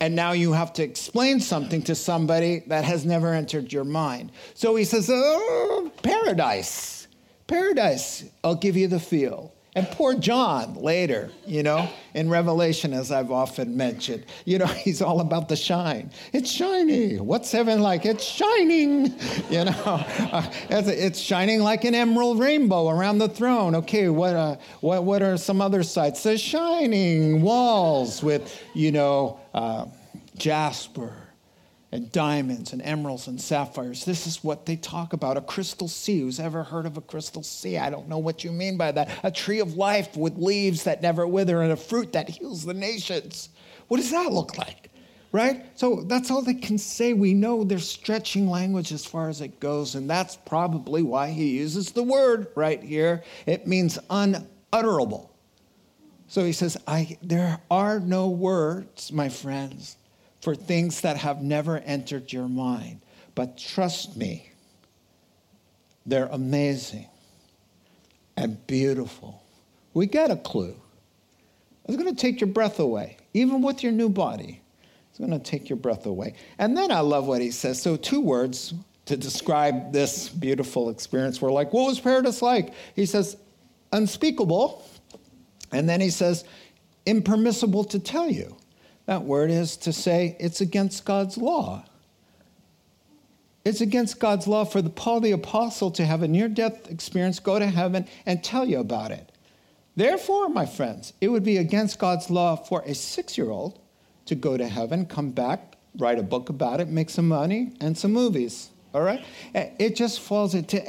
and 0.00 0.14
now 0.14 0.32
you 0.32 0.52
have 0.52 0.72
to 0.74 0.82
explain 0.82 1.40
something 1.40 1.82
to 1.82 1.94
somebody 1.94 2.62
that 2.66 2.84
has 2.84 3.06
never 3.06 3.32
entered 3.32 3.72
your 3.72 3.84
mind. 3.84 4.32
So 4.54 4.76
he 4.76 4.84
says, 4.84 5.08
oh, 5.10 5.90
paradise, 6.02 7.08
paradise, 7.46 8.24
I'll 8.44 8.54
give 8.54 8.76
you 8.76 8.88
the 8.88 9.00
feel. 9.00 9.52
And 9.76 9.86
poor 9.90 10.14
John 10.14 10.72
later, 10.76 11.30
you 11.46 11.62
know, 11.62 11.86
in 12.14 12.30
Revelation, 12.30 12.94
as 12.94 13.12
I've 13.12 13.30
often 13.30 13.76
mentioned, 13.76 14.24
you 14.46 14.58
know, 14.58 14.64
he's 14.84 15.02
all 15.02 15.20
about 15.20 15.50
the 15.50 15.54
shine. 15.54 16.10
It's 16.32 16.50
shiny. 16.50 17.18
What's 17.18 17.52
heaven 17.52 17.82
like? 17.82 18.06
It's 18.06 18.24
shining, 18.24 19.14
you 19.50 19.66
know. 19.66 20.04
Uh, 20.32 20.50
it's 20.70 21.18
shining 21.18 21.60
like 21.60 21.84
an 21.84 21.94
emerald 21.94 22.40
rainbow 22.40 22.88
around 22.88 23.18
the 23.18 23.28
throne. 23.28 23.74
Okay, 23.74 24.08
what, 24.08 24.34
uh, 24.34 24.56
what, 24.80 25.04
what 25.04 25.22
are 25.22 25.36
some 25.36 25.60
other 25.60 25.82
sights? 25.82 26.22
The 26.22 26.38
shining 26.38 27.42
walls 27.42 28.22
with, 28.22 28.58
you 28.72 28.92
know, 28.92 29.38
uh, 29.52 29.84
jasper 30.38 31.12
and 31.92 32.10
diamonds 32.10 32.72
and 32.72 32.82
emeralds 32.82 33.28
and 33.28 33.40
sapphires. 33.40 34.04
This 34.04 34.26
is 34.26 34.42
what 34.42 34.66
they 34.66 34.76
talk 34.76 35.12
about 35.12 35.36
a 35.36 35.40
crystal 35.40 35.88
sea. 35.88 36.20
Who's 36.20 36.40
ever 36.40 36.62
heard 36.64 36.84
of 36.84 36.96
a 36.96 37.00
crystal 37.00 37.42
sea? 37.42 37.78
I 37.78 37.90
don't 37.90 38.08
know 38.08 38.18
what 38.18 38.42
you 38.42 38.50
mean 38.50 38.76
by 38.76 38.92
that. 38.92 39.10
A 39.22 39.30
tree 39.30 39.60
of 39.60 39.76
life 39.76 40.16
with 40.16 40.36
leaves 40.36 40.84
that 40.84 41.00
never 41.00 41.26
wither 41.26 41.62
and 41.62 41.72
a 41.72 41.76
fruit 41.76 42.12
that 42.12 42.28
heals 42.28 42.64
the 42.64 42.74
nations. 42.74 43.50
What 43.88 43.98
does 43.98 44.10
that 44.10 44.32
look 44.32 44.58
like? 44.58 44.90
Right? 45.32 45.66
So 45.78 46.02
that's 46.02 46.30
all 46.30 46.42
they 46.42 46.54
can 46.54 46.78
say. 46.78 47.12
We 47.12 47.34
know 47.34 47.62
they're 47.62 47.78
stretching 47.78 48.48
language 48.48 48.90
as 48.90 49.04
far 49.04 49.28
as 49.28 49.40
it 49.40 49.60
goes, 49.60 49.94
and 49.94 50.08
that's 50.08 50.36
probably 50.36 51.02
why 51.02 51.30
he 51.30 51.58
uses 51.58 51.92
the 51.92 52.02
word 52.02 52.48
right 52.54 52.82
here. 52.82 53.22
It 53.44 53.66
means 53.66 53.98
unutterable. 54.08 55.30
So 56.28 56.44
he 56.44 56.52
says, 56.52 56.76
I, 56.86 57.18
There 57.22 57.60
are 57.70 58.00
no 58.00 58.28
words, 58.28 59.12
my 59.12 59.28
friends, 59.28 59.96
for 60.46 60.54
things 60.54 61.00
that 61.00 61.16
have 61.16 61.42
never 61.42 61.78
entered 61.78 62.32
your 62.32 62.46
mind. 62.46 63.00
But 63.34 63.58
trust 63.58 64.16
me, 64.16 64.48
they're 66.06 66.28
amazing. 66.30 67.08
and 68.36 68.64
beautiful. 68.68 69.42
We 69.92 70.06
get 70.06 70.30
a 70.30 70.36
clue. 70.36 70.76
It's 71.84 71.96
going 71.96 72.14
to 72.14 72.20
take 72.20 72.40
your 72.40 72.46
breath 72.46 72.78
away, 72.78 73.16
even 73.34 73.60
with 73.60 73.82
your 73.82 73.90
new 73.90 74.08
body. 74.08 74.62
It's 75.10 75.18
going 75.18 75.32
to 75.32 75.40
take 75.40 75.68
your 75.68 75.78
breath 75.78 76.06
away. 76.06 76.34
And 76.58 76.76
then 76.76 76.92
I 76.92 77.00
love 77.00 77.26
what 77.26 77.42
he 77.42 77.50
says. 77.50 77.82
So, 77.82 77.96
two 77.96 78.20
words 78.20 78.72
to 79.06 79.16
describe 79.16 79.92
this 79.92 80.28
beautiful 80.28 80.90
experience. 80.90 81.42
We're 81.42 81.50
like, 81.50 81.72
what 81.72 81.88
was 81.88 81.98
paradise 81.98 82.40
like? 82.40 82.72
He 82.94 83.04
says, 83.04 83.36
unspeakable. 83.90 84.88
And 85.72 85.88
then 85.88 86.00
he 86.00 86.10
says, 86.10 86.44
impermissible 87.04 87.82
to 87.86 87.98
tell 87.98 88.30
you. 88.30 88.56
That 89.06 89.22
word 89.22 89.50
is 89.50 89.76
to 89.78 89.92
say 89.92 90.36
it's 90.38 90.60
against 90.60 91.04
God's 91.04 91.38
law. 91.38 91.84
It's 93.64 93.80
against 93.80 94.20
God's 94.20 94.46
law 94.46 94.64
for 94.64 94.80
the 94.80 94.90
Paul 94.90 95.20
the 95.20 95.32
apostle 95.32 95.90
to 95.92 96.04
have 96.04 96.22
a 96.22 96.28
near 96.28 96.48
death 96.48 96.90
experience, 96.90 97.40
go 97.40 97.58
to 97.58 97.66
heaven, 97.66 98.06
and 98.24 98.42
tell 98.42 98.64
you 98.64 98.78
about 98.78 99.10
it. 99.10 99.32
Therefore, 99.96 100.48
my 100.48 100.66
friends, 100.66 101.12
it 101.20 101.28
would 101.28 101.42
be 101.42 101.56
against 101.56 101.98
God's 101.98 102.30
law 102.30 102.54
for 102.54 102.82
a 102.82 102.94
six 102.94 103.38
year 103.38 103.50
old 103.50 103.80
to 104.26 104.34
go 104.34 104.56
to 104.56 104.68
heaven, 104.68 105.06
come 105.06 105.30
back, 105.30 105.76
write 105.98 106.18
a 106.18 106.22
book 106.22 106.48
about 106.48 106.80
it, 106.80 106.88
make 106.88 107.10
some 107.10 107.28
money, 107.28 107.72
and 107.80 107.96
some 107.96 108.12
movies. 108.12 108.70
All 108.92 109.02
right? 109.02 109.24
Eh, 109.54 109.70
it 109.78 109.96
just 109.96 110.20
falls 110.20 110.54
into 110.54 110.84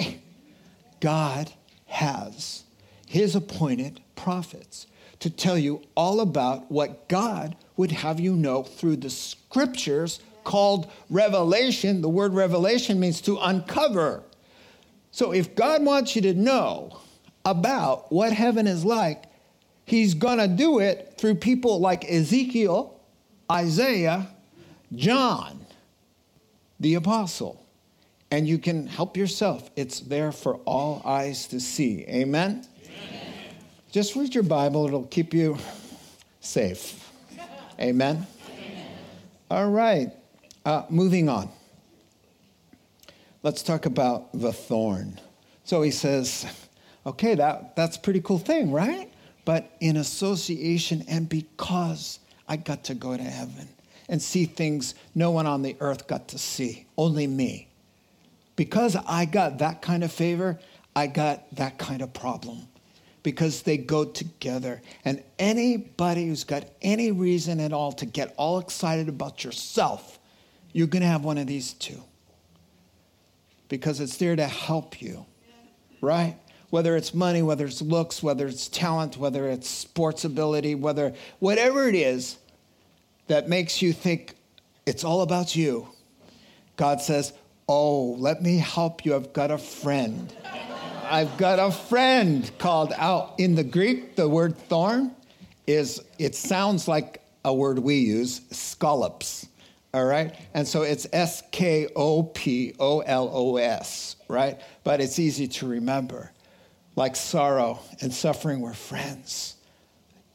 God 1.00 1.52
has 1.86 2.64
his 3.08 3.36
appointed 3.36 4.02
prophets 4.16 4.88
to 5.20 5.30
tell 5.30 5.58
you 5.58 5.82
all 5.96 6.20
about 6.20 6.70
what 6.72 7.08
God 7.08 7.56
would 7.78 7.92
have 7.92 8.20
you 8.20 8.34
know 8.34 8.64
through 8.64 8.98
the 8.98 9.10
scriptures 9.10 10.20
called 10.44 10.92
revelation. 11.10 12.02
The 12.02 12.10
word 12.10 12.34
revelation 12.34 13.00
means 13.00 13.22
to 13.22 13.38
uncover. 13.38 14.24
So 15.12 15.32
if 15.32 15.56
God 15.56 15.84
wants 15.84 16.16
you 16.16 16.22
to 16.24 16.34
know 16.34 17.00
about 17.46 18.12
what 18.12 18.34
heaven 18.34 18.68
is 18.68 18.84
like, 18.84 19.24
He's 19.86 20.14
going 20.16 20.38
to 20.40 20.50
do 20.50 20.80
it 20.80 21.14
through 21.18 21.36
people 21.36 21.80
like 21.80 22.04
Ezekiel, 22.12 23.00
Isaiah, 23.50 24.28
John, 24.94 25.66
the 26.80 26.96
apostle. 26.96 27.66
And 28.30 28.46
you 28.46 28.58
can 28.58 28.86
help 28.86 29.16
yourself. 29.16 29.70
It's 29.78 30.02
there 30.02 30.34
for 30.34 30.56
all 30.66 31.02
eyes 31.06 31.48
to 31.48 31.62
see. 31.62 32.04
Amen? 32.10 32.68
Amen. 32.84 33.34
Just 33.90 34.18
read 34.18 34.36
your 34.36 34.44
Bible, 34.44 34.86
it'll 34.86 35.04
keep 35.04 35.34
you 35.34 35.58
safe. 36.42 37.07
Amen? 37.80 38.26
Amen. 38.50 38.88
All 39.52 39.70
right. 39.70 40.12
Uh, 40.66 40.84
moving 40.90 41.30
on. 41.30 41.50
Let's 43.44 43.62
talk 43.64 43.86
about 43.86 44.34
the 44.34 44.52
thorn. 44.52 45.20
So 45.64 45.82
he 45.82 45.92
says, 45.92 46.46
okay, 47.06 47.36
that, 47.36 47.76
that's 47.76 47.98
a 47.98 48.00
pretty 48.00 48.22
cool 48.22 48.40
thing, 48.40 48.72
right? 48.72 49.12
But 49.46 49.72
in 49.80 49.98
association 49.98 51.06
and 51.08 51.30
because 51.30 52.20
I 52.48 52.58
got 52.58 52.84
to 52.86 52.96
go 52.96 53.16
to 53.16 53.24
heaven 53.24 53.70
and 54.10 54.22
see 54.22 54.46
things 54.46 54.96
no 55.14 55.32
one 55.32 55.46
on 55.46 55.62
the 55.62 55.76
earth 55.80 56.08
got 56.08 56.30
to 56.30 56.38
see, 56.38 56.86
only 56.98 57.28
me. 57.28 57.68
Because 58.56 58.96
I 59.08 59.26
got 59.26 59.60
that 59.60 59.82
kind 59.82 60.04
of 60.04 60.12
favor, 60.12 60.60
I 60.96 61.08
got 61.08 61.56
that 61.56 61.78
kind 61.78 62.02
of 62.02 62.14
problem. 62.14 62.68
Because 63.24 63.64
they 63.64 63.78
go 63.78 64.06
together. 64.06 64.82
And 65.04 65.24
anybody 65.38 66.28
who's 66.28 66.44
got 66.44 66.66
any 66.82 67.12
reason 67.12 67.60
at 67.60 67.74
all 67.74 67.92
to 67.94 68.06
get 68.06 68.34
all 68.38 68.60
excited 68.60 69.10
about 69.10 69.44
yourself 69.44 70.18
you're 70.78 70.86
going 70.86 71.02
to 71.02 71.08
have 71.08 71.24
one 71.24 71.40
of 71.40 71.48
these 71.48 71.74
two 71.74 72.00
because 73.68 74.00
it's 74.00 74.18
there 74.18 74.36
to 74.36 74.46
help 74.46 75.02
you, 75.02 75.26
right? 76.02 76.38
Whether 76.70 76.96
it's 76.96 77.16
money, 77.16 77.42
whether 77.42 77.66
it's 77.66 77.82
looks, 77.82 78.22
whether 78.22 78.46
it's 78.46 78.68
talent, 78.68 79.18
whether 79.18 79.50
it's 79.50 79.68
sports 79.68 80.24
ability, 80.24 80.76
whether 80.76 81.16
whatever 81.40 81.88
it 81.88 81.96
is 81.96 82.38
that 83.26 83.50
makes 83.50 83.82
you 83.82 83.92
think 83.92 84.36
it's 84.86 85.04
all 85.04 85.24
about 85.24 85.56
you. 85.56 85.88
God 86.76 87.02
says, 87.02 87.34
Oh, 87.68 88.14
let 88.20 88.44
me 88.44 88.60
help 88.60 89.04
you. 89.04 89.16
I've 89.16 89.34
got 89.34 89.50
a 89.50 89.58
friend. 89.58 90.32
I've 91.10 91.38
got 91.38 91.60
a 91.60 91.72
friend 91.72 92.50
called 92.58 92.94
out. 92.96 93.36
In 93.38 93.56
the 93.56 93.64
Greek, 93.64 94.16
the 94.16 94.28
word 94.28 94.58
thorn 94.58 95.16
is, 95.66 96.02
it 96.20 96.36
sounds 96.36 96.88
like 96.88 97.22
a 97.46 97.54
word 97.54 97.80
we 97.80 97.96
use, 97.96 98.42
scallops 98.52 99.48
all 99.94 100.06
right? 100.06 100.36
And 100.54 100.68
so 100.68 100.84
it's 100.84 101.08
S 101.12 101.44
K 101.52 101.88
O 101.96 102.24
P 102.24 102.76
O 102.80 103.00
L 103.00 103.30
O 103.34 103.58
S, 103.58 104.16
right? 104.28 104.60
But 104.84 105.02
it's 105.02 105.18
easy 105.20 105.48
to 105.48 105.68
remember. 105.68 106.32
Like 106.96 107.16
sorrow 107.16 107.80
and 108.02 108.14
suffering 108.14 108.60
were 108.62 108.74
friends. 108.74 109.56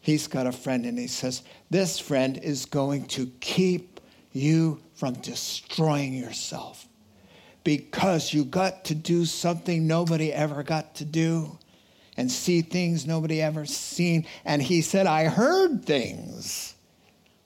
He's 0.00 0.26
got 0.26 0.46
a 0.46 0.52
friend, 0.52 0.84
and 0.84 0.98
he 0.98 1.06
says, 1.06 1.42
This 1.70 1.98
friend 1.98 2.38
is 2.38 2.64
going 2.64 3.06
to 3.06 3.26
keep 3.40 4.00
you 4.32 4.80
from 4.94 5.14
destroying 5.14 6.14
yourself 6.14 6.88
because 7.64 8.32
you 8.32 8.44
got 8.44 8.84
to 8.86 8.94
do 8.94 9.24
something 9.24 9.86
nobody 9.86 10.32
ever 10.32 10.62
got 10.62 10.96
to 10.96 11.04
do 11.04 11.58
and 12.16 12.30
see 12.30 12.62
things 12.62 13.06
nobody 13.06 13.40
ever 13.40 13.66
seen. 13.66 14.26
And 14.44 14.62
he 14.62 14.82
said, 14.82 15.06
I 15.06 15.24
heard 15.24 15.84
things 15.84 16.72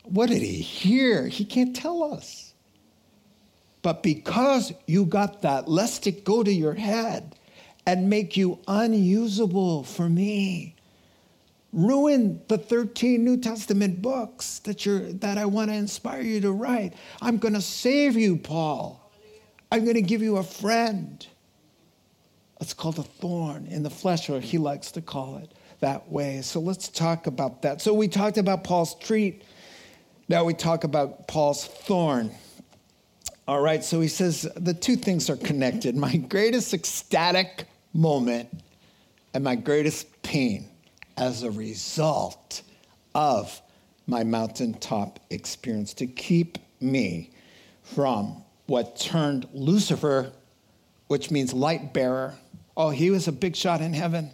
what 0.06 0.28
did 0.28 0.42
he 0.42 0.60
hear? 0.60 1.26
He 1.26 1.44
can't 1.44 1.74
tell 1.74 2.14
us. 2.14 2.54
But 3.82 4.02
because 4.02 4.72
you 4.86 5.04
got 5.04 5.42
that, 5.42 5.68
lest 5.68 6.06
it 6.06 6.24
go 6.24 6.42
to 6.42 6.52
your 6.52 6.74
head 6.74 7.36
and 7.86 8.10
make 8.10 8.36
you 8.36 8.58
unusable 8.66 9.84
for 9.84 10.08
me, 10.08 10.74
ruin 11.72 12.40
the 12.48 12.58
13 12.58 13.24
New 13.24 13.36
Testament 13.36 14.02
books 14.02 14.60
that, 14.60 14.86
you're, 14.86 15.12
that 15.14 15.38
I 15.38 15.46
want 15.46 15.70
to 15.70 15.76
inspire 15.76 16.22
you 16.22 16.40
to 16.40 16.52
write. 16.52 16.94
I'm 17.20 17.38
going 17.38 17.54
to 17.54 17.60
save 17.60 18.16
you, 18.16 18.36
Paul. 18.36 19.05
I'm 19.70 19.84
going 19.84 19.96
to 19.96 20.02
give 20.02 20.22
you 20.22 20.36
a 20.36 20.42
friend. 20.42 21.26
It's 22.60 22.72
called 22.72 22.98
a 22.98 23.02
thorn 23.02 23.66
in 23.66 23.82
the 23.82 23.90
flesh, 23.90 24.30
or 24.30 24.40
he 24.40 24.58
likes 24.58 24.90
to 24.92 25.02
call 25.02 25.36
it 25.38 25.52
that 25.80 26.10
way. 26.10 26.40
So 26.42 26.60
let's 26.60 26.88
talk 26.88 27.26
about 27.26 27.62
that. 27.62 27.80
So 27.82 27.92
we 27.92 28.08
talked 28.08 28.38
about 28.38 28.64
Paul's 28.64 28.94
treat 28.94 29.42
now 30.28 30.44
we 30.44 30.54
talk 30.54 30.82
about 30.84 31.28
Paul's 31.28 31.64
thorn. 31.64 32.32
All 33.46 33.60
right, 33.60 33.84
so 33.84 34.00
he 34.00 34.08
says 34.08 34.42
the 34.56 34.74
two 34.74 34.96
things 34.96 35.30
are 35.30 35.36
connected 35.36 35.94
my 35.94 36.16
greatest 36.16 36.74
ecstatic 36.74 37.66
moment 37.92 38.48
and 39.34 39.44
my 39.44 39.54
greatest 39.54 40.22
pain 40.22 40.68
as 41.16 41.44
a 41.44 41.50
result 41.50 42.62
of 43.14 43.60
my 44.08 44.24
mountaintop 44.24 45.20
experience 45.30 45.94
to 45.94 46.06
keep 46.06 46.58
me 46.80 47.30
from 47.82 48.42
what 48.66 48.96
turned 48.96 49.48
Lucifer, 49.52 50.32
which 51.08 51.30
means 51.30 51.52
light 51.52 51.92
bearer. 51.92 52.34
Oh, 52.76 52.90
he 52.90 53.10
was 53.10 53.28
a 53.28 53.32
big 53.32 53.56
shot 53.56 53.80
in 53.80 53.92
heaven. 53.92 54.30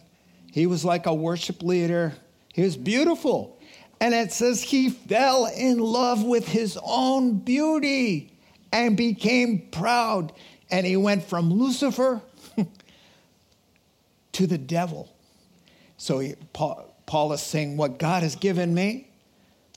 He 0.53 0.67
was 0.67 0.85
like 0.85 1.07
a 1.07 1.15
worship 1.15 1.63
leader. 1.63 2.13
He 2.53 2.63
was 2.63 2.77
beautiful. 2.77 3.59
And 4.01 4.15
it 4.15 4.33
says 4.33 4.63
he 4.63 4.91
fell 4.91 5.47
in 5.47 5.79
love 5.79 6.25
with 6.25 6.49
his 6.49 6.79
own 6.83 7.39
beauty 7.39 8.33
and 8.73 8.97
became 8.97 9.69
proud. 9.71 10.33
And 10.71 10.87
he 10.87 10.97
went 10.97 11.23
from 11.25 11.53
Lucifer 11.53 12.21
to 14.33 14.47
the 14.47 14.59
devil. 14.59 15.15
So 15.99 16.19
he, 16.19 16.35
Paul, 16.53 16.93
Paul 17.07 17.33
is 17.33 17.43
saying, 17.43 17.77
What 17.77 17.99
God 17.99 18.23
has 18.23 18.35
given 18.35 18.75
me 18.75 19.09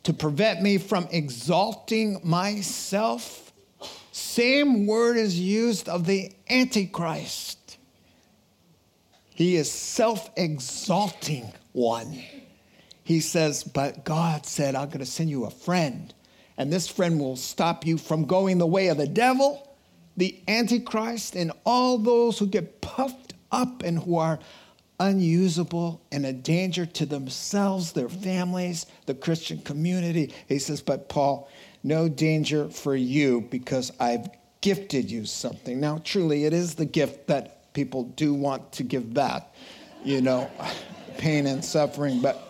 to 0.04 0.14
prevent 0.14 0.62
me 0.62 0.78
from 0.78 1.08
exalting 1.12 2.20
myself. 2.24 3.45
Same 4.16 4.88
word 4.88 5.18
is 5.18 5.40
used 5.40 5.90
of 5.90 6.06
the 6.06 6.32
Antichrist. 6.50 7.78
He 9.30 9.56
is 9.58 9.72
self 9.72 10.30
exalting 10.38 11.52
one 11.74 12.24
he 13.06 13.20
says, 13.20 13.64
But 13.64 14.04
God 14.04 14.46
said, 14.46 14.76
I'm 14.76 14.88
going 14.88 15.00
to 15.00 15.06
send 15.06 15.30
you 15.30 15.46
a 15.46 15.52
friend, 15.52 16.14
and 16.58 16.74
this 16.74 16.88
friend 16.88 17.20
will 17.20 17.38
stop 17.38 17.86
you 17.86 17.98
from 17.98 18.26
going 18.26 18.58
the 18.58 18.66
way 18.66 18.88
of 18.88 18.98
the 18.98 19.08
devil, 19.08 19.78
the 20.18 20.38
Antichrist, 20.48 21.36
and 21.36 21.52
all 21.66 22.00
those 22.00 22.40
who 22.40 22.48
get 22.48 22.82
puffed 22.82 23.36
up 23.52 23.84
and 23.84 24.00
who 24.00 24.18
are 24.18 24.40
unusable 25.00 26.02
and 26.12 26.26
a 26.26 26.34
danger 26.34 26.86
to 26.88 27.06
themselves, 27.06 27.92
their 27.92 28.10
families, 28.10 28.88
the 29.06 29.14
Christian 29.14 29.62
community. 29.62 30.34
He 30.48 30.58
says, 30.58 30.82
But 30.82 31.08
Paul, 31.08 31.48
no 31.86 32.10
danger 32.10 32.68
for 32.68 32.96
you 32.96 33.42
because 33.52 33.92
I've 34.00 34.28
gifted 34.62 35.12
you 35.12 35.26
something. 35.26 35.80
Now, 35.80 36.02
truly, 36.04 36.46
it 36.46 36.52
is 36.52 36.74
the 36.74 36.86
gift 36.86 37.28
that 37.28 37.72
people 37.74 38.06
do 38.06 38.34
want 38.34 38.72
to 38.74 38.84
give 38.84 39.14
back, 39.14 39.54
you 40.04 40.20
know, 40.20 40.50
pain 41.20 41.46
and 41.46 41.64
suffering, 41.64 42.22
but 42.22 42.42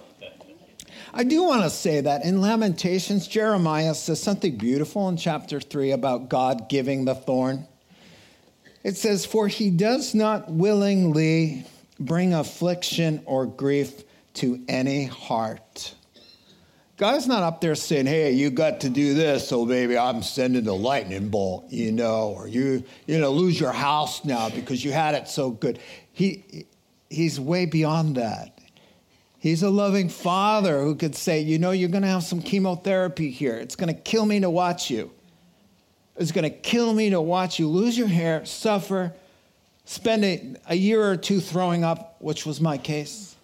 I 1.13 1.23
do 1.23 1.43
want 1.43 1.63
to 1.63 1.69
say 1.69 1.99
that 2.01 2.23
in 2.23 2.39
Lamentations, 2.39 3.27
Jeremiah 3.27 3.93
says 3.93 4.21
something 4.21 4.57
beautiful 4.57 5.09
in 5.09 5.17
chapter 5.17 5.59
3 5.59 5.91
about 5.91 6.29
God 6.29 6.69
giving 6.69 7.03
the 7.03 7.15
thorn. 7.15 7.67
It 8.83 8.95
says, 8.95 9.25
For 9.25 9.49
he 9.49 9.69
does 9.69 10.15
not 10.15 10.49
willingly 10.49 11.65
bring 11.99 12.33
affliction 12.33 13.21
or 13.25 13.45
grief 13.45 14.03
to 14.35 14.63
any 14.67 15.05
heart. 15.05 15.95
God's 16.97 17.27
not 17.27 17.43
up 17.43 17.59
there 17.59 17.75
saying, 17.75 18.05
"Hey, 18.05 18.31
you 18.31 18.49
got 18.49 18.79
to 18.81 18.89
do 18.89 19.13
this, 19.13 19.49
so 19.49 19.65
baby, 19.65 19.97
I'm 19.97 20.23
sending 20.23 20.63
the 20.63 20.75
lightning 20.75 21.27
bolt," 21.27 21.65
you 21.69 21.91
know, 21.91 22.33
or 22.37 22.47
you, 22.47 22.83
you 23.05 23.19
know, 23.19 23.31
lose 23.31 23.59
your 23.59 23.73
house 23.73 24.23
now 24.23 24.49
because 24.49 24.83
you 24.83 24.93
had 24.93 25.13
it 25.13 25.27
so 25.27 25.49
good. 25.49 25.79
He, 26.13 26.65
he's 27.09 27.37
way 27.37 27.65
beyond 27.65 28.15
that. 28.15 28.59
He's 29.39 29.61
a 29.61 29.69
loving 29.69 30.07
father 30.07 30.81
who 30.81 30.95
could 30.95 31.15
say, 31.15 31.41
"You 31.41 31.59
know, 31.59 31.71
you're 31.71 31.89
going 31.89 32.03
to 32.03 32.09
have 32.09 32.23
some 32.23 32.41
chemotherapy 32.41 33.29
here. 33.29 33.57
It's 33.57 33.75
going 33.75 33.93
to 33.93 34.01
kill 34.01 34.25
me 34.25 34.39
to 34.39 34.49
watch 34.49 34.89
you. 34.89 35.11
It's 36.15 36.31
going 36.31 36.49
to 36.49 36.57
kill 36.57 36.93
me 36.93 37.09
to 37.09 37.19
watch 37.19 37.59
you 37.59 37.67
lose 37.67 37.97
your 37.97 38.07
hair, 38.07 38.45
suffer, 38.45 39.13
spend 39.83 40.23
a, 40.23 40.55
a 40.69 40.75
year 40.75 41.03
or 41.03 41.17
two 41.17 41.41
throwing 41.41 41.83
up, 41.83 42.15
which 42.19 42.45
was 42.45 42.61
my 42.61 42.77
case." 42.77 43.34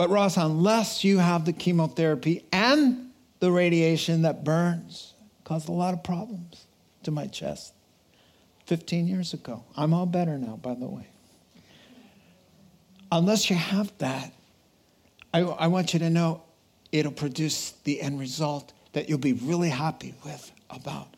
But, 0.00 0.08
Ross, 0.08 0.38
unless 0.38 1.04
you 1.04 1.18
have 1.18 1.44
the 1.44 1.52
chemotherapy 1.52 2.46
and 2.52 3.10
the 3.38 3.52
radiation 3.52 4.22
that 4.22 4.44
burns, 4.44 5.12
caused 5.44 5.68
a 5.68 5.72
lot 5.72 5.92
of 5.92 6.02
problems 6.02 6.64
to 7.02 7.10
my 7.10 7.26
chest 7.26 7.74
15 8.64 9.06
years 9.06 9.34
ago. 9.34 9.62
I'm 9.76 9.92
all 9.92 10.06
better 10.06 10.38
now, 10.38 10.56
by 10.56 10.72
the 10.72 10.86
way. 10.86 11.06
Unless 13.12 13.50
you 13.50 13.56
have 13.56 13.92
that, 13.98 14.32
I, 15.34 15.40
I 15.40 15.66
want 15.66 15.92
you 15.92 15.98
to 15.98 16.08
know 16.08 16.44
it'll 16.92 17.12
produce 17.12 17.72
the 17.84 18.00
end 18.00 18.18
result 18.18 18.72
that 18.94 19.10
you'll 19.10 19.18
be 19.18 19.34
really 19.34 19.68
happy 19.68 20.14
with 20.24 20.50
about. 20.70 21.08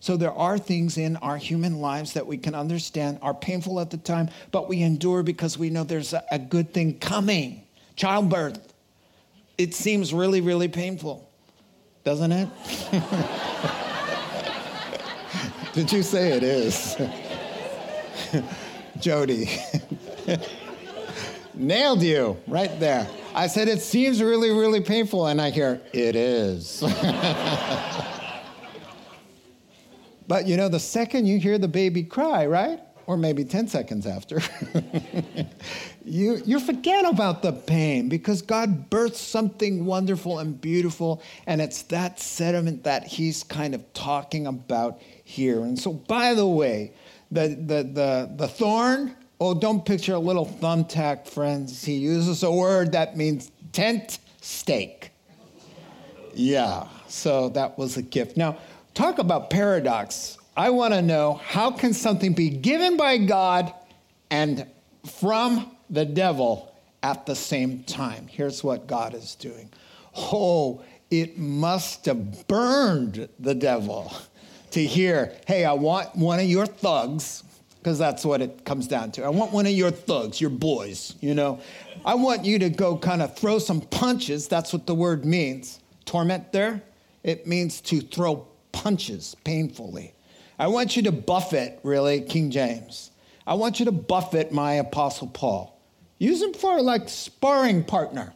So 0.00 0.16
there 0.16 0.32
are 0.32 0.58
things 0.58 0.98
in 0.98 1.14
our 1.18 1.36
human 1.36 1.80
lives 1.80 2.14
that 2.14 2.26
we 2.26 2.38
can 2.38 2.56
understand 2.56 3.20
are 3.22 3.34
painful 3.34 3.78
at 3.78 3.90
the 3.92 3.98
time, 3.98 4.30
but 4.50 4.68
we 4.68 4.82
endure 4.82 5.22
because 5.22 5.56
we 5.56 5.70
know 5.70 5.84
there's 5.84 6.12
a, 6.12 6.24
a 6.32 6.40
good 6.40 6.74
thing 6.74 6.98
coming. 6.98 7.61
Childbirth. 8.02 8.74
It 9.58 9.74
seems 9.74 10.12
really, 10.12 10.40
really 10.40 10.66
painful, 10.66 11.30
doesn't 12.02 12.32
it? 12.32 12.48
Did 15.72 15.92
you 15.92 16.02
say 16.02 16.32
it 16.32 16.42
is? 16.42 16.96
Jody. 18.98 19.48
Nailed 21.54 22.02
you 22.02 22.38
right 22.48 22.80
there. 22.80 23.06
I 23.36 23.46
said, 23.46 23.68
it 23.68 23.80
seems 23.80 24.20
really, 24.20 24.50
really 24.50 24.80
painful, 24.80 25.28
and 25.28 25.40
I 25.40 25.50
hear, 25.50 25.80
it 25.92 26.16
is. 26.16 26.82
but 30.26 30.48
you 30.48 30.56
know, 30.56 30.68
the 30.68 30.80
second 30.80 31.26
you 31.26 31.38
hear 31.38 31.56
the 31.56 31.68
baby 31.68 32.02
cry, 32.02 32.46
right? 32.46 32.80
Or 33.06 33.16
maybe 33.16 33.44
10 33.44 33.68
seconds 33.68 34.06
after, 34.06 34.40
you, 36.04 36.40
you 36.44 36.60
forget 36.60 37.04
about 37.04 37.42
the 37.42 37.52
pain 37.52 38.08
because 38.08 38.42
God 38.42 38.90
birthed 38.90 39.14
something 39.14 39.84
wonderful 39.84 40.38
and 40.38 40.60
beautiful, 40.60 41.22
and 41.46 41.60
it's 41.60 41.82
that 41.84 42.20
sediment 42.20 42.84
that 42.84 43.04
He's 43.04 43.42
kind 43.42 43.74
of 43.74 43.92
talking 43.92 44.46
about 44.46 45.00
here. 45.24 45.62
And 45.62 45.78
so, 45.78 45.92
by 45.92 46.34
the 46.34 46.46
way, 46.46 46.92
the, 47.30 47.48
the, 47.48 47.82
the, 47.82 48.30
the 48.36 48.48
thorn, 48.48 49.16
oh, 49.40 49.54
don't 49.54 49.84
picture 49.84 50.14
a 50.14 50.18
little 50.18 50.46
thumbtack, 50.46 51.26
friends. 51.26 51.84
He 51.84 51.94
uses 51.94 52.42
a 52.42 52.50
word 52.52 52.92
that 52.92 53.16
means 53.16 53.50
tent 53.72 54.18
stake. 54.40 55.10
Yeah, 56.34 56.88
so 57.08 57.48
that 57.50 57.76
was 57.76 57.96
a 57.96 58.02
gift. 58.02 58.36
Now, 58.36 58.58
talk 58.94 59.18
about 59.18 59.50
paradox. 59.50 60.38
I 60.56 60.70
want 60.70 60.92
to 60.92 61.00
know 61.00 61.40
how 61.44 61.70
can 61.70 61.94
something 61.94 62.34
be 62.34 62.50
given 62.50 62.96
by 62.96 63.16
God 63.18 63.72
and 64.30 64.66
from 65.06 65.76
the 65.88 66.04
devil 66.04 66.74
at 67.02 67.24
the 67.26 67.34
same 67.34 67.84
time? 67.84 68.26
Here's 68.28 68.62
what 68.62 68.86
God 68.86 69.14
is 69.14 69.34
doing. 69.34 69.70
Oh, 70.14 70.82
it 71.10 71.38
must 71.38 72.04
have 72.06 72.46
burned 72.48 73.28
the 73.38 73.54
devil 73.54 74.12
to 74.72 74.84
hear, 74.84 75.34
hey, 75.46 75.64
I 75.64 75.72
want 75.72 76.14
one 76.16 76.38
of 76.38 76.46
your 76.46 76.66
thugs, 76.66 77.44
because 77.78 77.98
that's 77.98 78.24
what 78.24 78.40
it 78.40 78.64
comes 78.64 78.86
down 78.86 79.10
to. 79.12 79.24
I 79.24 79.28
want 79.28 79.52
one 79.52 79.66
of 79.66 79.72
your 79.72 79.90
thugs, 79.90 80.40
your 80.40 80.50
boys, 80.50 81.14
you 81.20 81.34
know. 81.34 81.60
I 82.04 82.14
want 82.14 82.44
you 82.44 82.58
to 82.60 82.70
go 82.70 82.96
kind 82.96 83.22
of 83.22 83.36
throw 83.36 83.58
some 83.58 83.80
punches. 83.80 84.48
That's 84.48 84.72
what 84.72 84.86
the 84.86 84.94
word 84.94 85.24
means. 85.24 85.80
Torment 86.04 86.52
there, 86.52 86.82
it 87.22 87.46
means 87.46 87.80
to 87.82 88.00
throw 88.00 88.46
punches 88.70 89.34
painfully. 89.44 90.14
I 90.58 90.68
want 90.68 90.96
you 90.96 91.02
to 91.04 91.12
buffet, 91.12 91.80
really, 91.82 92.20
King 92.20 92.50
James. 92.50 93.10
I 93.46 93.54
want 93.54 93.78
you 93.80 93.86
to 93.86 93.92
buffet 93.92 94.52
my 94.52 94.74
Apostle 94.74 95.28
Paul. 95.28 95.80
Use 96.18 96.40
him 96.40 96.52
for 96.52 96.80
like 96.80 97.08
sparring 97.08 97.84
partner. 97.84 98.32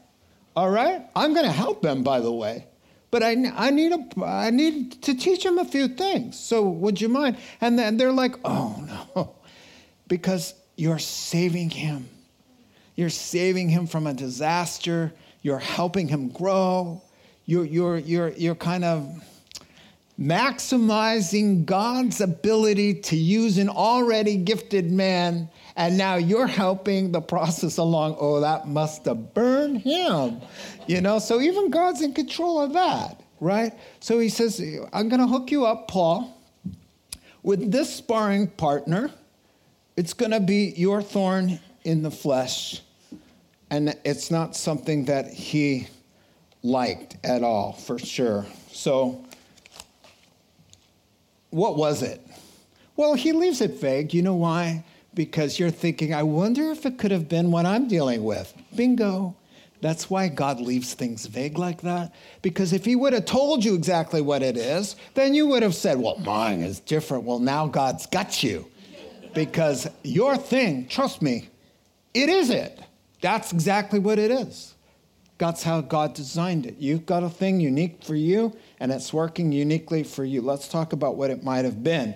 All 0.57 0.71
right? 0.71 1.03
I'm 1.15 1.35
going 1.35 1.47
to 1.47 1.53
help 1.53 1.85
him, 1.85 2.03
by 2.03 2.21
the 2.21 2.33
way. 2.33 2.67
But 3.11 3.23
I, 3.23 3.37
I, 3.55 3.71
need 3.71 3.93
a, 3.93 4.25
I 4.25 4.51
need 4.51 5.03
to 5.03 5.15
teach 5.15 5.45
him 5.45 5.59
a 5.59 5.65
few 5.65 5.89
things. 5.89 6.39
So 6.39 6.69
would 6.69 7.01
you 7.01 7.09
mind? 7.09 7.37
And 7.61 7.79
then 7.79 7.97
they're 7.97 8.13
like, 8.13 8.35
oh 8.45 8.85
no, 9.15 9.35
because 10.09 10.55
you're 10.77 10.99
saving 10.99 11.71
him. 11.71 12.09
You're 12.97 13.11
saving 13.11 13.69
him 13.69 13.87
from 13.87 14.07
a 14.07 14.15
disaster. 14.15 15.13
You're 15.43 15.59
helping 15.59 16.09
him 16.09 16.29
grow. 16.29 17.03
You're, 17.45 17.65
you're, 17.65 17.99
you're, 17.99 18.31
you're 18.31 18.55
kind 18.55 18.85
of 18.85 19.23
maximizing 20.19 21.67
God's 21.67 22.21
ability 22.21 22.95
to 22.95 23.17
use 23.17 23.59
an 23.59 23.69
already 23.69 24.37
gifted 24.37 24.91
man, 24.91 25.49
and 25.77 25.99
now 25.99 26.17
you're 26.17 26.47
helping 26.47 27.13
the 27.13 27.21
process 27.21 27.77
along. 27.77 28.17
Oh, 28.19 28.41
that 28.41 28.67
must 28.67 29.05
have 29.05 29.35
burned 29.35 29.83
him. 29.83 30.41
You 30.87 31.01
know, 31.03 31.19
so 31.19 31.41
even 31.41 31.71
God's 31.71 32.01
in 32.01 32.15
control 32.15 32.61
of 32.61 32.73
that, 32.73 33.21
right? 33.41 33.73
So 34.01 34.19
he 34.19 34.31
says, 34.31 34.61
I'm 34.93 35.09
going 35.09 35.21
to 35.21 35.27
hook 35.27 35.51
you 35.51 35.67
up, 35.67 35.89
Paul, 35.89 36.35
with 37.43 37.71
this 37.71 37.95
sparring 37.95 38.47
partner. 38.47 39.11
It's 39.97 40.15
going 40.15 40.33
to 40.33 40.41
be 40.41 40.73
your 40.77 41.03
thorn 41.03 41.61
in 41.85 42.03
the 42.03 42.11
flesh. 42.11 42.83
And 43.71 43.95
it's 44.05 44.31
not 44.31 44.57
something 44.57 45.07
that 45.07 45.33
he 45.33 45.89
liked 46.63 47.17
at 47.25 47.43
all, 47.43 47.73
for 47.73 47.99
sure. 47.99 48.47
So 48.71 49.26
what 51.51 51.77
was 51.77 52.03
it? 52.03 52.21
Well, 52.97 53.15
he 53.15 53.33
leaves 53.33 53.61
it 53.61 53.81
vague. 53.81 54.15
You 54.15 54.23
know 54.23 54.35
why? 54.35 54.85
Because 55.15 55.59
you're 55.59 55.71
thinking, 55.71 56.15
I 56.15 56.23
wonder 56.23 56.71
if 56.71 56.87
it 56.87 56.99
could 56.99 57.11
have 57.11 57.29
been 57.29 57.51
what 57.51 57.67
I'm 57.67 57.89
dealing 57.89 58.25
with. 58.25 58.55
Bingo. 58.75 59.37
That's 59.83 60.09
why 60.09 60.29
God 60.29 60.59
leaves 60.61 60.95
things 60.95 61.27
vague 61.27 61.59
like 61.59 61.83
that. 61.83 62.15
Because 62.41 62.73
if 62.73 62.85
He 62.85 62.97
would 62.97 63.13
have 63.13 63.27
told 63.27 63.65
you 63.65 63.75
exactly 63.75 64.21
what 64.23 64.43
it 64.43 64.57
is, 64.57 64.97
then 65.15 65.35
you 65.35 65.47
would 65.49 65.63
have 65.63 65.75
said, 65.75 65.99
Well, 65.99 66.19
mine 66.19 66.61
is 66.61 66.81
different. 66.81 67.25
Well, 67.25 67.39
now 67.39 67.67
God's 67.67 68.07
got 68.07 68.43
you. 68.43 68.67
Because 69.35 69.87
your 70.03 70.39
thing, 70.39 70.89
trust 70.89 71.21
me, 71.21 71.51
it 72.15 72.31
is 72.31 72.49
it. 72.49 72.81
That's 73.21 73.53
exactly 73.53 73.99
what 73.99 74.19
it 74.19 74.31
is. 74.31 74.75
That's 75.39 75.63
how 75.63 75.83
God 75.83 76.15
designed 76.15 76.65
it. 76.65 76.77
You've 76.79 77.05
got 77.05 77.23
a 77.23 77.29
thing 77.29 77.61
unique 77.61 78.03
for 78.03 78.15
you, 78.15 78.57
and 78.81 78.93
it's 78.93 79.13
working 79.13 79.53
uniquely 79.53 80.03
for 80.03 80.25
you. 80.25 80.43
Let's 80.43 80.69
talk 80.69 80.93
about 80.93 81.17
what 81.17 81.31
it 81.31 81.43
might 81.43 81.65
have 81.65 81.83
been. 81.83 82.15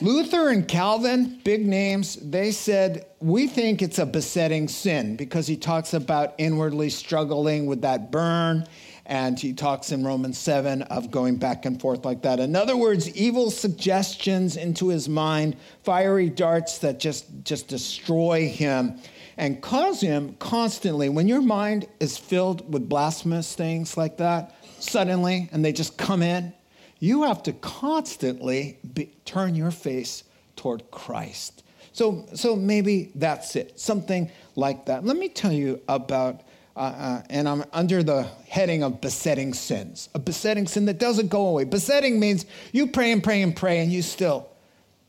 Luther 0.00 0.50
and 0.50 0.66
Calvin, 0.68 1.40
big 1.42 1.66
names, 1.66 2.16
they 2.16 2.52
said, 2.52 3.06
We 3.20 3.48
think 3.48 3.82
it's 3.82 3.98
a 3.98 4.06
besetting 4.06 4.68
sin 4.68 5.16
because 5.16 5.46
he 5.48 5.56
talks 5.56 5.92
about 5.92 6.34
inwardly 6.38 6.88
struggling 6.88 7.66
with 7.66 7.82
that 7.82 8.12
burn. 8.12 8.64
And 9.06 9.40
he 9.40 9.54
talks 9.54 9.90
in 9.90 10.04
Romans 10.04 10.36
7 10.38 10.82
of 10.82 11.10
going 11.10 11.36
back 11.36 11.64
and 11.64 11.80
forth 11.80 12.04
like 12.04 12.22
that. 12.22 12.40
In 12.40 12.54
other 12.54 12.76
words, 12.76 13.08
evil 13.16 13.50
suggestions 13.50 14.56
into 14.56 14.88
his 14.88 15.08
mind, 15.08 15.56
fiery 15.82 16.28
darts 16.28 16.78
that 16.78 17.00
just, 17.00 17.26
just 17.42 17.68
destroy 17.68 18.48
him 18.48 19.00
and 19.38 19.62
cause 19.62 20.00
him 20.00 20.34
constantly, 20.40 21.08
when 21.08 21.28
your 21.28 21.40
mind 21.40 21.86
is 22.00 22.18
filled 22.18 22.70
with 22.72 22.88
blasphemous 22.88 23.54
things 23.54 23.96
like 23.96 24.16
that, 24.18 24.54
suddenly, 24.78 25.48
and 25.52 25.64
they 25.64 25.72
just 25.72 25.96
come 25.96 26.22
in, 26.22 26.52
you 27.00 27.24
have 27.24 27.42
to 27.44 27.52
constantly 27.52 28.78
be, 28.94 29.06
turn 29.24 29.54
your 29.54 29.70
face 29.70 30.24
toward 30.56 30.90
Christ. 30.90 31.62
So, 31.92 32.26
so 32.34 32.54
maybe 32.54 33.10
that's 33.14 33.56
it, 33.56 33.78
something 33.78 34.30
like 34.56 34.86
that. 34.86 35.04
Let 35.04 35.16
me 35.16 35.28
tell 35.28 35.52
you 35.52 35.80
about, 35.88 36.42
uh, 36.76 36.80
uh, 36.80 37.22
and 37.30 37.48
I'm 37.48 37.64
under 37.72 38.02
the 38.02 38.28
heading 38.48 38.82
of 38.82 39.00
besetting 39.00 39.54
sins, 39.54 40.08
a 40.14 40.18
besetting 40.18 40.66
sin 40.66 40.84
that 40.86 40.98
doesn't 40.98 41.28
go 41.28 41.46
away. 41.46 41.64
Besetting 41.64 42.20
means 42.20 42.46
you 42.72 42.88
pray 42.88 43.12
and 43.12 43.22
pray 43.22 43.42
and 43.42 43.54
pray, 43.54 43.80
and 43.80 43.92
you 43.92 44.02
still 44.02 44.48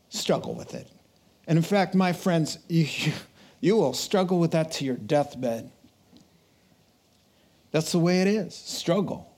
struggle 0.08 0.54
with 0.54 0.74
it. 0.74 0.88
And 1.46 1.56
in 1.56 1.62
fact, 1.62 1.94
my 1.94 2.12
friends, 2.12 2.58
you, 2.68 3.12
you 3.60 3.76
will 3.76 3.94
struggle 3.94 4.38
with 4.38 4.52
that 4.52 4.72
to 4.72 4.84
your 4.84 4.96
deathbed. 4.96 5.70
That's 7.72 7.92
the 7.92 7.98
way 7.98 8.20
it 8.20 8.26
is 8.26 8.54
struggle. 8.54 9.29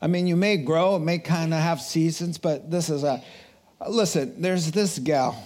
I 0.00 0.06
mean, 0.06 0.26
you 0.26 0.36
may 0.36 0.56
grow, 0.56 0.96
it 0.96 1.00
may 1.00 1.18
kind 1.18 1.52
of 1.52 1.60
have 1.60 1.80
seasons, 1.80 2.38
but 2.38 2.70
this 2.70 2.88
is 2.88 3.02
a 3.04 3.22
listen, 3.88 4.40
there's 4.40 4.70
this 4.70 4.98
gal. 4.98 5.44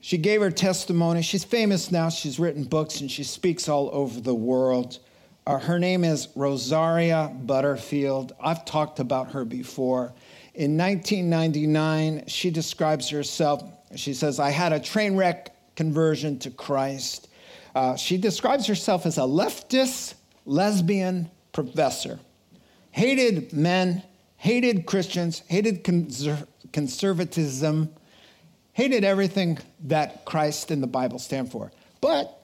She 0.00 0.18
gave 0.18 0.40
her 0.40 0.50
testimony. 0.50 1.22
She's 1.22 1.44
famous 1.44 1.92
now. 1.92 2.08
She's 2.08 2.38
written 2.38 2.64
books 2.64 3.00
and 3.00 3.10
she 3.10 3.22
speaks 3.22 3.68
all 3.68 3.88
over 3.92 4.20
the 4.20 4.34
world. 4.34 4.98
Uh, 5.46 5.58
her 5.58 5.78
name 5.78 6.02
is 6.02 6.28
Rosaria 6.34 7.32
Butterfield. 7.42 8.32
I've 8.40 8.64
talked 8.64 8.98
about 8.98 9.32
her 9.32 9.44
before. 9.44 10.12
In 10.54 10.76
1999, 10.76 12.24
she 12.26 12.50
describes 12.50 13.08
herself. 13.10 13.62
She 13.94 14.12
says, 14.12 14.40
I 14.40 14.50
had 14.50 14.72
a 14.72 14.80
train 14.80 15.16
wreck 15.16 15.54
conversion 15.76 16.38
to 16.40 16.50
Christ. 16.50 17.28
Uh, 17.74 17.96
she 17.96 18.18
describes 18.18 18.66
herself 18.66 19.06
as 19.06 19.18
a 19.18 19.22
leftist 19.22 20.14
lesbian 20.46 21.30
professor. 21.52 22.18
Hated 22.92 23.52
men, 23.52 24.02
hated 24.36 24.86
Christians, 24.86 25.42
hated 25.48 25.82
conser- 25.82 26.46
conservatism, 26.72 27.92
hated 28.72 29.04
everything 29.04 29.58
that 29.84 30.24
Christ 30.24 30.70
and 30.70 30.82
the 30.82 30.86
Bible 30.86 31.18
stand 31.18 31.50
for. 31.50 31.72
But 32.00 32.38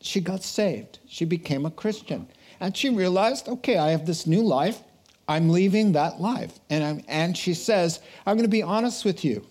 she 0.00 0.20
got 0.20 0.42
saved. 0.42 1.00
She 1.06 1.24
became 1.24 1.66
a 1.66 1.70
Christian. 1.70 2.28
And 2.60 2.76
she 2.76 2.90
realized, 2.90 3.48
okay, 3.48 3.76
I 3.76 3.90
have 3.90 4.06
this 4.06 4.26
new 4.26 4.42
life. 4.42 4.80
I'm 5.28 5.50
leaving 5.50 5.92
that 5.92 6.20
life. 6.20 6.58
And, 6.70 6.84
I'm, 6.84 7.02
and 7.08 7.36
she 7.36 7.54
says, 7.54 8.00
I'm 8.24 8.36
going 8.36 8.44
to 8.44 8.50
be 8.50 8.62
honest 8.62 9.04
with 9.04 9.24
you. 9.24 9.44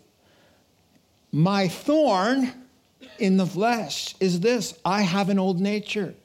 My 1.31 1.67
thorn 1.67 2.53
in 3.19 3.37
the 3.37 3.45
flesh 3.45 4.15
is 4.19 4.39
this 4.39 4.79
I 4.85 5.01
have 5.01 5.29
an 5.29 5.39
old 5.39 5.59
nature. 5.59 6.15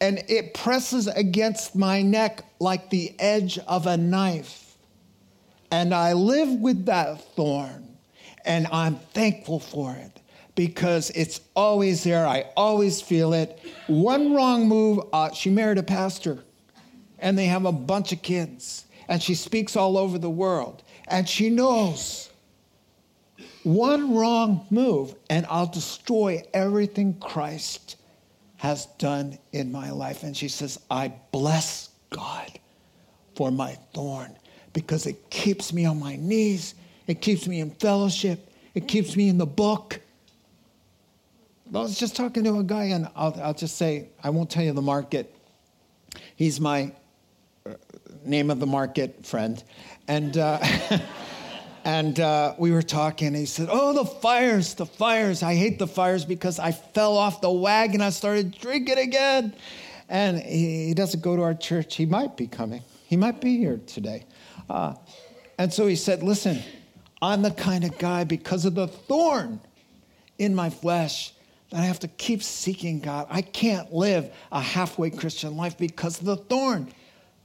And 0.00 0.22
it 0.28 0.54
presses 0.54 1.06
against 1.06 1.74
my 1.74 2.02
neck 2.02 2.44
like 2.60 2.90
the 2.90 3.14
edge 3.18 3.58
of 3.58 3.86
a 3.86 3.96
knife. 3.96 4.76
And 5.70 5.94
I 5.94 6.12
live 6.12 6.50
with 6.60 6.86
that 6.86 7.20
thorn. 7.34 7.96
And 8.44 8.66
I'm 8.70 8.96
thankful 9.14 9.58
for 9.58 9.94
it 9.94 10.20
because 10.54 11.10
it's 11.10 11.40
always 11.54 12.04
there. 12.04 12.26
I 12.26 12.46
always 12.56 13.00
feel 13.00 13.32
it. 13.32 13.58
One 13.86 14.32
wrong 14.32 14.68
move, 14.68 15.00
uh, 15.12 15.32
she 15.32 15.50
married 15.50 15.78
a 15.78 15.82
pastor 15.82 16.44
and 17.18 17.38
they 17.38 17.46
have 17.46 17.64
a 17.64 17.72
bunch 17.72 18.12
of 18.12 18.22
kids, 18.22 18.84
and 19.08 19.22
she 19.22 19.34
speaks 19.34 19.76
all 19.76 19.96
over 19.96 20.18
the 20.18 20.30
world, 20.30 20.82
and 21.08 21.28
she 21.28 21.50
knows 21.50 22.30
one 23.62 24.14
wrong 24.14 24.66
move, 24.70 25.14
and 25.28 25.46
I'll 25.48 25.66
destroy 25.66 26.42
everything 26.54 27.18
Christ 27.18 27.96
has 28.56 28.86
done 28.98 29.38
in 29.52 29.70
my 29.70 29.90
life. 29.90 30.22
And 30.22 30.36
she 30.36 30.48
says, 30.48 30.78
I 30.90 31.12
bless 31.32 31.90
God 32.10 32.50
for 33.34 33.50
my 33.50 33.74
thorn 33.92 34.36
because 34.72 35.06
it 35.06 35.30
keeps 35.30 35.72
me 35.72 35.84
on 35.84 35.98
my 35.98 36.16
knees, 36.16 36.74
it 37.06 37.20
keeps 37.20 37.46
me 37.46 37.60
in 37.60 37.70
fellowship, 37.70 38.50
it 38.74 38.88
keeps 38.88 39.16
me 39.16 39.28
in 39.28 39.38
the 39.38 39.46
book. 39.46 40.00
I 41.74 41.78
was 41.78 41.98
just 41.98 42.14
talking 42.14 42.44
to 42.44 42.58
a 42.58 42.62
guy, 42.62 42.84
and 42.84 43.08
I'll, 43.16 43.38
I'll 43.42 43.54
just 43.54 43.76
say, 43.76 44.08
I 44.22 44.30
won't 44.30 44.50
tell 44.50 44.62
you 44.62 44.72
the 44.72 44.82
market. 44.82 45.34
He's 46.36 46.60
my 46.60 46.92
name 48.24 48.50
of 48.50 48.60
the 48.60 48.66
market 48.66 49.26
friend. 49.26 49.62
And, 50.06 50.36
uh, 50.36 50.58
and 51.86 52.18
uh, 52.18 52.52
we 52.58 52.72
were 52.72 52.82
talking. 52.82 53.32
he 53.32 53.46
said, 53.46 53.68
Oh, 53.70 53.92
the 53.92 54.04
fires, 54.04 54.74
the 54.74 54.86
fires. 54.86 55.44
I 55.44 55.54
hate 55.54 55.78
the 55.78 55.86
fires 55.86 56.24
because 56.24 56.58
I 56.58 56.72
fell 56.72 57.16
off 57.16 57.40
the 57.40 57.50
wagon. 57.50 58.00
I 58.00 58.10
started 58.10 58.58
drinking 58.58 58.98
again. 58.98 59.54
And 60.08 60.36
he, 60.36 60.88
he 60.88 60.94
doesn't 60.94 61.22
go 61.22 61.36
to 61.36 61.42
our 61.42 61.54
church. 61.54 61.94
He 61.94 62.04
might 62.04 62.36
be 62.36 62.48
coming, 62.48 62.82
he 63.06 63.16
might 63.16 63.40
be 63.40 63.56
here 63.58 63.80
today. 63.86 64.26
Uh, 64.68 64.94
and 65.58 65.72
so 65.72 65.86
he 65.86 65.94
said, 65.94 66.24
Listen, 66.24 66.60
I'm 67.22 67.42
the 67.42 67.52
kind 67.52 67.84
of 67.84 67.96
guy 67.98 68.24
because 68.24 68.64
of 68.64 68.74
the 68.74 68.88
thorn 68.88 69.60
in 70.38 70.56
my 70.56 70.70
flesh 70.70 71.34
that 71.70 71.82
I 71.82 71.84
have 71.84 72.00
to 72.00 72.08
keep 72.08 72.42
seeking 72.42 72.98
God. 72.98 73.28
I 73.30 73.42
can't 73.42 73.92
live 73.92 74.34
a 74.50 74.60
halfway 74.60 75.10
Christian 75.10 75.56
life 75.56 75.78
because 75.78 76.18
of 76.18 76.24
the 76.24 76.36
thorn. 76.36 76.92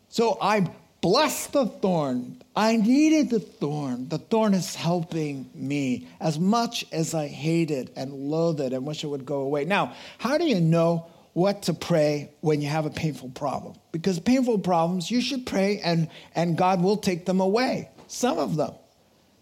So 0.10 0.40
I 0.42 0.68
blessed 1.02 1.54
the 1.54 1.66
thorn. 1.66 2.42
I 2.56 2.78
needed 2.78 3.30
the 3.32 3.40
thorn. 3.40 4.08
The 4.08 4.20
thorn 4.20 4.54
is 4.54 4.76
helping 4.76 5.50
me 5.54 6.08
as 6.20 6.40
much 6.40 6.86
as 6.92 7.14
I 7.14 7.28
hate 7.28 7.72
it 7.72 7.92
and 7.96 8.14
loathe 8.14 8.62
it 8.62 8.72
and 8.74 8.86
wish 8.86 9.04
it 9.04 9.08
would 9.08 9.26
go 9.26 9.42
away. 9.42 9.66
Now, 9.66 9.94
how 10.20 10.38
do 10.38 10.46
you 10.46 10.62
know 10.62 11.08
what 11.34 11.64
to 11.64 11.74
pray 11.74 12.30
when 12.42 12.62
you 12.62 12.68
have 12.68 12.86
a 12.86 12.92
painful 12.92 13.30
problem? 13.30 13.76
Because 13.92 14.20
painful 14.20 14.60
problems, 14.60 15.10
you 15.10 15.22
should 15.22 15.46
pray 15.46 15.80
and, 15.84 16.08
and 16.36 16.58
God 16.58 16.82
will 16.82 16.98
take 16.98 17.26
them 17.26 17.40
away. 17.40 17.90
Some 18.08 18.38
of 18.38 18.56
them, 18.56 18.74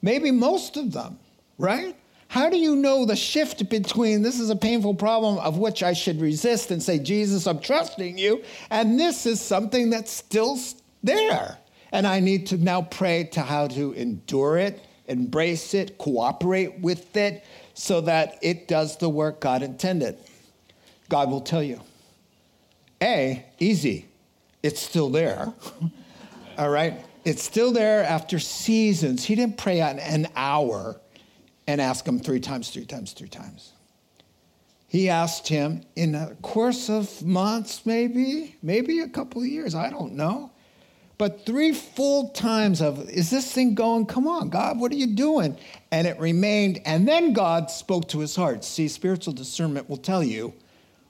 maybe 0.02 0.32
most 0.32 0.78
of 0.78 0.94
them, 0.94 1.20
right? 1.58 1.96
How 2.30 2.48
do 2.52 2.58
you 2.58 2.76
know 2.76 3.06
the 3.06 3.16
shift 3.16 3.68
between 3.70 4.22
this 4.22 4.40
is 4.40 4.52
a 4.52 4.56
painful 4.56 4.94
problem 4.94 5.40
of 5.40 5.58
which 5.58 5.82
I 5.82 5.94
should 5.94 6.22
resist 6.22 6.70
and 6.70 6.82
say, 6.82 7.00
Jesus, 7.00 7.48
I'm 7.48 7.60
trusting 7.60 8.20
you, 8.20 8.44
and 8.70 9.00
this 9.00 9.26
is 9.26 9.42
something 9.42 9.90
that's 9.90 10.12
still 10.12 10.56
there? 11.04 11.58
And 11.92 12.06
I 12.06 12.20
need 12.20 12.48
to 12.48 12.58
now 12.58 12.82
pray 12.84 13.26
to 13.32 13.42
how 13.42 13.68
to 13.68 13.94
endure 13.94 14.58
it, 14.58 14.84
embrace 15.08 15.74
it, 15.74 15.98
cooperate 15.98 16.80
with 16.80 17.16
it, 17.18 17.44
so 17.74 18.02
that 18.02 18.38
it 18.42 18.68
does 18.68 18.98
the 18.98 19.10
work 19.10 19.40
God 19.40 19.64
intended. 19.64 20.18
God 21.08 21.32
will 21.32 21.42
tell 21.42 21.64
you. 21.64 21.82
A, 23.02 23.46
easy, 23.60 24.08
it's 24.62 24.82
still 24.82 25.10
there. 25.10 25.54
All 26.58 26.70
right? 26.70 27.04
It's 27.26 27.44
still 27.44 27.72
there 27.72 28.04
after 28.04 28.40
seasons. 28.40 29.26
He 29.26 29.36
didn't 29.36 29.58
pray 29.58 29.80
an 29.82 30.28
hour 30.36 31.00
and 31.68 31.80
ask 31.80 32.06
him 32.08 32.20
three 32.20 32.40
times, 32.40 32.70
three 32.70 32.86
times, 32.86 33.14
three 33.14 33.28
times. 33.28 33.74
He 34.88 35.08
asked 35.08 35.48
him 35.48 35.84
in 35.96 36.16
a 36.16 36.36
course 36.42 36.90
of 36.90 37.24
months, 37.24 37.86
maybe, 37.86 38.56
maybe 38.64 39.00
a 39.00 39.08
couple 39.08 39.42
of 39.42 39.48
years, 39.48 39.76
I 39.76 39.90
don't 39.92 40.14
know. 40.14 40.52
But 41.20 41.46
three 41.46 41.74
full 41.74 42.30
times 42.30 42.82
of, 42.82 43.10
is 43.10 43.30
this 43.30 43.52
thing 43.52 43.76
going? 43.76 44.06
Come 44.06 44.26
on, 44.26 44.48
God, 44.48 44.80
what 44.80 44.90
are 44.94 44.96
you 44.96 45.06
doing? 45.06 45.58
And 45.92 46.08
it 46.08 46.18
remained. 46.18 46.80
And 46.86 47.06
then 47.06 47.34
God 47.34 47.70
spoke 47.70 48.08
to 48.10 48.20
his 48.20 48.38
heart. 48.38 48.64
See, 48.64 48.88
spiritual 48.88 49.34
discernment 49.34 49.90
will 49.90 49.98
tell 49.98 50.24
you 50.24 50.54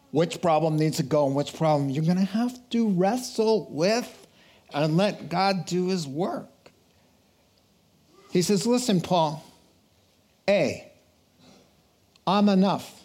which 0.09 0.41
problem 0.41 0.77
needs 0.77 0.97
to 0.97 1.03
go 1.03 1.27
and 1.27 1.35
which 1.35 1.55
problem 1.55 1.91
you're 1.91 2.03
going 2.03 2.17
to 2.17 2.23
have 2.23 2.57
to 2.71 2.89
wrestle 2.89 3.67
with 3.69 4.27
and 4.73 4.97
let 4.97 5.29
God 5.29 5.67
do 5.67 5.89
his 5.89 6.07
work. 6.07 6.71
He 8.31 8.41
says, 8.41 8.65
Listen, 8.65 9.01
Paul, 9.01 9.45
a, 10.47 10.91
I'm 12.25 12.49
enough. 12.49 12.99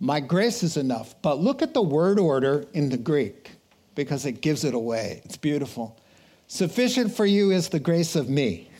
My 0.00 0.18
grace 0.18 0.64
is 0.64 0.76
enough. 0.76 1.14
But 1.22 1.38
look 1.38 1.62
at 1.62 1.74
the 1.74 1.82
word 1.82 2.18
order 2.18 2.66
in 2.72 2.88
the 2.88 2.96
Greek 2.96 3.55
because 3.96 4.24
it 4.24 4.40
gives 4.40 4.62
it 4.62 4.74
away. 4.74 5.20
It's 5.24 5.36
beautiful. 5.36 5.98
Sufficient 6.46 7.12
for 7.12 7.26
you 7.26 7.50
is 7.50 7.68
the 7.68 7.80
grace 7.80 8.14
of 8.14 8.28
me. 8.28 8.70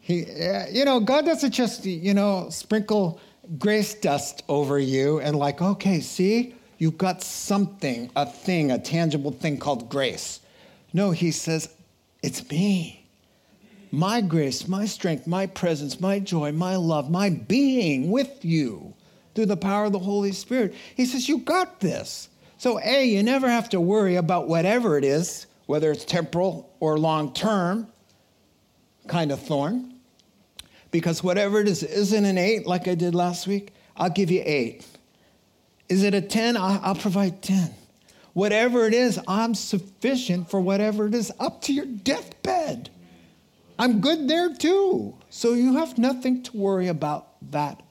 He, 0.00 0.26
you 0.70 0.84
know, 0.84 1.00
God 1.00 1.24
doesn't 1.24 1.52
just, 1.52 1.86
you 1.86 2.12
know, 2.12 2.48
sprinkle 2.50 3.18
grace 3.58 3.94
dust 3.94 4.42
over 4.48 4.78
you 4.78 5.20
and, 5.20 5.36
like, 5.36 5.62
okay, 5.62 6.00
see, 6.00 6.54
you've 6.76 6.98
got 6.98 7.22
something, 7.22 8.10
a 8.16 8.26
thing, 8.26 8.70
a 8.70 8.78
tangible 8.78 9.30
thing 9.30 9.56
called 9.58 9.88
grace. 9.88 10.40
No, 10.92 11.12
He 11.12 11.30
says, 11.30 11.70
it's 12.22 12.46
me 12.50 13.02
my 13.92 14.22
grace, 14.22 14.66
my 14.66 14.86
strength, 14.86 15.26
my 15.26 15.46
presence, 15.46 16.00
my 16.00 16.18
joy, 16.18 16.50
my 16.50 16.76
love, 16.76 17.10
my 17.10 17.28
being 17.28 18.10
with 18.10 18.42
you 18.42 18.94
through 19.34 19.46
the 19.46 19.56
power 19.56 19.84
of 19.84 19.92
the 19.92 19.98
Holy 19.98 20.32
Spirit. 20.32 20.74
He 20.96 21.04
says, 21.04 21.28
You 21.28 21.38
got 21.38 21.78
this. 21.80 22.28
So, 22.62 22.78
A, 22.78 23.04
you 23.04 23.24
never 23.24 23.50
have 23.50 23.70
to 23.70 23.80
worry 23.80 24.14
about 24.14 24.46
whatever 24.46 24.96
it 24.96 25.02
is, 25.02 25.48
whether 25.66 25.90
it's 25.90 26.04
temporal 26.04 26.72
or 26.78 26.96
long 26.96 27.32
term 27.32 27.88
kind 29.08 29.32
of 29.32 29.42
thorn, 29.42 29.94
because 30.92 31.24
whatever 31.24 31.58
it 31.58 31.66
is, 31.66 31.82
isn't 31.82 32.24
an 32.24 32.38
eight 32.38 32.64
like 32.64 32.86
I 32.86 32.94
did 32.94 33.16
last 33.16 33.48
week, 33.48 33.72
I'll 33.96 34.10
give 34.10 34.30
you 34.30 34.44
eight. 34.46 34.86
Is 35.88 36.04
it 36.04 36.14
a 36.14 36.20
10? 36.20 36.56
I'll 36.56 36.94
provide 36.94 37.42
10. 37.42 37.74
Whatever 38.32 38.86
it 38.86 38.94
is, 38.94 39.18
I'm 39.26 39.56
sufficient 39.56 40.48
for 40.48 40.60
whatever 40.60 41.08
it 41.08 41.14
is 41.14 41.32
up 41.40 41.62
to 41.62 41.72
your 41.72 41.86
deathbed. 41.86 42.90
I'm 43.76 44.00
good 44.00 44.28
there 44.28 44.54
too. 44.54 45.16
So 45.30 45.54
you 45.54 45.78
have 45.78 45.98
nothing 45.98 46.44
to 46.44 46.56
worry 46.56 46.86
about 46.86 47.26
that 47.50 47.82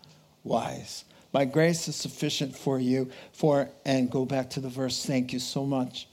wise. 0.46 1.04
My 1.34 1.46
grace 1.46 1.88
is 1.88 1.96
sufficient 1.96 2.56
for 2.56 2.80
you. 2.80 3.10
For, 3.32 3.70
and 3.86 4.10
go 4.12 4.26
back 4.26 4.50
to 4.52 4.60
the 4.60 4.70
verse, 4.70 5.06
thank 5.06 5.34
you 5.34 5.40
so 5.40 5.66
much. 5.66 6.08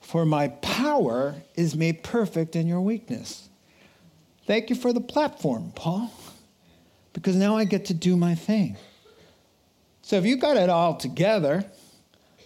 For 0.00 0.24
my 0.24 0.48
power 0.48 1.34
is 1.54 1.74
made 1.74 2.02
perfect 2.02 2.56
in 2.56 2.66
your 2.66 2.80
weakness. 2.80 3.48
Thank 4.46 4.70
you 4.70 4.76
for 4.76 4.92
the 4.92 5.00
platform, 5.00 5.72
Paul, 5.74 6.12
because 7.12 7.34
now 7.34 7.56
I 7.56 7.64
get 7.64 7.86
to 7.86 7.94
do 7.94 8.16
my 8.16 8.34
thing. 8.36 8.76
So 10.02 10.16
if 10.16 10.24
you 10.24 10.36
got 10.36 10.56
it 10.56 10.70
all 10.70 10.94
together, 10.94 11.64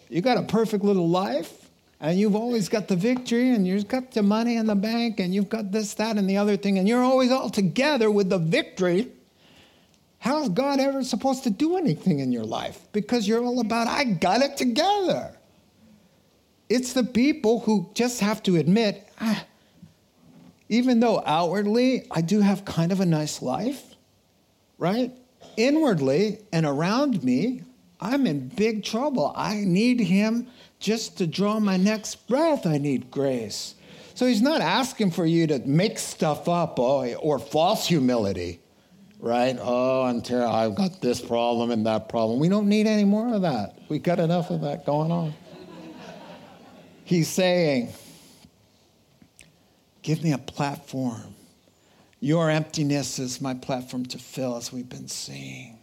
you 0.09 0.23
got 0.23 0.39
a 0.39 0.43
perfect 0.43 0.83
little 0.83 1.09
life, 1.09 1.61
and 2.01 2.19
you've 2.19 2.35
always 2.35 2.71
got 2.71 2.89
the 2.89 2.97
victory 2.97 3.51
and 3.51 3.67
you've 3.67 3.87
got 3.87 4.13
the 4.13 4.23
money 4.23 4.57
in 4.57 4.67
the 4.67 4.75
bank 4.75 5.21
and 5.21 5.35
you've 5.35 5.51
got 5.51 5.71
this, 5.71 5.93
that, 5.95 6.17
and 6.17 6.29
the 6.29 6.39
other 6.39 6.57
thing, 6.57 6.79
and 6.79 6.89
you're 6.89 7.03
always 7.03 7.31
all 7.31 7.51
together 7.51 8.11
with 8.11 8.31
the 8.31 8.39
victory, 8.39 9.09
How's 10.21 10.51
God 10.51 10.81
ever 10.81 11.03
supposed 11.03 11.45
to 11.45 11.51
do 11.51 11.79
anything 11.79 12.21
in 12.21 12.31
your 12.31 12.45
life? 12.45 12.79
Because 12.93 13.27
you're 13.27 13.43
all 13.43 13.59
about, 13.61 13.89
I 13.89 14.05
got 14.05 14.43
it 14.43 14.59
together. 14.59 15.35
It's 16.69 16.93
the 16.93 17.05
people 17.05 17.61
who 17.61 17.91
just 17.95 18.21
have 18.21 18.43
to 18.43 18.57
admit, 18.57 19.09
ah, 19.19 19.45
even 20.69 21.01
though 21.01 21.23
outwardly 21.25 22.07
I 22.11 22.21
do 22.21 22.41
have 22.41 22.67
kind 22.67 22.93
of 22.93 23.01
a 23.01 23.07
nice 23.07 23.41
life, 23.41 23.97
right? 24.77 25.11
Inwardly 25.57 26.41
and 26.53 26.67
around 26.67 27.25
me, 27.25 27.63
I'm 27.99 28.27
in 28.27 28.49
big 28.49 28.85
trouble. 28.85 29.33
I 29.35 29.65
need 29.65 30.01
Him 30.01 30.49
just 30.79 31.17
to 31.19 31.27
draw 31.27 31.61
my 31.61 31.79
next 31.79 32.29
breath. 32.29 32.67
I 32.67 32.77
need 32.77 33.11
grace. 33.11 33.75
So 34.15 34.27
He's 34.27 34.43
not 34.43 34.61
asking 34.61 35.13
for 35.13 35.25
you 35.25 35.47
to 35.47 35.61
make 35.61 35.99
stuff 35.99 36.47
up 36.47 36.79
or, 36.79 37.17
or 37.17 37.39
false 37.39 37.87
humility, 37.87 38.61
right? 39.21 39.57
Oh, 39.61 40.07
until 40.07 40.47
I've 40.49 40.75
got 40.75 41.01
this 41.01 41.21
problem 41.21 41.71
and 41.71 41.87
that 41.87 42.09
problem. 42.09 42.41
We 42.41 42.49
don't 42.49 42.69
need 42.69 42.87
any 42.87 43.05
more 43.05 43.35
of 43.35 43.43
that. 43.43 43.79
We've 43.89 44.03
got 44.03 44.19
enough 44.19 44.51
of 44.51 44.63
that 44.63 44.85
going 44.85 45.13
on. 45.13 45.35
He's 47.05 47.29
saying, 47.29 47.93
Give 50.03 50.23
me 50.23 50.33
a 50.33 50.39
platform. 50.39 51.35
Your 52.21 52.51
emptiness 52.51 53.19
is 53.19 53.41
my 53.41 53.55
platform 53.55 54.07
to 54.07 54.19
fill, 54.19 54.57
as 54.57 54.73
we've 54.73 54.89
been 54.89 55.09
seeing. 55.09 55.79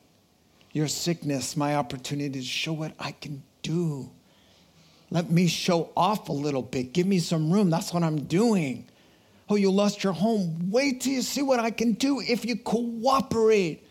Your 0.71 0.87
sickness, 0.87 1.55
my 1.55 1.75
opportunity 1.75 2.39
to 2.39 2.45
show 2.45 2.73
what 2.73 2.93
I 2.99 3.11
can 3.11 3.43
do. 3.61 4.11
Let 5.09 5.31
me 5.31 5.47
show 5.47 5.91
off 5.95 6.29
a 6.29 6.33
little 6.33 6.61
bit. 6.61 6.93
Give 6.93 7.07
me 7.07 7.19
some 7.19 7.51
room. 7.51 7.69
That's 7.69 7.93
what 7.93 8.03
I'm 8.03 8.23
doing. 8.25 8.87
Oh, 9.49 9.55
you 9.55 9.71
lost 9.71 10.03
your 10.03 10.13
home. 10.13 10.69
Wait 10.69 11.01
till 11.01 11.13
you 11.13 11.21
see 11.21 11.41
what 11.41 11.59
I 11.59 11.71
can 11.71 11.93
do 11.93 12.19
if 12.19 12.45
you 12.45 12.57
cooperate. 12.57 13.85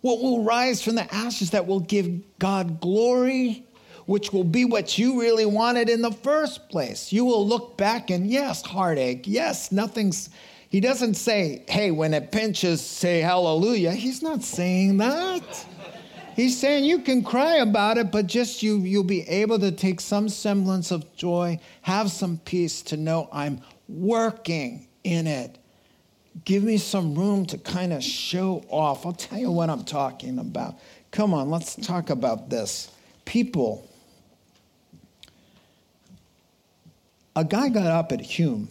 What 0.00 0.20
will 0.20 0.42
rise 0.42 0.82
from 0.82 0.94
the 0.96 1.14
ashes 1.14 1.50
that 1.50 1.66
will 1.66 1.80
give 1.80 2.38
God 2.38 2.80
glory 2.80 3.66
which 4.06 4.32
will 4.32 4.44
be 4.44 4.64
what 4.64 4.98
you 4.98 5.20
really 5.20 5.46
wanted 5.46 5.88
in 5.88 6.02
the 6.02 6.10
first 6.10 6.68
place. 6.68 7.12
You 7.12 7.24
will 7.24 7.46
look 7.46 7.76
back 7.76 8.10
and 8.10 8.26
yes, 8.26 8.62
heartache. 8.62 9.24
Yes, 9.26 9.72
nothing's. 9.72 10.30
He 10.68 10.80
doesn't 10.80 11.14
say, 11.14 11.64
hey, 11.68 11.90
when 11.90 12.14
it 12.14 12.32
pinches, 12.32 12.80
say 12.80 13.20
hallelujah. 13.20 13.92
He's 13.92 14.22
not 14.22 14.42
saying 14.42 14.96
that. 14.98 15.66
He's 16.34 16.58
saying 16.58 16.84
you 16.84 17.00
can 17.00 17.22
cry 17.22 17.56
about 17.56 17.98
it, 17.98 18.10
but 18.10 18.26
just 18.26 18.62
you, 18.62 18.78
you'll 18.78 19.04
be 19.04 19.28
able 19.28 19.58
to 19.58 19.70
take 19.70 20.00
some 20.00 20.30
semblance 20.30 20.90
of 20.90 21.14
joy, 21.14 21.60
have 21.82 22.10
some 22.10 22.38
peace 22.38 22.80
to 22.82 22.96
know 22.96 23.28
I'm 23.32 23.60
working 23.86 24.88
in 25.04 25.26
it. 25.26 25.58
Give 26.44 26.62
me 26.62 26.78
some 26.78 27.14
room 27.14 27.44
to 27.46 27.58
kind 27.58 27.92
of 27.92 28.02
show 28.02 28.64
off. 28.68 29.04
I'll 29.04 29.12
tell 29.12 29.38
you 29.38 29.50
what 29.50 29.68
I'm 29.68 29.84
talking 29.84 30.38
about. 30.38 30.78
Come 31.10 31.34
on, 31.34 31.50
let's 31.50 31.76
talk 31.76 32.10
about 32.10 32.48
this. 32.48 32.90
People 33.24 33.88
a 37.34 37.44
guy 37.44 37.68
got 37.68 37.86
up 37.86 38.12
at 38.12 38.20
Hume. 38.20 38.68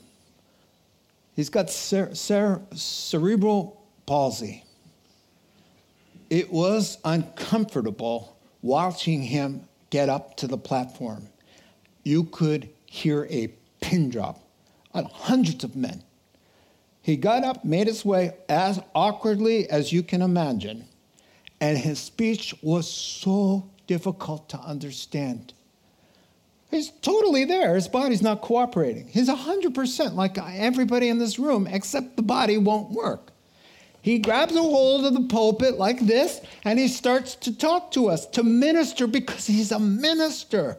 He's 1.35 1.49
got 1.49 1.69
cer- 1.69 2.13
cer- 2.13 2.61
cerebral 2.75 3.81
palsy. 4.05 4.63
It 6.29 6.51
was 6.51 6.97
uncomfortable 7.03 8.37
watching 8.61 9.23
him 9.23 9.67
get 9.89 10.09
up 10.09 10.37
to 10.37 10.47
the 10.47 10.57
platform. 10.57 11.27
You 12.03 12.25
could 12.25 12.69
hear 12.85 13.27
a 13.29 13.47
pin 13.81 14.09
drop 14.09 14.39
on 14.93 15.05
hundreds 15.05 15.63
of 15.63 15.75
men. 15.75 16.03
He 17.01 17.15
got 17.15 17.43
up, 17.43 17.65
made 17.65 17.87
his 17.87 18.05
way 18.05 18.35
as 18.47 18.79
awkwardly 18.93 19.69
as 19.69 19.91
you 19.91 20.03
can 20.03 20.21
imagine, 20.21 20.85
and 21.59 21.77
his 21.77 21.99
speech 21.99 22.53
was 22.61 22.89
so 22.89 23.69
difficult 23.87 24.49
to 24.49 24.59
understand. 24.59 25.53
He's 26.69 26.91
totally 27.01 27.43
there. 27.43 27.75
His 27.75 27.87
body's 27.87 28.21
not 28.21 28.41
cooperating. 28.41 29.07
He's 29.07 29.27
100% 29.27 30.13
like 30.13 30.37
everybody 30.37 31.09
in 31.09 31.19
this 31.19 31.37
room, 31.37 31.67
except 31.67 32.15
the 32.15 32.21
body 32.21 32.57
won't 32.57 32.91
work. 32.91 33.31
He 34.01 34.19
grabs 34.19 34.55
a 34.55 34.61
hold 34.61 35.05
of 35.05 35.13
the 35.13 35.27
pulpit 35.27 35.77
like 35.77 35.99
this 35.99 36.41
and 36.63 36.79
he 36.79 36.87
starts 36.87 37.35
to 37.35 37.55
talk 37.55 37.91
to 37.91 38.07
us, 38.09 38.25
to 38.27 38.43
minister 38.43 39.05
because 39.05 39.45
he's 39.45 39.71
a 39.71 39.79
minister. 39.79 40.77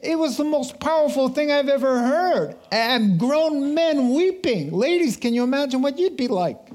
It 0.00 0.18
was 0.18 0.36
the 0.36 0.44
most 0.44 0.78
powerful 0.78 1.28
thing 1.30 1.50
I've 1.50 1.68
ever 1.68 1.98
heard. 1.98 2.56
And 2.70 3.18
grown 3.18 3.74
men 3.74 4.14
weeping. 4.14 4.70
Ladies, 4.72 5.16
can 5.16 5.32
you 5.32 5.42
imagine 5.42 5.80
what 5.82 5.98
you'd 5.98 6.16
be 6.16 6.28
like? 6.28 6.58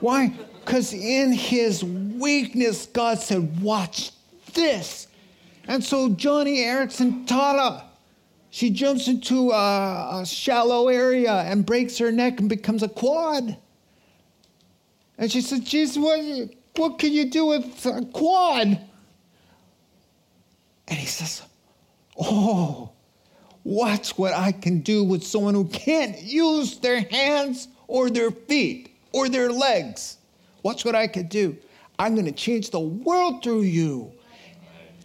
Why? 0.00 0.32
Because 0.64 0.92
in 0.92 1.32
his 1.32 1.84
weakness, 1.84 2.86
God 2.86 3.18
said, 3.18 3.60
Watch 3.60 4.10
this. 4.52 5.06
And 5.68 5.82
so 5.82 6.08
Joni 6.10 6.58
Eareckson 6.58 7.26
Tada, 7.26 7.84
she 8.50 8.70
jumps 8.70 9.06
into 9.06 9.52
a, 9.52 10.20
a, 10.20 10.26
shallow 10.26 10.88
area 10.88 11.32
and 11.32 11.64
breaks 11.64 11.98
her 11.98 12.10
neck 12.10 12.40
and 12.40 12.48
becomes 12.48 12.82
a 12.82 12.88
quad. 12.88 13.56
And 15.18 15.30
she 15.30 15.40
said, 15.40 15.64
Jesus, 15.64 15.96
what, 15.96 16.18
what 16.76 16.98
can 16.98 17.12
you 17.12 17.26
do 17.26 17.46
with 17.46 17.86
a 17.86 18.04
quad? 18.12 18.78
And 20.88 20.98
he 20.98 21.06
says, 21.06 21.42
Oh, 22.18 22.90
watch 23.64 24.16
what 24.18 24.32
I 24.32 24.52
can 24.52 24.80
do 24.80 25.04
with 25.04 25.24
someone 25.24 25.54
who 25.54 25.66
can't 25.66 26.20
use 26.20 26.78
their 26.78 27.00
hands 27.00 27.68
or 27.86 28.10
their 28.10 28.30
feet 28.30 28.96
or 29.12 29.28
their 29.28 29.50
legs. 29.50 30.18
Watch 30.62 30.84
what 30.84 30.94
I 30.94 31.06
can 31.06 31.26
do. 31.26 31.56
I'm 31.98 32.14
going 32.14 32.26
to 32.26 32.32
change 32.32 32.70
the 32.70 32.80
world 32.80 33.42
through 33.42 33.62
you. 33.62 34.12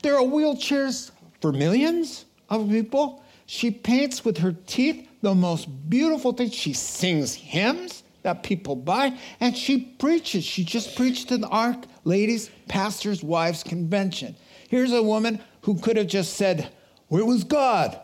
There 0.01 0.15
are 0.15 0.24
wheelchairs 0.24 1.11
for 1.41 1.51
millions 1.51 2.26
of 2.49 2.70
people. 2.70 3.24
She 3.45 3.72
paints 3.72 4.24
with 4.24 4.38
her 4.38 4.55
teeth 4.68 5.07
the 5.22 5.34
most 5.34 5.68
beautiful 5.89 6.32
things. 6.32 6.53
She 6.53 6.74
sings 6.74 7.34
hymns 7.34 8.03
that 8.28 8.43
people 8.43 8.75
buy, 8.75 9.17
and 9.39 9.57
she 9.57 9.80
preaches. 9.80 10.43
She 10.43 10.63
just 10.63 10.95
preached 10.95 11.30
to 11.30 11.38
the 11.38 11.47
ARC 11.47 11.86
Ladies 12.03 12.51
Pastors 12.67 13.23
Wives 13.23 13.63
Convention. 13.63 14.36
Here's 14.69 14.91
a 14.91 15.01
woman 15.01 15.39
who 15.61 15.80
could 15.80 15.97
have 15.97 16.07
just 16.07 16.36
said, 16.36 16.69
Where 17.07 17.25
was 17.25 17.43
God 17.43 17.99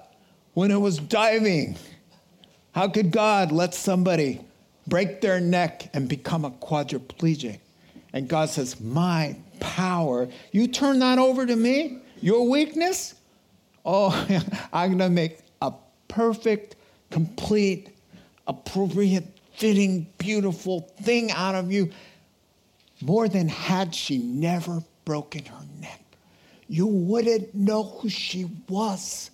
when 0.54 0.72
it 0.72 0.80
was 0.80 0.98
diving? 0.98 1.78
How 2.72 2.88
could 2.88 3.12
God 3.12 3.52
let 3.52 3.76
somebody 3.76 4.42
break 4.88 5.22
their 5.22 5.40
neck 5.40 5.90
and 5.94 6.08
become 6.08 6.46
a 6.46 6.52
quadriplegic. 6.52 7.60
And 8.14 8.28
God 8.28 8.50
says, 8.50 8.80
My 8.80 9.36
power, 9.60 10.28
you 10.52 10.68
turn 10.68 11.00
that 11.00 11.20
over 11.20 11.46
to 11.46 11.56
me, 11.56 12.00
your 12.22 12.48
weakness, 12.50 13.16
oh, 13.86 14.12
I'm 14.74 14.98
going 14.98 15.00
to 15.00 15.10
make 15.10 15.40
a 15.62 15.74
perfect, 16.08 16.76
complete, 17.10 17.90
appropriate, 18.48 19.33
fitting, 19.56 20.08
beautiful 20.18 20.82
thing 21.02 21.32
out 21.32 21.56
of 21.56 21.72
you. 21.72 21.90
More 23.02 23.28
than 23.28 23.50
had 23.50 23.94
she 23.94 24.18
never 24.18 24.84
broken 25.06 25.46
her 25.46 25.66
neck. 25.80 26.02
You 26.68 26.88
wouldn't 26.88 27.54
know 27.54 27.84
who 27.84 28.10
she 28.10 28.50
was. 28.68 29.30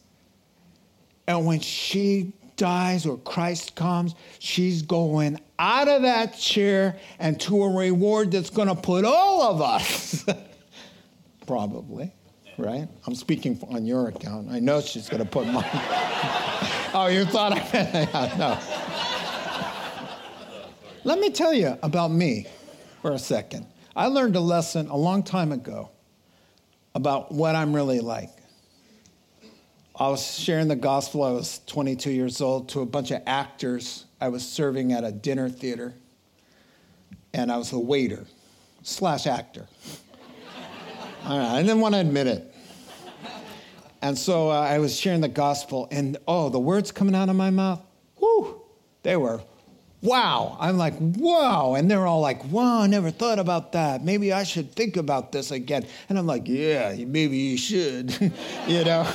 And 1.27 1.45
when 1.45 1.59
she 1.59 2.33
dies 2.57 3.05
or 3.05 3.17
Christ 3.17 3.75
comes, 3.75 4.15
she's 4.39 4.81
going 4.81 5.39
out 5.57 5.87
of 5.87 6.01
that 6.01 6.37
chair 6.37 6.97
and 7.19 7.39
to 7.41 7.63
a 7.63 7.69
reward 7.69 8.31
that's 8.31 8.49
going 8.49 8.67
to 8.67 8.75
put 8.75 9.05
all 9.05 9.43
of 9.43 9.61
us, 9.61 10.25
probably, 11.47 12.11
right? 12.57 12.87
I'm 13.05 13.15
speaking 13.15 13.59
on 13.69 13.85
your 13.85 14.09
account. 14.09 14.49
I 14.49 14.59
know 14.59 14.81
she's 14.81 15.07
going 15.07 15.23
to 15.23 15.29
put 15.29 15.47
mine. 15.47 15.63
oh, 16.93 17.09
you 17.11 17.25
thought 17.25 17.53
I. 17.53 18.35
no. 18.37 19.18
Let 21.09 21.17
me 21.17 21.31
tell 21.31 21.55
you 21.55 21.75
about 21.81 22.11
me 22.11 22.45
for 23.01 23.13
a 23.13 23.17
second. 23.17 23.65
I 23.95 24.05
learned 24.05 24.35
a 24.35 24.39
lesson 24.39 24.89
a 24.89 24.95
long 24.95 25.23
time 25.23 25.51
ago 25.51 25.89
about 26.93 27.31
what 27.31 27.55
I'm 27.55 27.75
really 27.75 27.99
like. 27.99 28.29
I 29.95 30.07
was 30.09 30.37
sharing 30.37 30.67
the 30.67 30.75
gospel. 30.75 31.23
I 31.23 31.31
was 31.31 31.61
22 31.65 32.11
years 32.11 32.41
old 32.41 32.69
to 32.69 32.81
a 32.81 32.85
bunch 32.85 33.09
of 33.09 33.23
actors. 33.25 34.05
I 34.21 34.27
was 34.27 34.47
serving 34.47 34.93
at 34.93 35.03
a 35.03 35.11
dinner 35.11 35.49
theater, 35.49 35.95
and 37.33 37.51
I 37.51 37.57
was 37.57 37.71
a 37.71 37.79
waiter 37.79 38.27
slash 38.83 39.25
actor. 39.25 39.65
I 41.25 41.63
didn't 41.63 41.81
want 41.81 41.95
to 41.95 42.01
admit 42.01 42.27
it. 42.27 42.55
And 44.03 44.15
so 44.15 44.51
uh, 44.51 44.59
I 44.59 44.77
was 44.77 44.95
sharing 44.95 45.21
the 45.21 45.27
gospel, 45.27 45.87
and 45.89 46.17
oh, 46.27 46.49
the 46.49 46.59
words 46.59 46.91
coming 46.91 47.15
out 47.15 47.29
of 47.29 47.35
my 47.35 47.49
mouth, 47.49 47.81
whoo, 48.21 48.61
they 49.01 49.17
were 49.17 49.41
wow. 50.01 50.57
I'm 50.59 50.77
like, 50.77 50.95
wow. 50.99 51.75
And 51.75 51.89
they're 51.89 52.07
all 52.07 52.21
like, 52.21 52.43
wow, 52.45 52.81
I 52.81 52.87
never 52.87 53.11
thought 53.11 53.39
about 53.39 53.73
that. 53.73 54.03
Maybe 54.03 54.33
I 54.33 54.43
should 54.43 54.73
think 54.73 54.97
about 54.97 55.31
this 55.31 55.51
again. 55.51 55.85
And 56.09 56.17
I'm 56.17 56.25
like, 56.25 56.47
yeah, 56.47 56.95
maybe 56.97 57.37
you 57.37 57.57
should, 57.57 58.11
you 58.67 58.83
know? 58.83 59.07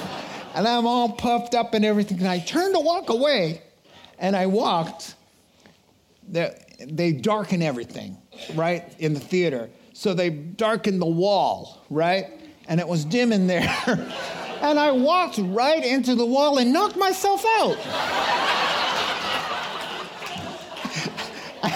and 0.54 0.68
I'm 0.68 0.86
all 0.86 1.10
puffed 1.10 1.54
up 1.54 1.74
and 1.74 1.84
everything. 1.84 2.18
And 2.18 2.28
I 2.28 2.38
turn 2.38 2.72
to 2.72 2.80
walk 2.80 3.10
away, 3.10 3.62
And 4.18 4.36
I 4.36 4.46
walked, 4.46 5.16
they, 6.28 6.56
they 6.80 7.12
darken 7.12 7.62
everything, 7.62 8.16
right, 8.54 8.84
in 8.98 9.14
the 9.14 9.20
theater. 9.20 9.68
So 9.92 10.14
they 10.14 10.30
darkened 10.30 11.00
the 11.02 11.06
wall, 11.06 11.84
right? 11.90 12.26
And 12.68 12.80
it 12.80 12.86
was 12.88 13.04
dim 13.04 13.32
in 13.32 13.46
there. 13.46 13.62
and 14.62 14.78
I 14.78 14.92
walked 14.92 15.38
right 15.38 15.84
into 15.84 16.14
the 16.14 16.26
wall 16.26 16.58
and 16.58 16.72
knocked 16.72 16.96
myself 16.96 17.44
out. 17.58 18.73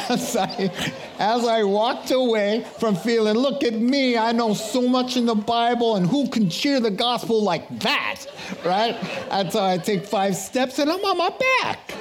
As 0.09 0.37
I, 0.37 0.71
as 1.19 1.45
I 1.45 1.63
walked 1.65 2.11
away 2.11 2.65
from 2.79 2.97
feeling, 2.97 3.35
look 3.35 3.63
at 3.63 3.75
me, 3.75 4.17
I 4.17 4.33
know 4.33 4.55
so 4.55 4.89
much 4.89 5.17
in 5.17 5.27
the 5.27 5.35
Bible, 5.35 5.97
and 5.97 6.07
who 6.07 6.29
can 6.29 6.49
share 6.51 6.81
the 6.81 6.91
gospel 6.91 7.43
like 7.43 7.81
that, 7.81 8.27
right? 8.65 8.95
And 9.31 9.53
so 9.53 9.65
I 9.65 9.79
take 9.79 10.07
five 10.07 10.37
steps 10.37 10.79
and 10.79 10.91
I'm 10.91 11.05
on 11.05 11.19
my 11.19 11.31
back, 11.61 11.93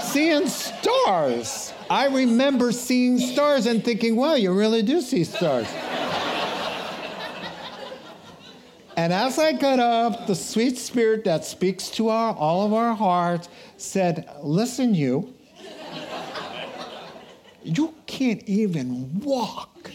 seeing 0.00 0.46
stars. 0.46 1.72
I 1.88 2.06
remember 2.06 2.72
seeing 2.72 3.18
stars 3.18 3.66
and 3.66 3.84
thinking, 3.84 4.16
wow, 4.16 4.34
you 4.34 4.52
really 4.52 4.82
do 4.82 5.00
see 5.00 5.24
stars. 5.24 5.68
And 8.96 9.12
as 9.12 9.38
I 9.38 9.52
got 9.52 9.78
up, 9.78 10.26
the 10.26 10.34
sweet 10.34 10.78
spirit 10.78 11.24
that 11.24 11.44
speaks 11.44 11.90
to 11.90 12.08
our, 12.08 12.34
all 12.34 12.64
of 12.64 12.72
our 12.72 12.94
hearts 12.94 13.50
said, 13.76 14.26
Listen, 14.42 14.94
you, 14.94 15.35
you 17.66 17.92
can't 18.06 18.42
even 18.44 19.20
walk. 19.20 19.90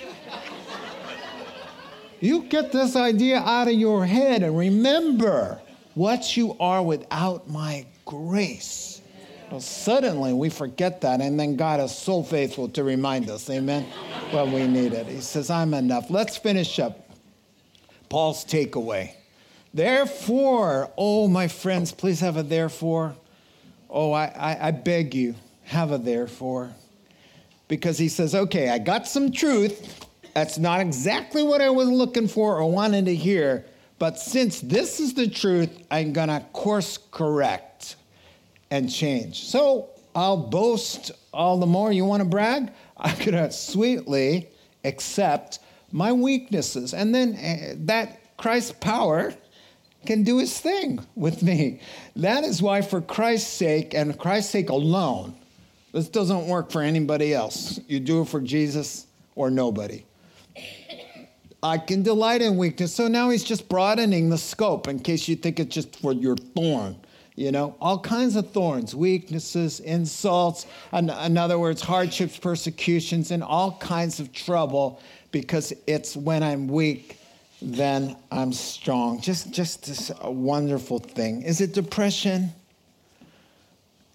You 2.19 2.43
get 2.43 2.72
this 2.72 2.95
idea 2.95 3.39
out 3.39 3.67
of 3.67 3.74
your 3.74 4.05
head 4.05 4.43
and 4.43 4.57
remember 4.57 5.59
what 5.95 6.36
you 6.38 6.55
are 6.59 6.84
without 6.84 7.49
my 7.49 7.86
grace. 8.05 9.01
Well, 9.49 9.61
suddenly 9.61 10.34
we 10.34 10.49
forget 10.49 11.01
that, 11.01 11.19
and 11.19 11.39
then 11.39 11.55
God 11.55 11.80
is 11.80 11.95
so 11.95 12.24
faithful 12.24 12.69
to 12.69 12.84
remind 12.84 13.30
us, 13.30 13.49
amen, 13.49 13.84
when 14.32 14.51
we 14.51 14.67
need 14.67 14.93
it. 14.93 15.07
He 15.07 15.19
says, 15.19 15.49
I'm 15.49 15.74
enough. 15.74 16.09
Let's 16.09 16.38
finish 16.38 16.80
up. 16.80 17.09
Paul's 18.07 18.45
takeaway. 18.45 19.13
Therefore, 19.74 20.91
oh, 20.97 21.28
my 21.28 21.47
friends, 21.47 21.91
please 21.91 22.19
have 22.19 22.38
a 22.38 22.43
therefore. 22.43 23.15
Oh, 23.89 24.11
I, 24.11 24.26
I, 24.26 24.67
I 24.67 24.72
beg 24.72 25.15
you, 25.15 25.36
have 25.63 25.91
a 25.91 25.97
therefore 25.97 26.74
because 27.72 27.97
he 27.97 28.09
says, 28.09 28.36
okay, 28.36 28.67
I 28.67 28.80
got 28.80 29.07
some 29.07 29.32
truth. 29.32 30.05
That's 30.34 30.57
not 30.57 30.82
exactly 30.82 31.41
what 31.41 31.61
I 31.61 31.69
was 31.69 31.88
looking 31.88 32.28
for 32.28 32.57
or 32.57 32.69
wanted 32.69 33.05
to 33.05 33.15
hear. 33.15 33.65
But 33.97 34.19
since 34.19 34.59
this 34.59 34.99
is 34.99 35.13
the 35.13 35.30
truth, 35.30 35.69
I'm 35.89 36.11
going 36.11 36.28
to 36.28 36.45
course 36.51 36.99
correct 37.11 37.95
and 38.72 38.91
change. 38.91 39.45
So 39.45 39.89
I'll 40.13 40.36
boast 40.36 41.11
all 41.34 41.59
the 41.59 41.65
more. 41.65 41.93
You 41.93 42.03
want 42.03 42.22
to 42.22 42.28
brag? 42.28 42.74
I'm 42.97 43.17
going 43.19 43.32
to 43.32 43.49
sweetly 43.53 44.49
accept 44.84 45.59
my 45.93 46.11
weaknesses. 46.11 46.93
And 46.93 47.15
then 47.15 47.36
uh, 47.36 47.76
that 47.86 48.36
Christ's 48.36 48.74
power 48.82 49.34
can 50.05 50.24
do 50.24 50.39
his 50.39 50.59
thing 50.59 50.99
with 51.15 51.41
me. 51.41 51.80
That 52.17 52.43
is 52.43 52.61
why, 52.61 52.82
for 52.82 52.99
Christ's 52.99 53.49
sake 53.49 53.93
and 53.93 54.19
Christ's 54.19 54.51
sake 54.51 54.69
alone, 54.69 55.38
this 55.92 56.10
doesn't 56.10 56.48
work 56.48 56.72
for 56.72 56.82
anybody 56.82 57.34
else. 57.34 57.80
You 57.88 58.00
do 58.00 58.22
it 58.22 58.28
for 58.28 58.42
Jesus 58.42 59.08
or 59.36 59.50
nobody. 59.50 60.06
I 61.64 61.78
can 61.78 62.02
delight 62.02 62.42
in 62.42 62.58
weakness. 62.58 62.94
So 62.94 63.08
now 63.08 63.30
he's 63.30 63.44
just 63.44 63.70
broadening 63.70 64.30
the 64.30 64.38
scope 64.38 64.88
in 64.88 65.00
case 65.00 65.28
you 65.28 65.36
think 65.36 65.60
it's 65.60 65.74
just 65.74 65.96
for 65.98 66.14
your 66.14 66.36
thorn. 66.36 66.96
You 67.36 67.52
know, 67.52 67.76
all 67.80 68.00
kinds 68.00 68.36
of 68.36 68.52
thorns, 68.52 68.94
weaknesses, 68.94 69.80
insults, 69.80 70.66
in, 70.92 71.10
in 71.10 71.38
other 71.38 71.58
words, 71.58 71.82
hardships, 71.82 72.38
persecutions, 72.38 73.32
and 73.32 73.44
all 73.44 73.78
kinds 73.78 74.20
of 74.20 74.34
trouble 74.34 75.02
because 75.32 75.74
it's 75.88 76.16
when 76.16 76.44
I'm 76.44 76.68
weak 76.68 77.18
then 77.62 78.16
I'm 78.32 78.54
strong. 78.54 79.22
Just, 79.22 79.52
just 79.52 79.86
this 79.86 80.12
wonderful 80.24 81.00
thing. 81.00 81.44
Is 81.44 81.62
it 81.62 81.74
depression? 81.74 82.52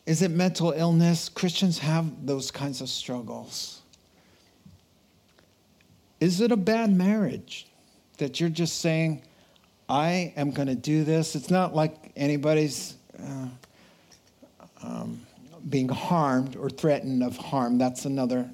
Is 0.07 0.22
it 0.22 0.30
mental 0.30 0.70
illness? 0.70 1.28
Christians 1.28 1.80
have 1.80 2.24
those 2.24 2.52
kinds 2.52 2.80
of 2.80 2.88
struggles. 2.88 3.82
Is 6.20 6.40
it 6.40 6.52
a 6.52 6.57
bad 6.57 6.90
marriage 6.90 7.66
that 8.18 8.40
you're 8.40 8.48
just 8.48 8.80
saying, 8.80 9.22
I 9.88 10.32
am 10.36 10.52
going 10.52 10.68
to 10.68 10.76
do 10.76 11.02
this? 11.02 11.34
It's 11.34 11.50
not 11.50 11.74
like 11.74 12.12
anybody's 12.14 12.94
uh, 13.20 13.48
um, 14.82 15.20
being 15.68 15.88
harmed 15.88 16.54
or 16.57 16.70
threatened 16.70 17.24
of 17.24 17.36
harm. 17.36 17.76
That's 17.76 18.04
another 18.04 18.48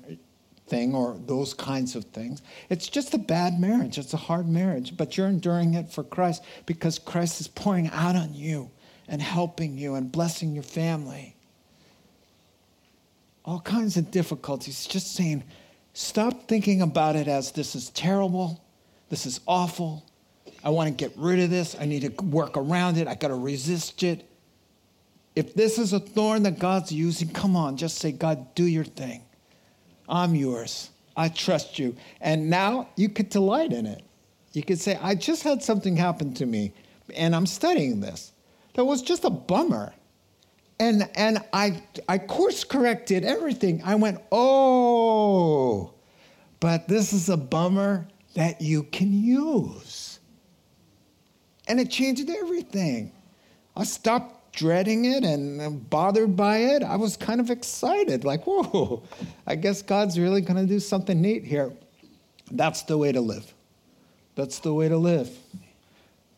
thing, 0.69 0.95
or 0.95 1.19
those 1.27 1.53
kinds 1.53 1.95
of 1.95 2.05
things. 2.07 2.41
It's 2.71 2.89
just 2.89 3.13
a 3.13 3.19
bad 3.19 3.61
marriage. 3.61 3.99
It's 3.99 4.15
a 4.15 4.19
hard 4.19 4.49
marriage, 4.49 4.97
but 4.97 5.19
you're 5.19 5.29
enduring 5.29 5.75
it 5.75 5.93
for 5.93 6.03
Christ 6.03 6.43
because 6.65 6.99
Christ 6.99 7.43
is 7.43 7.49
pouring 7.49 7.89
out 7.89 8.17
on 8.17 8.33
you 8.33 8.71
and 9.07 9.21
helping 9.21 9.77
you 9.77 9.97
and 9.97 10.11
blessing 10.11 10.55
your 10.55 10.63
family 10.63 11.37
all 13.45 13.61
kinds 13.61 13.97
of 13.97 14.11
difficulties, 14.11 14.87
just 14.87 15.15
saying, 15.15 15.43
stop 15.95 16.49
thinking 16.49 16.83
about 16.83 17.17
it 17.17 17.29
as 17.29 17.53
this 17.53 17.75
is 17.75 17.91
terrible, 17.91 18.63
this 19.09 19.27
is 19.27 19.41
awful, 19.47 20.05
I 20.65 20.71
want 20.71 20.89
to 20.89 20.95
get 20.95 21.13
rid 21.17 21.41
of 21.41 21.51
this, 21.51 21.77
I 21.79 21.87
need 21.87 22.03
to 22.03 22.25
work 22.25 22.57
around 22.57 22.97
it, 22.99 23.09
I 23.09 23.15
got 23.15 23.29
to 23.29 23.35
resist 23.35 24.03
it. 24.03 24.29
If 25.35 25.55
this 25.55 25.79
is 25.79 25.93
a 25.93 26.01
thorn 26.01 26.45
that 26.45 26.59
God's 26.59 26.93
using, 26.93 27.29
come 27.29 27.57
on, 27.57 27.77
just 27.77 27.99
say, 27.99 28.13
God, 28.13 28.55
do 28.55 28.65
your 28.65 28.85
thing. 28.85 29.23
I'm 30.09 30.35
yours. 30.35 30.91
I 31.17 31.29
trust 31.29 31.79
you. 31.79 31.97
And 32.21 32.49
now 32.49 32.89
you 32.97 33.09
could 33.09 33.29
delight 33.29 33.73
in 33.73 33.87
it. 33.87 34.03
You 34.53 34.63
could 34.63 34.79
say, 34.79 34.99
I 35.01 35.15
just 35.15 35.43
had 35.43 35.63
something 35.63 35.97
happen 35.97 36.35
to 36.35 36.47
me, 36.47 36.73
and 37.17 37.35
I'm 37.35 37.47
studying 37.47 38.01
this. 38.01 38.33
That 38.75 38.85
was 38.85 39.03
just 39.03 39.25
a 39.25 39.31
bummer. 39.31 39.95
And, 40.83 41.09
and 41.15 41.39
I, 41.53 41.81
I 42.09 42.19
course 42.19 42.65
corrected 42.65 43.25
everything. 43.25 43.83
I 43.85 43.95
went, 43.95 44.21
oh, 44.33 45.95
but 46.59 46.89
this 46.89 47.13
is 47.13 47.29
a 47.29 47.37
bummer 47.37 48.09
that 48.35 48.61
you 48.61 48.83
can 48.83 49.13
use. 49.13 50.19
And 51.69 51.79
it 51.79 51.89
changed 51.89 52.29
everything. 52.29 53.13
I 53.77 53.85
stopped 53.85 54.57
dreading 54.57 55.05
it 55.05 55.23
and 55.23 55.89
bothered 55.89 56.35
by 56.35 56.57
it. 56.57 56.83
I 56.83 56.97
was 56.97 57.17
kind 57.17 57.41
of 57.41 57.49
excited, 57.49 58.25
like, 58.25 58.45
whoa, 58.45 59.05
I 59.47 59.55
guess 59.55 59.83
God's 59.83 60.19
really 60.19 60.41
going 60.41 60.57
to 60.57 60.67
do 60.67 60.81
something 60.81 61.23
neat 61.23 61.45
here. 61.45 61.73
That's 62.51 62.83
the 62.83 62.99
way 62.99 63.13
to 63.13 63.21
live. 63.21 63.55
That's 64.35 64.59
the 64.59 64.75
way 64.75 64.89
to 64.89 64.97
live. 64.97 65.31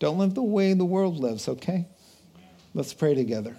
Don't 0.00 0.18
live 0.18 0.34
the 0.34 0.42
way 0.42 0.74
the 0.74 0.84
world 0.84 1.18
lives, 1.18 1.48
okay? 1.48 1.86
Let's 2.74 2.92
pray 2.92 3.14
together. 3.14 3.56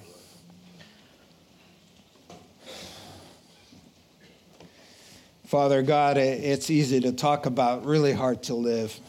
Father 5.45 5.83
God, 5.83 6.17
it's 6.17 6.69
easy 6.69 6.99
to 7.01 7.11
talk 7.11 7.45
about, 7.45 7.85
really 7.85 8.13
hard 8.13 8.43
to 8.43 8.55
live. 8.55 8.99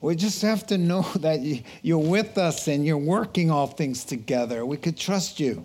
We 0.00 0.16
just 0.16 0.42
have 0.42 0.66
to 0.68 0.78
know 0.78 1.02
that 1.16 1.40
you're 1.82 1.98
with 1.98 2.38
us 2.38 2.66
and 2.68 2.84
you're 2.84 2.96
working 2.96 3.50
all 3.50 3.66
things 3.66 4.04
together. 4.04 4.64
We 4.64 4.76
could 4.76 4.96
trust 4.96 5.38
you 5.38 5.64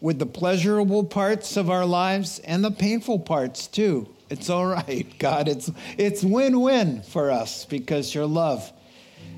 with 0.00 0.18
the 0.18 0.26
pleasurable 0.26 1.04
parts 1.04 1.56
of 1.56 1.70
our 1.70 1.86
lives 1.86 2.40
and 2.40 2.62
the 2.62 2.70
painful 2.70 3.20
parts 3.20 3.66
too. 3.66 4.08
It's 4.28 4.50
all 4.50 4.66
right, 4.88 5.06
God. 5.18 5.48
It's, 5.48 5.70
it's 5.96 6.22
win 6.22 6.60
win 6.60 7.02
for 7.02 7.30
us 7.30 7.64
because 7.64 8.14
your 8.14 8.26
love 8.26 8.70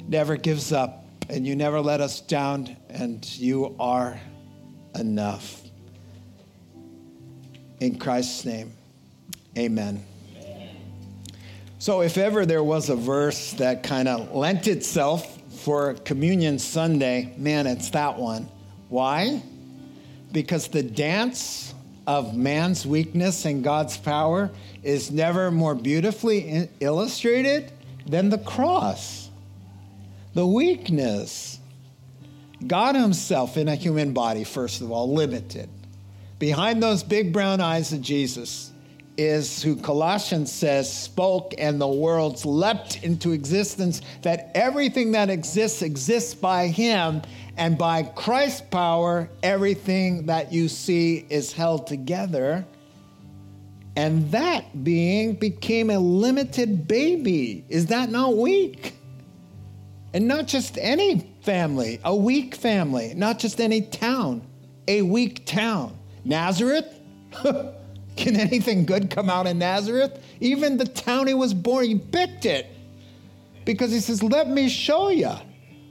never 0.09 0.37
gives 0.37 0.73
up 0.73 1.05
and 1.29 1.47
you 1.47 1.57
never 1.57 1.81
let 1.81 2.01
us 2.01 2.21
down, 2.21 2.77
and 2.89 3.25
you 3.37 3.75
are 3.81 4.21
enough. 4.95 5.63
In 7.81 7.99
Christ's 7.99 8.45
name. 8.45 8.76
Amen. 9.57 10.05
So, 11.79 12.03
if 12.03 12.19
ever 12.19 12.47
there 12.47 12.63
was 12.63 12.89
a 12.89 12.97
verse 12.97 13.53
that 13.55 13.83
kind 13.83 14.09
of 14.09 14.35
lent 14.35 14.67
itself 14.67 15.41
for 15.61 15.95
Communion 15.95 16.59
Sunday, 16.59 17.35
man, 17.37 17.67
it's 17.67 17.91
that 17.91 18.19
one. 18.19 18.49
Why? 18.89 19.43
Because 20.33 20.69
the 20.69 20.83
dance 20.83 21.75
of 22.07 22.37
man's 22.37 22.87
weakness 22.87 23.45
and 23.45 23.65
God's 23.65 23.97
power 23.97 24.51
is 24.83 25.11
never 25.11 25.51
more 25.51 25.75
beautifully 25.75 26.69
illustrated 26.81 27.73
than 28.07 28.31
the 28.31 28.39
cross. 28.39 29.31
The 30.35 30.47
weakness. 30.47 31.59
God 32.67 32.95
Himself 32.95 33.57
in 33.57 33.69
a 33.69 33.75
human 33.75 34.13
body, 34.13 34.45
first 34.45 34.81
of 34.81 34.91
all, 34.91 35.13
limited. 35.13 35.69
Behind 36.39 36.83
those 36.83 37.03
big 37.03 37.33
brown 37.33 37.61
eyes 37.61 37.93
of 37.93 38.01
Jesus, 38.01 38.71
is 39.17 39.63
who 39.63 39.77
Colossians 39.77 40.53
says 40.53 40.93
spoke 40.93 41.55
and 41.59 41.81
the 41.81 41.89
worlds 41.89 42.45
leapt 42.45 43.03
into 43.03 43.33
existence, 43.33 44.03
that 44.23 44.51
everything 44.55 45.13
that 45.13 45.31
exists 45.31 45.83
exists 45.83 46.35
by 46.35 46.69
him, 46.69 47.23
and 47.57 47.79
by 47.79 48.03
Christ's 48.03 48.61
power, 48.61 49.31
everything 49.43 50.27
that 50.27 50.53
you 50.53 50.69
see 50.69 51.27
is 51.31 51.53
held 51.53 51.87
together. 51.87 52.67
And 53.97 54.31
that 54.31 54.85
being 54.85 55.35
became 55.35 55.89
a 55.89 55.99
limited 55.99 56.87
baby. 56.87 57.65
Is 57.71 57.87
that 57.87 58.11
not 58.11 58.37
weak? 58.37 58.95
And 60.13 60.29
not 60.29 60.47
just 60.47 60.77
any 60.79 61.35
family, 61.43 62.01
a 62.05 62.15
weak 62.15 62.55
family, 62.55 63.15
not 63.15 63.39
just 63.39 63.61
any 63.61 63.83
town, 63.83 64.43
a 64.87 65.03
weak 65.03 65.47
town. 65.47 65.97
Nazareth? 66.25 67.01
Can 68.17 68.37
anything 68.37 68.87
good 68.87 69.11
come 69.11 69.29
out 69.29 69.47
of 69.47 69.57
Nazareth? 69.57 70.23
Even 70.41 70.79
the 70.79 70.87
town 70.87 71.27
he 71.27 71.35
was 71.35 71.53
born, 71.53 71.85
he 71.85 71.99
picked 71.99 72.47
it. 72.47 72.67
Because 73.65 73.93
he 73.93 74.01
says, 74.01 74.23
Let 74.23 74.49
me 74.49 74.69
show 74.69 75.09
you 75.09 75.35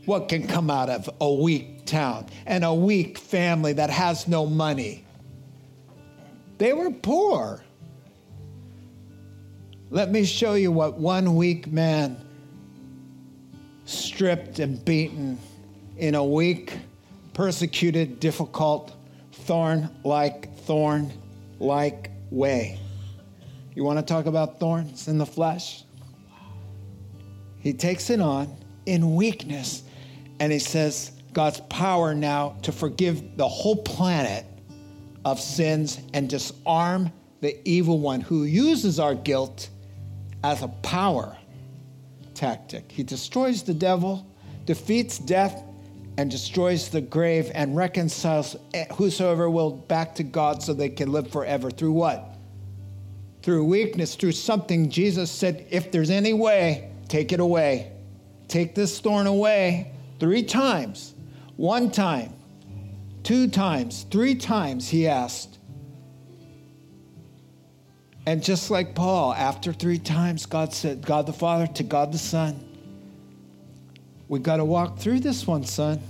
what 0.05 0.29
can 0.29 0.47
come 0.47 0.69
out 0.69 0.89
of 0.89 1.09
a 1.21 1.31
weak 1.31 1.85
town 1.85 2.27
and 2.45 2.63
a 2.63 2.73
weak 2.73 3.17
family 3.17 3.73
that 3.73 3.89
has 3.89 4.27
no 4.27 4.45
money. 4.45 5.05
They 6.57 6.73
were 6.73 6.91
poor. 6.91 7.63
Let 9.89 10.11
me 10.11 10.25
show 10.25 10.55
you 10.55 10.71
what 10.71 10.97
one 10.97 11.35
weak 11.35 11.67
man, 11.67 12.17
stripped 13.85 14.59
and 14.59 14.83
beaten 14.83 15.37
in 15.97 16.15
a 16.15 16.23
weak, 16.23 16.73
persecuted, 17.33 18.19
difficult, 18.19 18.95
thorn 19.31 19.89
like, 20.03 20.55
thorn 20.59 21.11
like 21.59 22.09
way. 22.35 22.79
You 23.73 23.83
want 23.83 23.99
to 23.99 24.05
talk 24.05 24.25
about 24.25 24.59
thorns 24.59 25.07
in 25.07 25.17
the 25.17 25.25
flesh? 25.25 25.83
He 27.59 27.73
takes 27.73 28.09
it 28.09 28.19
on 28.19 28.55
in 28.85 29.15
weakness 29.15 29.83
and 30.39 30.51
he 30.51 30.59
says, 30.59 31.11
God's 31.33 31.61
power 31.61 32.13
now 32.13 32.57
to 32.61 32.71
forgive 32.71 33.37
the 33.37 33.47
whole 33.47 33.77
planet 33.77 34.45
of 35.25 35.39
sins 35.39 35.99
and 36.13 36.29
disarm 36.29 37.11
the 37.41 37.57
evil 37.67 37.99
one 37.99 38.21
who 38.21 38.43
uses 38.43 38.99
our 38.99 39.15
guilt 39.15 39.69
as 40.43 40.61
a 40.61 40.67
power 40.67 41.35
tactic. 42.33 42.91
He 42.91 43.03
destroys 43.03 43.63
the 43.63 43.73
devil, 43.73 44.25
defeats 44.65 45.17
death, 45.17 45.63
and 46.17 46.31
destroys 46.31 46.89
the 46.89 47.01
grave 47.01 47.51
and 47.53 47.75
reconciles 47.75 48.55
whosoever 48.93 49.49
will 49.49 49.71
back 49.71 50.15
to 50.15 50.23
God 50.23 50.63
so 50.63 50.73
they 50.73 50.89
can 50.89 51.11
live 51.11 51.29
forever. 51.29 51.69
Through 51.69 51.91
what? 51.91 52.35
Through 53.41 53.65
weakness, 53.65 54.15
through 54.15 54.31
something 54.31 54.89
Jesus 54.89 55.29
said, 55.29 55.67
if 55.69 55.91
there's 55.91 56.09
any 56.09 56.33
way, 56.33 56.89
take 57.07 57.31
it 57.31 57.39
away. 57.39 57.91
Take 58.47 58.75
this 58.75 58.99
thorn 58.99 59.27
away 59.27 59.91
three 60.19 60.43
times. 60.43 61.13
One 61.57 61.91
time, 61.91 62.33
two 63.23 63.47
times, 63.47 64.05
three 64.09 64.35
times, 64.35 64.89
he 64.89 65.07
asked. 65.07 65.59
And 68.25 68.41
just 68.41 68.71
like 68.71 68.95
Paul, 68.95 69.33
after 69.33 69.71
three 69.73 69.99
times, 69.99 70.45
God 70.45 70.73
said, 70.73 71.05
God 71.05 71.27
the 71.27 71.33
Father 71.33 71.67
to 71.67 71.83
God 71.83 72.11
the 72.11 72.17
Son, 72.17 72.59
we 74.27 74.39
got 74.39 74.57
to 74.57 74.65
walk 74.65 74.97
through 74.97 75.19
this 75.19 75.45
one, 75.45 75.63
son, 75.63 76.01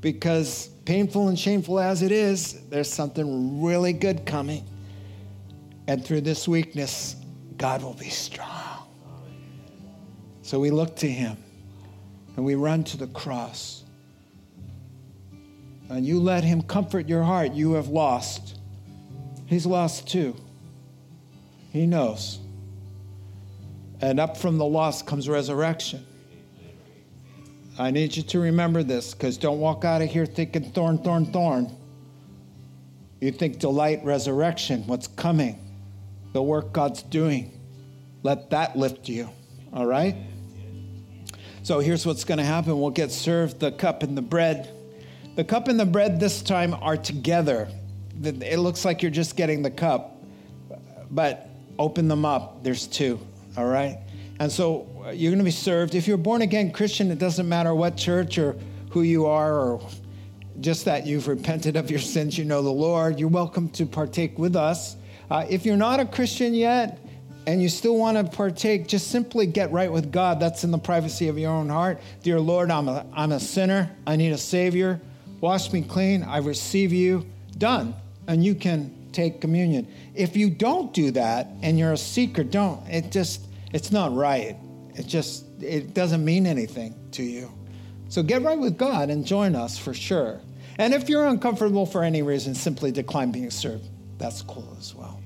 because 0.00 0.68
painful 0.84 1.28
and 1.28 1.38
shameful 1.38 1.78
as 1.78 2.02
it 2.02 2.12
is, 2.12 2.60
there's 2.68 2.92
something 2.92 3.62
really 3.62 3.92
good 3.92 4.26
coming. 4.26 4.64
And 5.86 6.04
through 6.04 6.22
this 6.22 6.48
weakness, 6.48 7.16
God 7.56 7.82
will 7.82 7.94
be 7.94 8.08
strong. 8.08 8.88
So 10.42 10.58
we 10.58 10.70
look 10.70 10.96
to 10.96 11.08
him 11.08 11.36
and 12.36 12.44
we 12.44 12.54
run 12.54 12.84
to 12.84 12.96
the 12.96 13.06
cross. 13.08 13.84
And 15.88 16.04
you 16.04 16.18
let 16.20 16.44
him 16.44 16.62
comfort 16.62 17.08
your 17.08 17.22
heart. 17.22 17.52
You 17.52 17.74
have 17.74 17.88
lost. 17.88 18.58
He's 19.46 19.66
lost 19.66 20.08
too. 20.08 20.34
He 21.70 21.86
knows. 21.86 22.40
And 24.00 24.18
up 24.18 24.36
from 24.36 24.58
the 24.58 24.64
loss 24.64 25.02
comes 25.02 25.28
resurrection. 25.28 26.04
I 27.78 27.90
need 27.90 28.16
you 28.16 28.22
to 28.22 28.38
remember 28.38 28.82
this 28.84 29.14
because 29.14 29.36
don't 29.36 29.58
walk 29.58 29.84
out 29.84 30.00
of 30.00 30.08
here 30.08 30.26
thinking 30.26 30.70
thorn, 30.70 30.98
thorn, 30.98 31.26
thorn. 31.26 31.76
You 33.20 33.32
think 33.32 33.58
delight, 33.58 34.04
resurrection, 34.04 34.86
what's 34.86 35.08
coming, 35.08 35.58
the 36.32 36.42
work 36.42 36.72
God's 36.72 37.02
doing. 37.02 37.58
Let 38.22 38.50
that 38.50 38.76
lift 38.76 39.08
you, 39.08 39.28
all 39.72 39.86
right? 39.86 40.14
So 41.62 41.80
here's 41.80 42.06
what's 42.06 42.24
going 42.24 42.38
to 42.38 42.44
happen 42.44 42.78
we'll 42.78 42.90
get 42.90 43.10
served 43.10 43.58
the 43.58 43.72
cup 43.72 44.02
and 44.02 44.16
the 44.16 44.22
bread. 44.22 44.70
The 45.34 45.44
cup 45.44 45.66
and 45.66 45.80
the 45.80 45.86
bread 45.86 46.20
this 46.20 46.42
time 46.42 46.74
are 46.74 46.96
together. 46.96 47.68
It 48.22 48.58
looks 48.58 48.84
like 48.84 49.02
you're 49.02 49.10
just 49.10 49.36
getting 49.36 49.62
the 49.62 49.70
cup, 49.70 50.22
but 51.10 51.48
open 51.76 52.06
them 52.06 52.24
up. 52.24 52.62
There's 52.62 52.86
two, 52.86 53.18
all 53.56 53.66
right? 53.66 53.98
And 54.38 54.52
so 54.52 54.86
you're 55.12 55.30
going 55.30 55.38
to 55.38 55.44
be 55.44 55.50
served. 55.50 55.94
If 55.94 56.06
you're 56.06 56.16
born 56.16 56.42
again 56.42 56.72
Christian, 56.72 57.10
it 57.10 57.18
doesn't 57.18 57.48
matter 57.48 57.74
what 57.74 57.96
church 57.96 58.38
or 58.38 58.56
who 58.90 59.02
you 59.02 59.26
are 59.26 59.58
or 59.58 59.80
just 60.60 60.84
that 60.84 61.06
you've 61.06 61.28
repented 61.28 61.76
of 61.76 61.90
your 61.90 62.00
sins, 62.00 62.38
you 62.38 62.44
know 62.44 62.62
the 62.62 62.70
Lord, 62.70 63.18
you're 63.18 63.28
welcome 63.28 63.68
to 63.70 63.86
partake 63.86 64.38
with 64.38 64.56
us. 64.56 64.96
Uh, 65.30 65.44
if 65.48 65.66
you're 65.66 65.76
not 65.76 66.00
a 66.00 66.04
Christian 66.04 66.54
yet 66.54 67.00
and 67.46 67.60
you 67.60 67.68
still 67.68 67.96
want 67.96 68.16
to 68.16 68.36
partake, 68.36 68.86
just 68.86 69.08
simply 69.08 69.46
get 69.46 69.70
right 69.72 69.90
with 69.90 70.12
God. 70.12 70.38
That's 70.40 70.64
in 70.64 70.70
the 70.70 70.78
privacy 70.78 71.28
of 71.28 71.38
your 71.38 71.50
own 71.50 71.68
heart. 71.68 72.00
Dear 72.22 72.40
Lord, 72.40 72.70
I'm 72.70 72.88
a, 72.88 73.04
I'm 73.12 73.32
a 73.32 73.40
sinner. 73.40 73.90
I 74.06 74.16
need 74.16 74.32
a 74.32 74.38
Savior. 74.38 75.00
Wash 75.40 75.72
me 75.72 75.82
clean. 75.82 76.22
I 76.22 76.38
receive 76.38 76.92
you. 76.92 77.26
Done. 77.58 77.94
And 78.26 78.44
you 78.44 78.54
can 78.54 79.08
take 79.12 79.40
communion. 79.40 79.86
If 80.14 80.36
you 80.36 80.50
don't 80.50 80.92
do 80.94 81.10
that 81.12 81.48
and 81.62 81.78
you're 81.78 81.92
a 81.92 81.98
seeker, 81.98 82.44
don't. 82.44 82.86
It 82.88 83.10
just, 83.10 83.42
it's 83.72 83.90
not 83.90 84.14
right. 84.14 84.56
It 84.94 85.06
just 85.06 85.44
it 85.60 85.94
doesn't 85.94 86.24
mean 86.24 86.46
anything 86.46 86.94
to 87.12 87.22
you. 87.22 87.52
So 88.08 88.22
get 88.22 88.42
right 88.42 88.58
with 88.58 88.78
God 88.78 89.10
and 89.10 89.26
join 89.26 89.54
us 89.56 89.76
for 89.78 89.94
sure. 89.94 90.40
And 90.78 90.92
if 90.94 91.08
you're 91.08 91.26
uncomfortable 91.26 91.86
for 91.86 92.02
any 92.02 92.22
reason, 92.22 92.54
simply 92.54 92.92
decline 92.92 93.32
being 93.32 93.50
served. 93.50 93.88
That's 94.18 94.42
cool 94.42 94.76
as 94.78 94.94
well. 94.94 95.20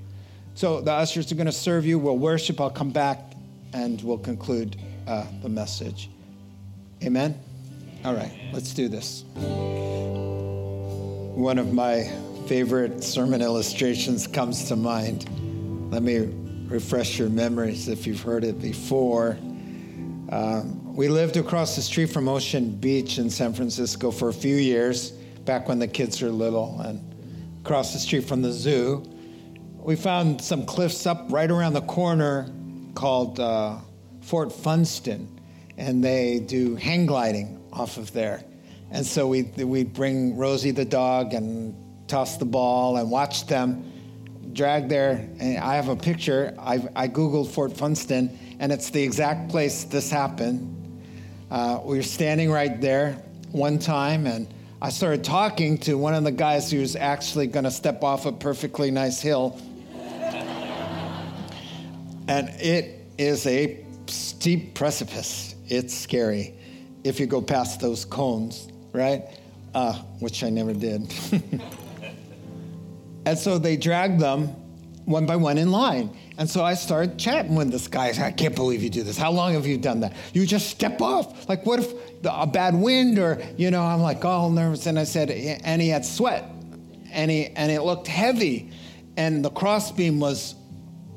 So 0.54 0.80
the 0.80 0.92
ushers 0.92 1.30
are 1.30 1.34
going 1.34 1.46
to 1.46 1.52
serve 1.52 1.86
you. 1.86 1.98
We'll 1.98 2.18
worship. 2.18 2.60
I'll 2.60 2.70
come 2.70 2.90
back 2.90 3.32
and 3.72 4.00
we'll 4.02 4.18
conclude 4.18 4.76
uh, 5.06 5.24
the 5.42 5.48
message. 5.48 6.10
Amen. 7.02 7.38
All 8.04 8.14
right, 8.14 8.32
let's 8.52 8.74
do 8.74 8.88
this. 8.88 9.24
One 11.34 11.58
of 11.58 11.72
my 11.72 12.10
favorite 12.46 13.04
sermon 13.04 13.42
illustrations 13.42 14.26
comes 14.26 14.64
to 14.68 14.76
mind. 14.76 15.28
Let 15.92 16.02
me 16.02 16.28
refresh 16.66 17.18
your 17.18 17.28
memories 17.28 17.88
if 17.88 18.06
you've 18.06 18.22
heard 18.22 18.44
it 18.44 18.60
before. 18.60 19.38
Uh, 20.28 20.62
we 20.84 21.08
lived 21.08 21.38
across 21.38 21.74
the 21.74 21.80
street 21.80 22.06
from 22.06 22.28
Ocean 22.28 22.70
Beach 22.70 23.18
in 23.18 23.30
San 23.30 23.54
Francisco 23.54 24.10
for 24.10 24.28
a 24.28 24.32
few 24.32 24.56
years, 24.56 25.12
back 25.46 25.68
when 25.68 25.78
the 25.78 25.88
kids 25.88 26.20
were 26.20 26.28
little, 26.28 26.78
and 26.82 27.02
across 27.64 27.94
the 27.94 27.98
street 27.98 28.24
from 28.24 28.42
the 28.42 28.52
zoo. 28.52 29.02
We 29.76 29.96
found 29.96 30.42
some 30.42 30.66
cliffs 30.66 31.06
up 31.06 31.26
right 31.30 31.50
around 31.50 31.72
the 31.72 31.82
corner 31.82 32.52
called 32.94 33.40
uh, 33.40 33.78
Fort 34.20 34.52
Funston, 34.52 35.40
and 35.78 36.04
they 36.04 36.40
do 36.40 36.76
hang 36.76 37.06
gliding 37.06 37.64
off 37.72 37.96
of 37.96 38.12
there. 38.12 38.44
And 38.90 39.06
so 39.06 39.28
we 39.28 39.42
we 39.42 39.84
bring 39.84 40.36
Rosie 40.36 40.72
the 40.72 40.84
dog 40.84 41.32
and 41.32 41.74
toss 42.06 42.36
the 42.36 42.44
ball 42.44 42.98
and 42.98 43.10
watch 43.10 43.46
them 43.46 43.84
drag 44.52 44.88
there, 44.88 45.28
and 45.38 45.58
I 45.58 45.76
have 45.76 45.88
a 45.88 45.96
picture. 45.96 46.54
I, 46.58 46.86
I 46.96 47.08
Googled 47.08 47.48
Fort 47.48 47.76
Funston, 47.76 48.36
and 48.58 48.72
it's 48.72 48.90
the 48.90 49.02
exact 49.02 49.50
place 49.50 49.84
this 49.84 50.10
happened. 50.10 50.74
Uh, 51.50 51.80
we 51.84 51.96
were 51.96 52.02
standing 52.02 52.50
right 52.50 52.80
there 52.80 53.22
one 53.52 53.78
time, 53.78 54.26
and 54.26 54.52
I 54.82 54.90
started 54.90 55.24
talking 55.24 55.78
to 55.78 55.96
one 55.96 56.14
of 56.14 56.24
the 56.24 56.32
guys 56.32 56.70
who 56.70 56.80
was 56.80 56.96
actually 56.96 57.46
going 57.46 57.64
to 57.64 57.70
step 57.70 58.02
off 58.02 58.26
a 58.26 58.32
perfectly 58.32 58.90
nice 58.90 59.20
hill. 59.20 59.60
and 62.28 62.48
it 62.60 63.06
is 63.16 63.46
a 63.46 63.84
steep 64.06 64.74
precipice. 64.74 65.54
It's 65.68 65.94
scary 65.94 66.54
if 67.04 67.20
you 67.20 67.26
go 67.26 67.40
past 67.40 67.80
those 67.80 68.04
cones, 68.04 68.68
right? 68.92 69.24
Uh, 69.74 69.94
which 70.20 70.42
I 70.42 70.50
never 70.50 70.74
did. 70.74 71.12
And 73.28 73.38
so 73.38 73.58
they 73.58 73.76
dragged 73.76 74.20
them 74.20 74.46
one 75.04 75.26
by 75.26 75.36
one 75.36 75.58
in 75.58 75.70
line. 75.70 76.16
And 76.38 76.48
so 76.48 76.64
I 76.64 76.74
started 76.74 77.18
chatting 77.18 77.56
with 77.56 77.72
this 77.72 77.88
guy. 77.88 78.06
I, 78.06 78.12
said, 78.12 78.24
I 78.24 78.30
can't 78.30 78.54
believe 78.54 78.80
you 78.80 78.90
do 78.90 79.02
this. 79.02 79.18
How 79.18 79.32
long 79.32 79.54
have 79.54 79.66
you 79.66 79.76
done 79.76 80.00
that? 80.00 80.14
You 80.32 80.46
just 80.46 80.70
step 80.70 81.02
off. 81.02 81.48
Like, 81.48 81.66
what 81.66 81.80
if 81.80 81.92
a 82.24 82.46
bad 82.46 82.74
wind 82.74 83.18
or, 83.18 83.42
you 83.56 83.70
know, 83.70 83.82
I'm 83.82 84.00
like 84.00 84.24
all 84.24 84.50
nervous. 84.50 84.86
And 84.86 84.98
I 84.98 85.04
said, 85.04 85.30
and 85.30 85.82
he 85.82 85.88
had 85.88 86.04
sweat 86.04 86.44
and, 87.12 87.30
he, 87.30 87.46
and 87.46 87.70
it 87.70 87.82
looked 87.82 88.06
heavy. 88.06 88.70
And 89.16 89.44
the 89.44 89.50
crossbeam 89.50 90.20
was 90.20 90.54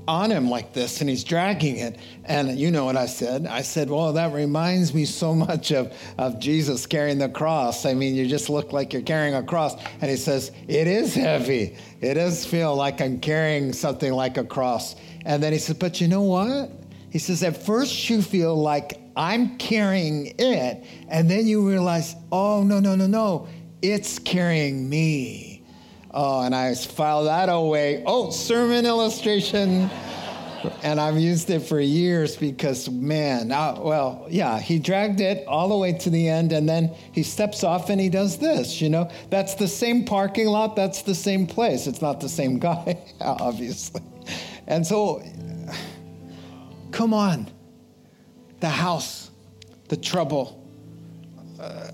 on 0.08 0.32
him 0.32 0.50
like 0.50 0.74
this 0.74 1.02
and 1.02 1.10
he's 1.10 1.24
dragging 1.24 1.78
it. 1.78 1.98
And 2.26 2.58
you 2.58 2.72
know 2.72 2.86
what 2.86 2.98
I 2.98 3.06
said? 3.06 3.46
I 3.46 3.62
said, 3.62 3.90
Well, 3.90 4.14
that 4.14 4.34
reminds 4.34 4.94
me 4.94 5.06
so 5.06 5.36
much 5.36 5.72
of, 5.72 5.94
of 6.18 6.40
Jesus 6.40 6.86
carrying 6.86 7.20
the 7.20 7.30
cross. 7.30 7.86
I 7.86 7.94
mean, 7.94 8.16
you 8.16 8.28
just 8.28 8.50
look 8.50 8.74
like 8.74 8.94
you're 8.94 9.04
carrying 9.04 9.36
a 9.36 9.44
cross. 9.44 9.76
And 10.02 10.10
he 10.10 10.18
says, 10.18 10.52
It 10.68 10.88
is 10.88 11.14
heavy. 11.14 11.78
It 12.02 12.16
does 12.16 12.46
feel 12.46 12.76
like 12.76 13.00
I'm 13.00 13.20
carrying 13.20 13.74
something 13.74 14.12
like 14.12 14.38
a 14.38 14.44
cross. 14.44 14.96
And 15.26 15.42
then 15.42 15.54
he 15.54 15.60
said, 15.60 15.80
But 15.80 16.02
you 16.02 16.08
know 16.08 16.24
what? 16.24 16.72
He 17.10 17.20
says, 17.20 17.44
At 17.44 17.64
first 17.64 18.10
you 18.10 18.22
feel 18.22 18.56
like 18.56 19.00
I'm 19.16 19.58
carrying 19.58 20.34
it. 20.38 20.86
And 21.10 21.30
then 21.30 21.48
you 21.48 21.68
realize, 21.68 22.16
Oh, 22.32 22.64
no, 22.64 22.80
no, 22.80 22.96
no, 22.96 23.08
no. 23.08 23.48
It's 23.82 24.20
carrying 24.20 24.90
me. 24.90 25.64
Oh, 26.14 26.42
and 26.42 26.54
I 26.54 26.76
file 26.76 27.24
that 27.26 27.50
away. 27.50 28.04
Oh, 28.06 28.32
sermon 28.32 28.86
illustration. 28.86 29.90
and 30.84 31.00
I've 31.00 31.18
used 31.18 31.50
it 31.50 31.62
for 31.62 31.80
years 31.80 32.36
because, 32.36 32.90
man, 32.90 33.52
uh, 33.52 33.76
well, 33.80 34.28
yeah, 34.30 34.60
he 34.60 34.80
dragged 34.80 35.22
it 35.22 35.48
all 35.48 35.70
the 35.70 35.78
way 35.78 35.94
to 35.94 36.10
the 36.10 36.28
end 36.28 36.52
and 36.52 36.68
then 36.68 36.94
he 37.12 37.24
steps 37.24 37.64
off 37.64 37.90
and 37.90 38.00
he 38.00 38.10
does 38.10 38.38
this, 38.38 38.82
you 38.82 38.90
know? 38.90 39.10
That's 39.30 39.56
the 39.56 39.68
same 39.68 40.06
parking 40.06 40.48
lot, 40.48 40.76
that's 40.76 41.02
the 41.04 41.16
same 41.16 41.48
place. 41.48 41.88
It's 41.88 42.02
not 42.02 42.20
the 42.20 42.30
same 42.30 42.60
guy, 42.60 43.02
obviously. 43.22 44.02
And 44.72 44.88
so, 44.88 45.22
come 46.92 47.14
on, 47.14 47.52
the 48.62 48.70
house, 48.70 49.30
the 49.90 49.98
trouble. 49.98 50.66
Uh, 51.60 51.92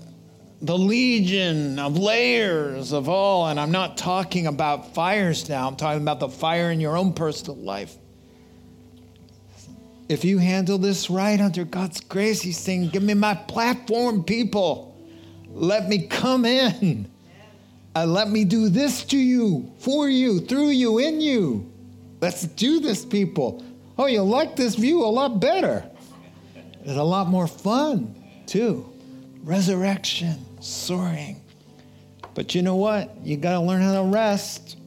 the 0.62 0.78
legion 0.78 1.80
of 1.80 1.98
layers 1.98 2.92
of 2.92 3.08
all, 3.08 3.48
and 3.48 3.58
I'm 3.58 3.72
not 3.72 3.96
talking 3.96 4.46
about 4.46 4.94
fires 4.94 5.48
now, 5.48 5.66
I'm 5.66 5.74
talking 5.74 6.02
about 6.02 6.20
the 6.20 6.28
fire 6.28 6.70
in 6.70 6.80
your 6.80 6.96
own 6.96 7.12
personal 7.12 7.56
life. 7.56 7.96
If 10.08 10.24
you 10.24 10.38
handle 10.38 10.78
this 10.78 11.10
right 11.10 11.40
under 11.40 11.64
God's 11.64 12.00
grace, 12.00 12.40
He's 12.42 12.58
saying, 12.58 12.90
Give 12.90 13.02
me 13.02 13.14
my 13.14 13.34
platform, 13.34 14.22
people. 14.22 14.96
Let 15.48 15.88
me 15.88 16.06
come 16.06 16.44
in. 16.44 17.10
And 17.96 18.14
let 18.14 18.30
me 18.30 18.44
do 18.44 18.68
this 18.68 19.02
to 19.06 19.18
you, 19.18 19.72
for 19.78 20.08
you, 20.08 20.38
through 20.38 20.68
you, 20.68 20.98
in 20.98 21.20
you. 21.20 21.72
Let's 22.20 22.42
do 22.42 22.80
this, 22.80 23.04
people. 23.04 23.64
Oh, 23.96 24.06
you'll 24.06 24.26
like 24.26 24.56
this 24.56 24.74
view 24.74 25.04
a 25.04 25.06
lot 25.06 25.40
better. 25.40 25.88
It's 26.84 26.96
a 26.96 27.02
lot 27.02 27.28
more 27.28 27.46
fun, 27.46 28.14
too. 28.46 28.90
Resurrection 29.42 30.38
soaring. 30.60 31.40
But 32.34 32.54
you 32.54 32.62
know 32.62 32.76
what? 32.76 33.16
You 33.24 33.36
got 33.36 33.52
to 33.54 33.60
learn 33.60 33.82
how 33.82 33.94
to 33.94 34.08
rest. 34.08 34.78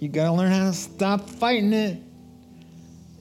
You 0.00 0.08
got 0.08 0.26
to 0.26 0.32
learn 0.32 0.52
how 0.52 0.66
to 0.66 0.74
stop 0.74 1.28
fighting 1.28 1.72
it. 1.72 1.98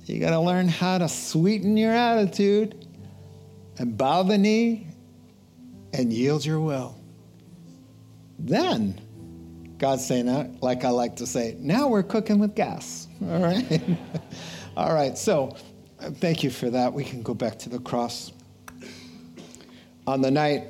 You 0.05 0.19
got 0.19 0.31
to 0.31 0.39
learn 0.39 0.67
how 0.67 0.97
to 0.97 1.07
sweeten 1.07 1.77
your 1.77 1.93
attitude 1.93 2.87
and 3.77 3.97
bow 3.97 4.23
the 4.23 4.37
knee 4.37 4.87
and 5.93 6.11
yield 6.11 6.45
your 6.45 6.59
will. 6.59 6.97
Then, 8.37 8.99
God's 9.77 10.05
saying, 10.05 10.59
like 10.61 10.83
I 10.83 10.89
like 10.89 11.15
to 11.17 11.25
say, 11.25 11.55
now 11.59 11.87
we're 11.87 12.03
cooking 12.03 12.39
with 12.39 12.55
gas. 12.55 13.07
All 13.29 13.39
right? 13.41 13.81
All 14.77 14.93
right, 14.93 15.17
so 15.17 15.55
thank 15.99 16.43
you 16.43 16.49
for 16.49 16.69
that. 16.69 16.93
We 16.93 17.03
can 17.03 17.21
go 17.21 17.33
back 17.33 17.59
to 17.59 17.69
the 17.69 17.79
cross. 17.79 18.31
On 20.05 20.21
the 20.21 20.31
night 20.31 20.67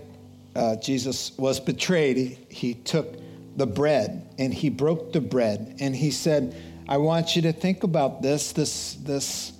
uh, 0.55 0.75
Jesus 0.75 1.37
was 1.37 1.59
betrayed, 1.59 2.17
he, 2.17 2.37
he 2.49 2.73
took 2.73 3.15
the 3.55 3.65
bread 3.65 4.27
and 4.37 4.53
he 4.53 4.69
broke 4.69 5.13
the 5.13 5.21
bread 5.21 5.77
and 5.79 5.95
he 5.95 6.11
said, 6.11 6.55
I 6.87 6.97
want 6.97 7.35
you 7.35 7.41
to 7.43 7.53
think 7.53 7.83
about 7.83 8.21
this, 8.21 8.51
this, 8.51 8.95
this 8.95 9.53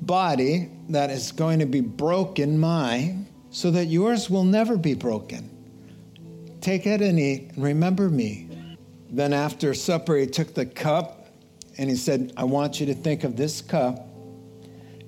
body 0.00 0.70
that 0.88 1.10
is 1.10 1.32
going 1.32 1.58
to 1.58 1.66
be 1.66 1.80
broken, 1.80 2.58
mine, 2.58 3.26
so 3.50 3.70
that 3.72 3.86
yours 3.86 4.30
will 4.30 4.44
never 4.44 4.76
be 4.76 4.94
broken. 4.94 5.50
Take 6.60 6.86
it 6.86 7.02
and 7.02 7.18
eat 7.18 7.50
and 7.54 7.64
remember 7.64 8.08
me. 8.08 8.48
Then 9.10 9.32
after 9.32 9.74
supper, 9.74 10.16
he 10.16 10.26
took 10.26 10.54
the 10.54 10.64
cup 10.64 11.21
and 11.78 11.88
he 11.88 11.96
said, 11.96 12.32
I 12.36 12.44
want 12.44 12.80
you 12.80 12.86
to 12.86 12.94
think 12.94 13.24
of 13.24 13.36
this 13.36 13.60
cup 13.60 14.08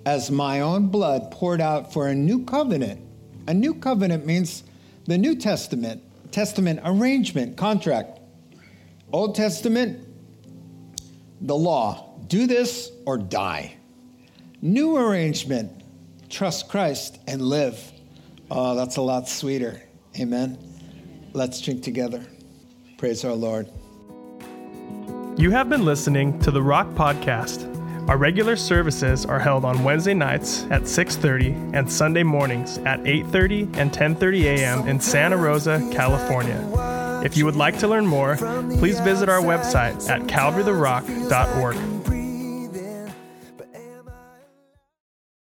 as 0.07 0.31
my 0.31 0.61
own 0.61 0.89
blood 0.89 1.31
poured 1.31 1.61
out 1.61 1.93
for 1.93 2.09
a 2.09 2.15
new 2.15 2.45
covenant. 2.45 3.01
A 3.47 3.55
new 3.55 3.75
covenant 3.75 4.27
means 4.27 4.65
the 5.07 5.19
New 5.19 5.37
Testament, 5.37 6.03
Testament 6.31 6.81
arrangement, 6.85 7.57
contract. 7.57 8.21
Old 9.12 9.35
Testament, 9.35 10.07
the 11.41 11.55
law 11.55 12.19
do 12.27 12.47
this 12.47 12.91
or 13.07 13.19
die. 13.19 13.77
New 14.62 14.97
arrangement, 14.97 15.83
trust 16.31 16.69
Christ 16.69 17.19
and 17.27 17.43
live. 17.43 17.93
Oh, 18.51 18.75
that's 18.75 18.97
a 18.97 19.03
lot 19.03 19.29
sweeter. 19.29 19.81
Amen. 20.19 20.59
Let's 21.33 21.61
drink 21.61 21.83
together. 21.83 22.25
Praise 22.97 23.25
our 23.25 23.35
Lord. 23.35 23.69
You 25.37 25.51
have 25.51 25.68
been 25.68 25.85
listening 25.85 26.39
to 26.41 26.53
the 26.53 26.62
Rock 26.62 26.87
Podcast. 26.95 27.68
Our 28.09 28.16
regular 28.16 28.55
services 28.55 29.26
are 29.26 29.41
held 29.41 29.64
on 29.64 29.82
Wednesday 29.82 30.14
nights 30.14 30.64
at 30.70 30.82
6:30 30.82 31.74
and 31.74 31.91
Sunday 31.91 32.22
mornings 32.22 32.78
at 32.78 33.01
8:30 33.05 33.68
and 33.76 33.93
10:30 33.93 34.45
a.m. 34.45 34.87
in 34.87 35.01
Santa 35.01 35.37
Rosa, 35.37 35.82
California. 35.93 36.61
If 37.24 37.37
you 37.37 37.47
would 37.47 37.57
like 37.57 37.78
to 37.80 37.89
learn 37.89 38.07
more, 38.07 38.37
please 38.78 39.01
visit 39.01 39.28
our 39.28 39.41
website 39.41 40.09
at 40.09 40.22
calvarytherock.org. 40.28 41.94